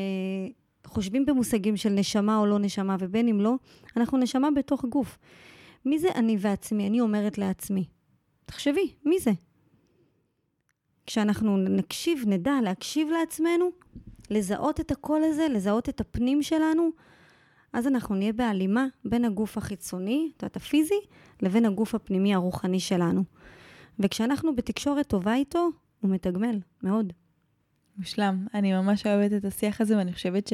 חושבים 0.86 1.26
במושגים 1.26 1.76
של 1.76 1.88
נשמה 1.88 2.38
או 2.38 2.46
לא 2.46 2.58
נשמה, 2.58 2.96
ובין 2.98 3.28
אם 3.28 3.40
לא, 3.40 3.54
אנחנו 3.96 4.18
נשמה 4.18 4.50
בתוך 4.50 4.84
גוף. 4.84 5.18
מי 5.84 5.98
זה 5.98 6.08
אני 6.14 6.36
ועצמי? 6.40 6.88
אני 6.88 7.00
אומרת 7.00 7.38
לעצמי. 7.38 7.84
תחשבי, 8.46 8.94
מי 9.04 9.18
זה? 9.20 9.30
כשאנחנו 11.06 11.56
נקשיב, 11.56 12.24
נדע 12.26 12.52
להקשיב 12.62 13.08
לעצמנו, 13.08 13.70
לזהות 14.30 14.80
את 14.80 14.90
הקול 14.90 15.24
הזה, 15.24 15.46
לזהות 15.50 15.88
את 15.88 16.00
הפנים 16.00 16.42
שלנו, 16.42 16.90
אז 17.72 17.86
אנחנו 17.86 18.14
נהיה 18.14 18.32
בהלימה 18.32 18.86
בין 19.04 19.24
הגוף 19.24 19.58
החיצוני, 19.58 20.28
זאת 20.32 20.42
אומרת 20.42 20.56
הפיזי, 20.56 21.00
לבין 21.42 21.64
הגוף 21.64 21.94
הפנימי 21.94 22.34
הרוחני 22.34 22.80
שלנו. 22.80 23.24
וכשאנחנו 23.98 24.56
בתקשורת 24.56 25.06
טובה 25.06 25.34
איתו, 25.34 25.68
הוא 26.00 26.10
מתגמל, 26.10 26.58
מאוד. 26.82 27.12
מושלם. 27.98 28.46
אני 28.54 28.72
ממש 28.72 29.06
אוהבת 29.06 29.32
את 29.32 29.44
השיח 29.44 29.80
הזה, 29.80 29.96
ואני 29.96 30.12
חושבת 30.12 30.52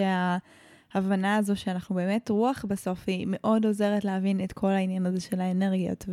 שההבנה 0.95 1.37
הזו 1.37 1.57
שאנחנו 1.57 1.95
באמת 1.95 2.29
רוח 2.29 2.65
בסוף, 2.69 3.05
היא 3.07 3.27
מאוד 3.31 3.67
עוזרת 3.67 4.05
להבין 4.05 4.45
את 4.45 4.53
כל 4.53 4.71
העניין 4.71 5.07
הזה 5.07 5.21
של 5.21 5.41
האנרגיות. 5.41 6.07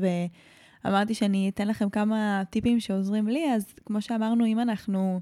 ואמרתי 0.86 1.14
שאני 1.14 1.50
אתן 1.50 1.68
לכם 1.68 1.90
כמה 1.90 2.44
טיפים 2.50 2.80
שעוזרים 2.80 3.28
לי, 3.28 3.54
אז 3.54 3.74
כמו 3.86 4.02
שאמרנו, 4.02 4.46
אם 4.46 4.60
אנחנו... 4.60 5.20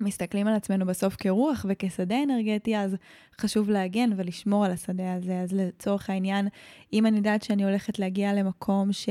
מסתכלים 0.00 0.46
על 0.46 0.54
עצמנו 0.54 0.86
בסוף 0.86 1.16
כרוח 1.16 1.66
וכשדה 1.68 2.22
אנרגטי, 2.22 2.76
אז 2.76 2.96
חשוב 3.40 3.70
להגן 3.70 4.10
ולשמור 4.16 4.64
על 4.64 4.72
השדה 4.72 5.14
הזה. 5.14 5.40
אז 5.40 5.52
לצורך 5.52 6.10
העניין, 6.10 6.48
אם 6.92 7.06
אני 7.06 7.16
יודעת 7.16 7.42
שאני 7.42 7.64
הולכת 7.64 7.98
להגיע 7.98 8.32
למקום 8.32 8.92
ש... 8.92 9.08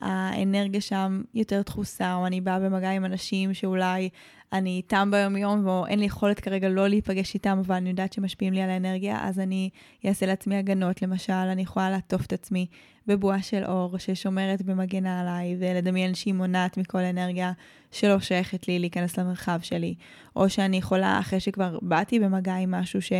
האנרגיה 0.00 0.80
שם 0.80 1.22
יותר 1.34 1.62
דחוסה, 1.62 2.14
או 2.14 2.26
אני 2.26 2.40
באה 2.40 2.60
במגע 2.60 2.90
עם 2.90 3.04
אנשים 3.04 3.54
שאולי 3.54 4.08
אני 4.52 4.70
איתם 4.70 5.10
ביום-יום, 5.10 5.66
ואין 5.66 5.98
לי 5.98 6.04
יכולת 6.04 6.40
כרגע 6.40 6.68
לא 6.68 6.88
להיפגש 6.88 7.34
איתם, 7.34 7.62
אבל 7.66 7.74
אני 7.74 7.90
יודעת 7.90 8.12
שמשפיעים 8.12 8.52
לי 8.52 8.62
על 8.62 8.70
האנרגיה, 8.70 9.28
אז 9.28 9.38
אני 9.40 9.70
אעשה 10.06 10.26
לעצמי 10.26 10.56
הגנות. 10.56 11.02
למשל, 11.02 11.32
אני 11.32 11.62
יכולה 11.62 11.90
לעטוף 11.90 12.26
את 12.26 12.32
עצמי 12.32 12.66
בבועה 13.06 13.42
של 13.42 13.64
אור 13.64 13.98
ששומרת 13.98 14.62
ומגנה 14.64 15.20
עליי, 15.20 15.56
ולדמיין 15.58 16.14
שהיא 16.14 16.34
מונעת 16.34 16.76
מכל 16.76 16.98
אנרגיה 16.98 17.52
שלא 17.90 18.20
שייכת 18.20 18.68
לי 18.68 18.78
להיכנס 18.78 19.18
למרחב 19.18 19.58
שלי. 19.62 19.94
או 20.36 20.50
שאני 20.50 20.76
יכולה, 20.76 21.18
אחרי 21.20 21.40
שכבר 21.40 21.78
באתי 21.82 22.20
במגע 22.20 22.54
עם 22.54 22.70
משהו 22.70 23.02
ש... 23.02 23.12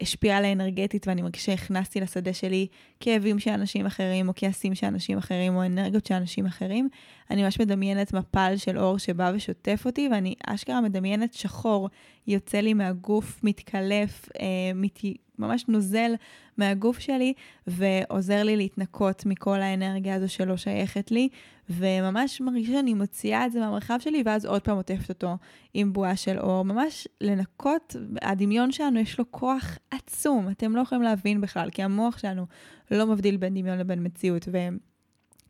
השפיע 0.00 0.36
עליי 0.36 0.52
אנרגטית 0.52 1.08
ואני 1.08 1.22
מרגישה 1.22 1.44
שהכנסתי 1.56 2.00
לשדה 2.00 2.32
שלי 2.32 2.66
כאבים 3.00 3.38
של 3.38 3.50
אנשים 3.50 3.86
אחרים, 3.86 4.28
או 4.28 4.32
כעסים 4.36 4.74
של 4.74 4.86
אנשים 4.86 5.18
אחרים, 5.18 5.56
או 5.56 5.66
אנרגיות 5.66 6.06
של 6.06 6.14
אנשים 6.14 6.46
אחרים. 6.46 6.88
אני 7.30 7.42
ממש 7.42 7.60
מדמיינת 7.60 8.12
מפל 8.12 8.52
של 8.56 8.78
אור 8.78 8.98
שבא 8.98 9.32
ושוטף 9.34 9.82
אותי, 9.86 10.08
ואני 10.12 10.34
אשכרה 10.46 10.80
מדמיינת 10.80 11.34
שחור 11.34 11.88
יוצא 12.26 12.58
לי 12.58 12.74
מהגוף, 12.74 13.40
מתקלף, 13.42 14.28
אה, 14.40 14.46
מת... 14.74 14.98
ממש 15.38 15.64
נוזל 15.68 16.14
מהגוף 16.56 16.98
שלי, 16.98 17.32
ועוזר 17.66 18.42
לי 18.42 18.56
להתנקות 18.56 19.26
מכל 19.26 19.60
האנרגיה 19.60 20.14
הזו 20.14 20.28
שלא 20.28 20.56
שייכת 20.56 21.10
לי, 21.10 21.28
וממש 21.70 22.40
מרגישה 22.40 22.72
שאני 22.72 22.94
מוציאה 22.94 23.46
את 23.46 23.52
זה 23.52 23.60
מהמרחב 23.60 23.98
שלי, 24.00 24.22
ואז 24.26 24.44
עוד 24.44 24.62
פעם 24.62 24.76
עוטפת 24.76 25.08
אותו 25.08 25.36
עם 25.74 25.92
בועה 25.92 26.16
של 26.16 26.38
אור. 26.38 26.64
ממש 26.64 27.08
לנקות, 27.20 27.96
הדמיון 28.22 28.72
שלנו 28.72 29.00
יש 29.00 29.18
לו 29.18 29.24
כוח 29.30 29.78
עצום, 29.90 30.48
אתם 30.50 30.76
לא 30.76 30.80
יכולים 30.80 31.02
להבין 31.02 31.40
בכלל, 31.40 31.70
כי 31.70 31.82
המוח 31.82 32.18
שלנו 32.18 32.46
לא 32.90 33.06
מבדיל 33.06 33.36
בין 33.36 33.54
דמיון 33.54 33.78
לבין 33.78 34.06
מציאות. 34.06 34.48
ו... 34.52 34.58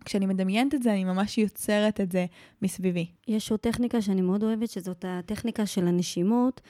כשאני 0.04 0.26
מדמיינת 0.26 0.74
את 0.74 0.82
זה, 0.82 0.92
אני 0.92 1.04
ממש 1.04 1.38
יוצרת 1.38 2.00
את 2.00 2.12
זה 2.12 2.26
מסביבי. 2.62 3.06
יש 3.28 3.50
עוד 3.50 3.60
טכניקה 3.60 4.02
שאני 4.02 4.20
מאוד 4.20 4.42
אוהבת, 4.42 4.70
שזאת 4.70 5.04
הטכניקה 5.08 5.66
של 5.66 5.88
הנשימות 5.88 6.60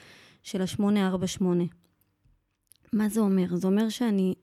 של 0.43 0.61
ה-848. 0.61 1.43
מה 2.93 3.09
זה 3.09 3.19
אומר? 3.19 3.55
זה 3.55 3.67
אומר 3.67 3.89
שאני 3.89 4.35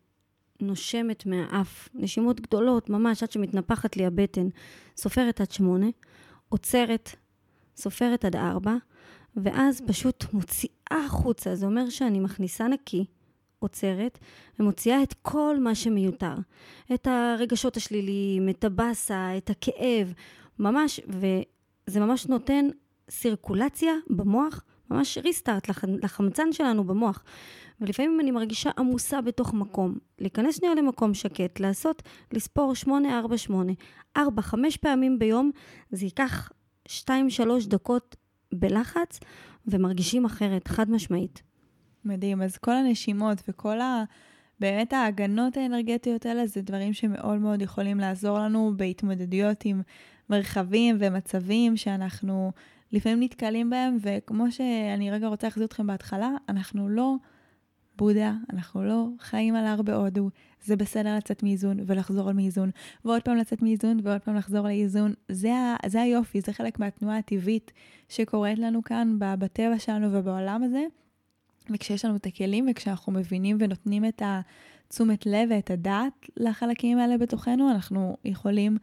נושמת 0.60 1.26
מהאף, 1.26 1.88
נשימות 1.94 2.40
גדולות, 2.40 2.90
ממש 2.90 3.22
עד 3.22 3.32
שמתנפחת 3.32 3.96
לי 3.96 4.06
הבטן, 4.06 4.48
סופרת 4.96 5.40
עד 5.40 5.50
שמונה, 5.50 5.86
עוצרת, 6.48 7.10
סופרת 7.76 8.24
עד 8.24 8.36
ארבע, 8.36 8.76
ואז 9.36 9.82
פשוט 9.86 10.24
מוציאה 10.32 11.04
החוצה. 11.06 11.54
זה 11.54 11.66
אומר 11.66 11.90
שאני 11.90 12.20
מכניסה 12.20 12.68
נקי, 12.68 13.04
עוצרת, 13.58 14.18
ומוציאה 14.58 15.02
את 15.02 15.14
כל 15.22 15.56
מה 15.60 15.74
שמיותר. 15.74 16.34
את 16.94 17.06
הרגשות 17.06 17.76
השליליים, 17.76 18.48
את 18.48 18.64
הבאסה, 18.64 19.36
את 19.36 19.50
הכאב, 19.50 20.12
ממש, 20.58 21.00
וזה 21.08 22.00
ממש 22.00 22.26
נותן 22.26 22.66
סירקולציה 23.10 23.92
במוח, 24.10 24.64
ממש 24.90 25.18
ריסטארט 25.18 25.68
לח, 25.68 25.84
לחמצן 26.02 26.52
שלנו 26.52 26.84
במוח. 26.84 27.24
ולפעמים 27.80 28.20
אני 28.20 28.30
מרגישה 28.30 28.70
עמוסה 28.78 29.20
בתוך 29.20 29.54
מקום. 29.54 29.98
להיכנס 30.18 30.56
שנייה 30.56 30.74
למקום 30.74 31.14
שקט, 31.14 31.60
לעשות, 31.60 32.02
לספור 32.32 32.74
8, 32.74 33.18
4, 33.18 33.38
8, 33.38 33.72
4, 34.16 34.42
5 34.42 34.76
פעמים 34.76 35.18
ביום, 35.18 35.50
זה 35.90 36.04
ייקח 36.04 36.50
2-3 36.88 36.90
דקות 37.66 38.16
בלחץ, 38.52 39.20
ומרגישים 39.66 40.24
אחרת, 40.24 40.68
חד 40.68 40.90
משמעית. 40.90 41.42
מדהים. 42.04 42.42
אז 42.42 42.56
כל 42.56 42.72
הנשימות 42.72 43.38
וכל 43.48 43.80
ה... 43.80 44.04
באמת 44.60 44.92
ההגנות 44.92 45.56
האנרגטיות 45.56 46.26
האלה 46.26 46.46
זה 46.46 46.62
דברים 46.62 46.92
שמאוד 46.92 47.38
מאוד 47.38 47.62
יכולים 47.62 47.98
לעזור 47.98 48.38
לנו 48.38 48.72
בהתמודדויות 48.76 49.64
עם 49.64 49.82
מרחבים 50.30 50.96
ומצבים 51.00 51.76
שאנחנו 51.76 52.52
לפעמים 52.96 53.22
נתקלים 53.22 53.70
בהם, 53.70 53.96
וכמו 54.00 54.52
שאני 54.52 55.10
רגע 55.10 55.28
רוצה 55.28 55.46
להחזיר 55.46 55.66
אתכם 55.66 55.86
בהתחלה, 55.86 56.30
אנחנו 56.48 56.88
לא 56.88 57.14
בודה, 57.96 58.34
אנחנו 58.52 58.84
לא 58.84 59.06
חיים 59.20 59.54
על 59.54 59.66
הר 59.66 59.82
בהודו, 59.82 60.30
זה 60.64 60.76
בסדר 60.76 61.16
לצאת 61.16 61.42
מאיזון 61.42 61.76
ולחזור 61.86 62.32
מאיזון, 62.32 62.70
ועוד 63.04 63.22
פעם 63.22 63.36
לצאת 63.36 63.62
מאיזון 63.62 64.00
ועוד 64.02 64.20
פעם 64.20 64.36
לחזור 64.36 64.66
לאיזון. 64.66 65.14
זה, 65.28 65.52
זה 65.86 66.00
היופי, 66.00 66.40
זה 66.40 66.52
חלק 66.52 66.78
מהתנועה 66.78 67.18
הטבעית 67.18 67.72
שקורית 68.08 68.58
לנו 68.58 68.84
כאן 68.84 69.16
בטבע 69.18 69.78
שלנו 69.78 70.12
ובעולם 70.12 70.62
הזה. 70.62 70.84
וכשיש 71.70 72.04
לנו 72.04 72.16
את 72.16 72.26
הכלים 72.26 72.66
וכשאנחנו 72.70 73.12
מבינים 73.12 73.56
ונותנים 73.60 74.04
את 74.04 74.22
התשומת 74.24 75.26
לב 75.26 75.48
ואת 75.50 75.70
הדעת 75.70 76.26
לחלקים 76.36 76.98
האלה 76.98 77.18
בתוכנו, 77.18 77.70
אנחנו 77.70 78.16
יכולים 78.24 78.78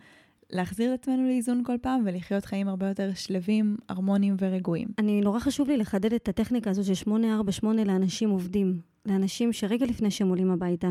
להחזיר 0.53 0.93
את 0.93 0.99
עצמנו 0.99 1.27
לאיזון 1.27 1.63
כל 1.65 1.77
פעם 1.81 2.01
ולחיות 2.05 2.45
חיים 2.45 2.67
הרבה 2.67 2.87
יותר 2.87 3.09
שלווים, 3.15 3.77
הרמוניים 3.89 4.35
ורגועים. 4.39 4.87
אני, 4.97 5.21
נורא 5.21 5.39
חשוב 5.39 5.67
לי 5.67 5.77
לחדד 5.77 6.13
את 6.13 6.27
הטכניקה 6.27 6.69
הזו 6.69 6.83
של 6.83 6.93
848 6.93 7.83
לאנשים 7.83 8.29
עובדים. 8.29 8.79
לאנשים 9.05 9.53
שרגע 9.53 9.85
לפני 9.85 10.11
שהם 10.11 10.29
עולים 10.29 10.51
הביתה, 10.51 10.89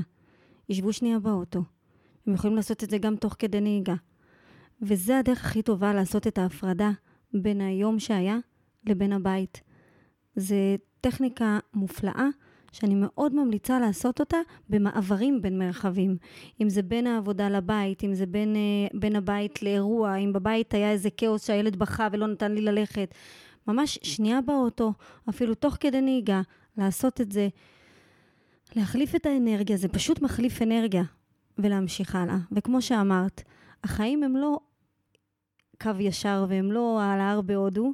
ישבו 0.69 0.93
שנייה 0.93 1.19
באוטו. 1.19 1.63
הם 2.27 2.35
יכולים 2.35 2.57
לעשות 2.57 2.85
את 2.85 2.91
זה 2.91 2.99
גם 2.99 3.17
תוך 3.17 3.37
כדי 3.39 3.61
נהיגה. 3.61 3.95
וזה 4.83 5.19
הדרך 5.19 5.45
הכי 5.45 5.63
טובה 5.63 5.95
לעשות 5.95 6.27
את 6.27 6.39
ההפרדה 6.39 6.91
בין 7.35 7.61
היום 7.61 7.99
שהיה 7.99 8.39
לבין 8.87 9.13
הבית. 9.13 9.61
זו 10.37 10.57
טכניקה 11.01 11.59
מופלאה 11.75 12.29
שאני 12.73 12.95
מאוד 12.97 13.35
ממליצה 13.35 13.81
לעשות 13.81 14.21
אותה 14.21 14.37
במעברים 14.69 15.43
בין 15.43 15.59
מרחבים. 15.59 16.17
אם 16.61 16.69
זה 16.69 16.83
בין 16.83 17.07
העבודה 17.07 17.49
לבית, 17.49 18.05
אם 18.05 18.15
זה 18.15 18.27
בין, 18.27 18.55
uh, 18.55 18.99
בין 18.99 19.17
הבית 19.17 19.63
לאירוע, 19.63 20.17
אם 20.17 20.33
בבית 20.33 20.75
היה 20.75 20.91
איזה 20.91 21.11
כאוס 21.11 21.47
שהילד 21.47 21.77
בכה 21.77 22.09
ולא 22.13 22.27
נתן 22.27 22.53
לי 22.53 22.61
ללכת. 22.61 23.15
ממש 23.67 23.99
שנייה 24.03 24.41
באוטו, 24.41 24.93
אפילו 25.29 25.55
תוך 25.55 25.77
כדי 25.81 26.01
נהיגה, 26.01 26.43
לעשות 26.79 27.21
את 27.21 27.33
זה. 27.33 27.49
להחליף 28.77 29.15
את 29.15 29.27
האנרגיה, 29.27 29.77
זה 29.77 29.89
פשוט 29.89 30.23
מחליף 30.23 30.63
אנרגיה, 30.63 31.03
ולהמשיך 31.59 32.15
הלאה. 32.15 32.37
וכמו 32.53 32.83
שאמרת, 32.83 33.43
החיים 33.85 34.23
הם 34.23 34.37
לא 34.37 34.59
קו 35.83 35.91
ישר 36.01 36.47
והם 36.49 36.73
לא 36.73 37.01
על 37.03 37.21
ההר 37.21 37.41
בהודו, 37.41 37.93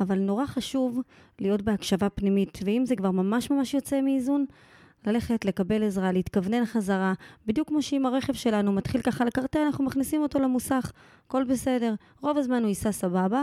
אבל 0.00 0.18
נורא 0.18 0.46
חשוב 0.46 1.00
להיות 1.40 1.62
בהקשבה 1.62 2.10
פנימית, 2.10 2.58
ואם 2.64 2.82
זה 2.86 2.96
כבר 2.96 3.10
ממש 3.10 3.50
ממש 3.50 3.74
יוצא 3.74 4.00
מאיזון, 4.00 4.44
ללכת, 5.06 5.44
לקבל 5.44 5.84
עזרה, 5.84 6.12
להתכוונן 6.12 6.66
חזרה, 6.66 7.12
בדיוק 7.46 7.68
כמו 7.68 7.82
שאם 7.82 8.06
הרכב 8.06 8.32
שלנו 8.32 8.72
מתחיל 8.72 9.02
ככה 9.02 9.24
לקרטל, 9.24 9.58
אנחנו 9.58 9.84
מכניסים 9.84 10.22
אותו 10.22 10.38
למוסך, 10.38 10.92
הכל 11.26 11.44
בסדר. 11.44 11.94
רוב 12.20 12.38
הזמן 12.38 12.60
הוא 12.60 12.68
ייסע 12.68 12.92
סבבה, 12.92 13.42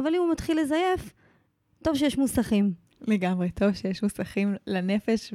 אבל 0.00 0.14
אם 0.14 0.20
הוא 0.20 0.32
מתחיל 0.32 0.60
לזייף, 0.60 1.12
טוב 1.82 1.94
שיש 1.94 2.18
מוסכים. 2.18 2.72
לגמרי, 3.00 3.50
טוב 3.50 3.72
שיש 3.72 4.02
מוסכים 4.02 4.54
לנפש 4.66 5.34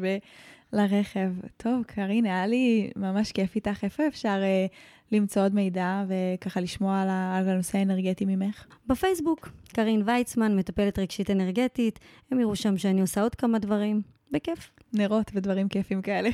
ולרכב. 0.74 1.32
טוב, 1.58 1.84
קרין, 1.84 2.26
היה 2.26 2.47
לי 2.47 2.91
ממש 2.95 3.32
כיף 3.32 3.55
איתך. 3.55 3.84
איפה 3.84 4.08
אפשר 4.08 4.39
אה, 4.41 4.66
למצוא 5.12 5.43
עוד 5.43 5.55
מידע 5.55 6.05
וככה 6.08 6.62
לשמוע 6.62 7.01
על, 7.01 7.10
על 7.10 7.49
הנושא 7.49 7.78
האנרגטי 7.78 8.26
ממך? 8.26 8.66
בפייסבוק, 8.88 9.49
קרין 9.74 10.01
ויצמן, 10.05 10.55
מטפלת 10.55 10.99
רגשית 10.99 11.32
אנרגטית. 11.32 11.99
הם 12.32 12.39
יראו 12.39 12.55
שם 12.55 12.78
שאני 12.78 13.01
עושה 13.01 13.22
עוד 13.22 13.36
כמה 13.36 13.60
דברים. 13.60 14.01
בכיף. 14.32 14.72
נרות 14.93 15.32
ודברים 15.34 15.70
כיפים 15.70 16.01
כאלה. 16.01 16.30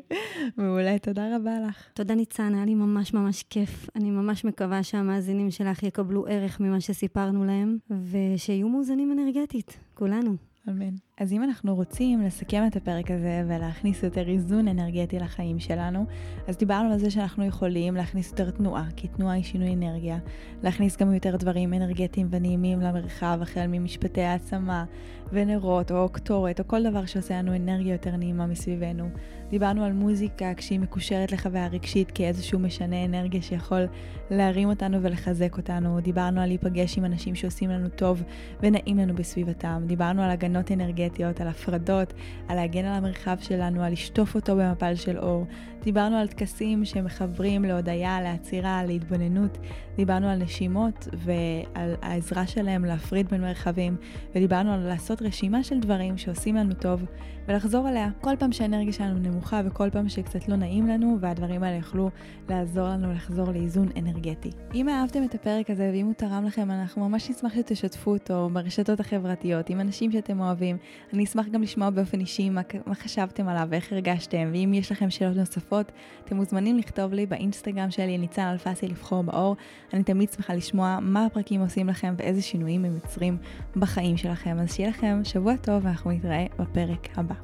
מעולה, 0.56 0.98
תודה 0.98 1.36
רבה 1.36 1.60
לך. 1.68 1.88
תודה 1.94 2.14
ניצן, 2.14 2.54
היה 2.54 2.64
לי 2.64 2.74
ממש 2.74 3.14
ממש 3.14 3.42
כיף. 3.42 3.90
אני 3.96 4.10
ממש 4.10 4.44
מקווה 4.44 4.82
שהמאזינים 4.82 5.50
שלך 5.50 5.82
יקבלו 5.82 6.26
ערך 6.26 6.60
ממה 6.60 6.80
שסיפרנו 6.80 7.44
להם, 7.44 7.78
ושיהיו 8.10 8.68
מאוזנים 8.68 9.12
אנרגטית, 9.12 9.78
כולנו. 9.94 10.36
אמן. 10.68 11.07
אז 11.20 11.32
אם 11.32 11.42
אנחנו 11.42 11.74
רוצים 11.74 12.22
לסכם 12.22 12.66
את 12.66 12.76
הפרק 12.76 13.10
הזה 13.10 13.42
ולהכניס 13.48 14.02
יותר 14.02 14.28
איזון 14.28 14.68
אנרגטי 14.68 15.18
לחיים 15.18 15.58
שלנו, 15.60 16.06
אז 16.48 16.56
דיברנו 16.56 16.92
על 16.92 16.98
זה 16.98 17.10
שאנחנו 17.10 17.44
יכולים 17.44 17.94
להכניס 17.94 18.30
יותר 18.30 18.50
תנועה, 18.50 18.84
כי 18.96 19.08
תנועה 19.08 19.34
היא 19.34 19.44
שינוי 19.44 19.74
אנרגיה, 19.74 20.18
להכניס 20.62 20.96
גם 20.96 21.14
יותר 21.14 21.36
דברים 21.36 21.74
אנרגטיים 21.74 22.28
ונעימים 22.30 22.80
למרחב, 22.80 23.38
החל 23.42 23.66
ממשפטי 23.66 24.22
העצמה 24.22 24.84
ונרות 25.32 25.92
או 25.92 26.08
קטורת 26.08 26.60
או 26.60 26.68
כל 26.68 26.82
דבר 26.90 27.06
שעושה 27.06 27.38
לנו 27.38 27.56
אנרגיה 27.56 27.92
יותר 27.92 28.16
נעימה 28.16 28.46
מסביבנו. 28.46 29.08
דיברנו 29.50 29.84
על 29.84 29.92
מוזיקה 29.92 30.54
כשהיא 30.54 30.80
מקושרת 30.80 31.32
לחוויה 31.32 31.68
רגשית 31.68 32.10
כאיזשהו 32.10 32.58
משנה 32.58 33.04
אנרגיה 33.04 33.42
שיכול 33.42 33.86
להרים 34.30 34.68
אותנו 34.68 35.02
ולחזק 35.02 35.56
אותנו. 35.56 36.00
דיברנו 36.00 36.40
על 36.40 36.48
להיפגש 36.48 36.98
עם 36.98 37.04
אנשים 37.04 37.34
שעושים 37.34 37.70
לנו 37.70 37.88
טוב 37.88 38.22
ונעים 38.62 38.98
לנו 38.98 39.14
בסביבתם. 39.14 39.82
דיברנו 39.86 40.22
על 40.22 40.30
הגנות 40.30 40.72
אנרגטיות, 40.72 41.07
על 41.40 41.48
הפרדות, 41.48 42.12
על 42.48 42.56
להגן 42.56 42.84
על 42.84 42.94
המרחב 42.94 43.36
שלנו, 43.40 43.82
על 43.82 43.92
לשטוף 43.92 44.34
אותו 44.34 44.56
במפל 44.56 44.94
של 44.94 45.18
אור. 45.18 45.46
דיברנו 45.82 46.16
על 46.16 46.28
טקסים 46.28 46.84
שמחברים 46.84 47.64
להודיה, 47.64 48.20
לעצירה, 48.20 48.84
להתבוננות. 48.84 49.58
דיברנו 49.96 50.28
על 50.28 50.42
נשימות 50.42 51.08
ועל 51.12 51.94
העזרה 52.02 52.46
שלהם 52.46 52.84
להפריד 52.84 53.28
בין 53.28 53.40
מרחבים. 53.40 53.96
ודיברנו 54.34 54.72
על 54.72 54.80
לעשות 54.80 55.22
רשימה 55.22 55.62
של 55.62 55.80
דברים 55.80 56.18
שעושים 56.18 56.56
לנו 56.56 56.74
טוב 56.74 57.04
ולחזור 57.48 57.88
עליה. 57.88 58.08
כל 58.20 58.36
פעם 58.38 58.52
שהאנרגיה 58.52 58.92
שלנו 58.92 59.18
נמוכה 59.18 59.60
וכל 59.64 59.90
פעם 59.90 60.08
שקצת 60.08 60.48
לא 60.48 60.56
נעים 60.56 60.86
לנו, 60.86 61.16
והדברים 61.20 61.62
האלה 61.62 61.76
יוכלו 61.76 62.10
לעזור 62.48 62.88
לנו 62.88 63.12
לחזור 63.12 63.52
לאיזון 63.52 63.88
אנרגטי. 63.98 64.50
אם 64.74 64.88
אהבתם 64.88 65.24
את 65.24 65.34
הפרק 65.34 65.70
הזה 65.70 65.90
ואם 65.92 66.06
הוא 66.06 66.14
תרם 66.14 66.44
לכם, 66.44 66.70
אנחנו 66.70 67.08
ממש 67.08 67.30
נשמח 67.30 67.54
שתשתפו 67.54 68.10
אותו 68.10 68.50
ברשתות 68.52 69.00
החברתיות 69.00 69.70
עם 69.70 69.80
אנשים 69.80 70.12
שאתם 70.12 70.40
אוהבים. 70.40 70.76
אני 71.12 71.24
אשמח 71.24 71.46
גם 71.46 71.62
לשמוע 71.62 71.90
באופן 71.90 72.20
אישי 72.20 72.50
מה, 72.50 72.60
מה 72.86 72.94
חשבתם 72.94 73.48
עליו 73.48 73.66
ואיך 73.70 73.92
הרגשתם, 73.92 74.50
ואם 74.52 74.74
יש 74.74 74.92
לכם 74.92 75.10
שאלות 75.10 75.36
נוספות, 75.36 75.92
אתם 76.24 76.36
מוזמנים 76.36 76.78
לכתוב 76.78 77.12
לי 77.12 77.26
באינסטגרם 77.26 77.90
שלי, 77.90 78.18
ניצן 78.18 78.42
אלפסי 78.42 78.88
לבחור 78.88 79.22
באור. 79.22 79.56
אני 79.92 80.02
תמיד 80.02 80.30
שמחה 80.30 80.54
לשמוע 80.54 80.98
מה 81.02 81.24
הפרקים 81.24 81.60
עושים 81.60 81.88
לכם 81.88 82.14
ואיזה 82.18 82.42
שינויים 82.42 82.84
הם 82.84 82.94
יוצרים 82.94 83.36
בחיים 83.76 84.16
שלכם. 84.16 84.56
אז 84.60 84.74
שיהיה 84.74 84.88
לכם 84.88 85.20
שבוע 85.24 85.56
טוב 85.56 85.84
ואנחנו 85.84 86.10
נתראה 86.10 86.46
בפרק 86.58 87.08
הבא. 87.18 87.37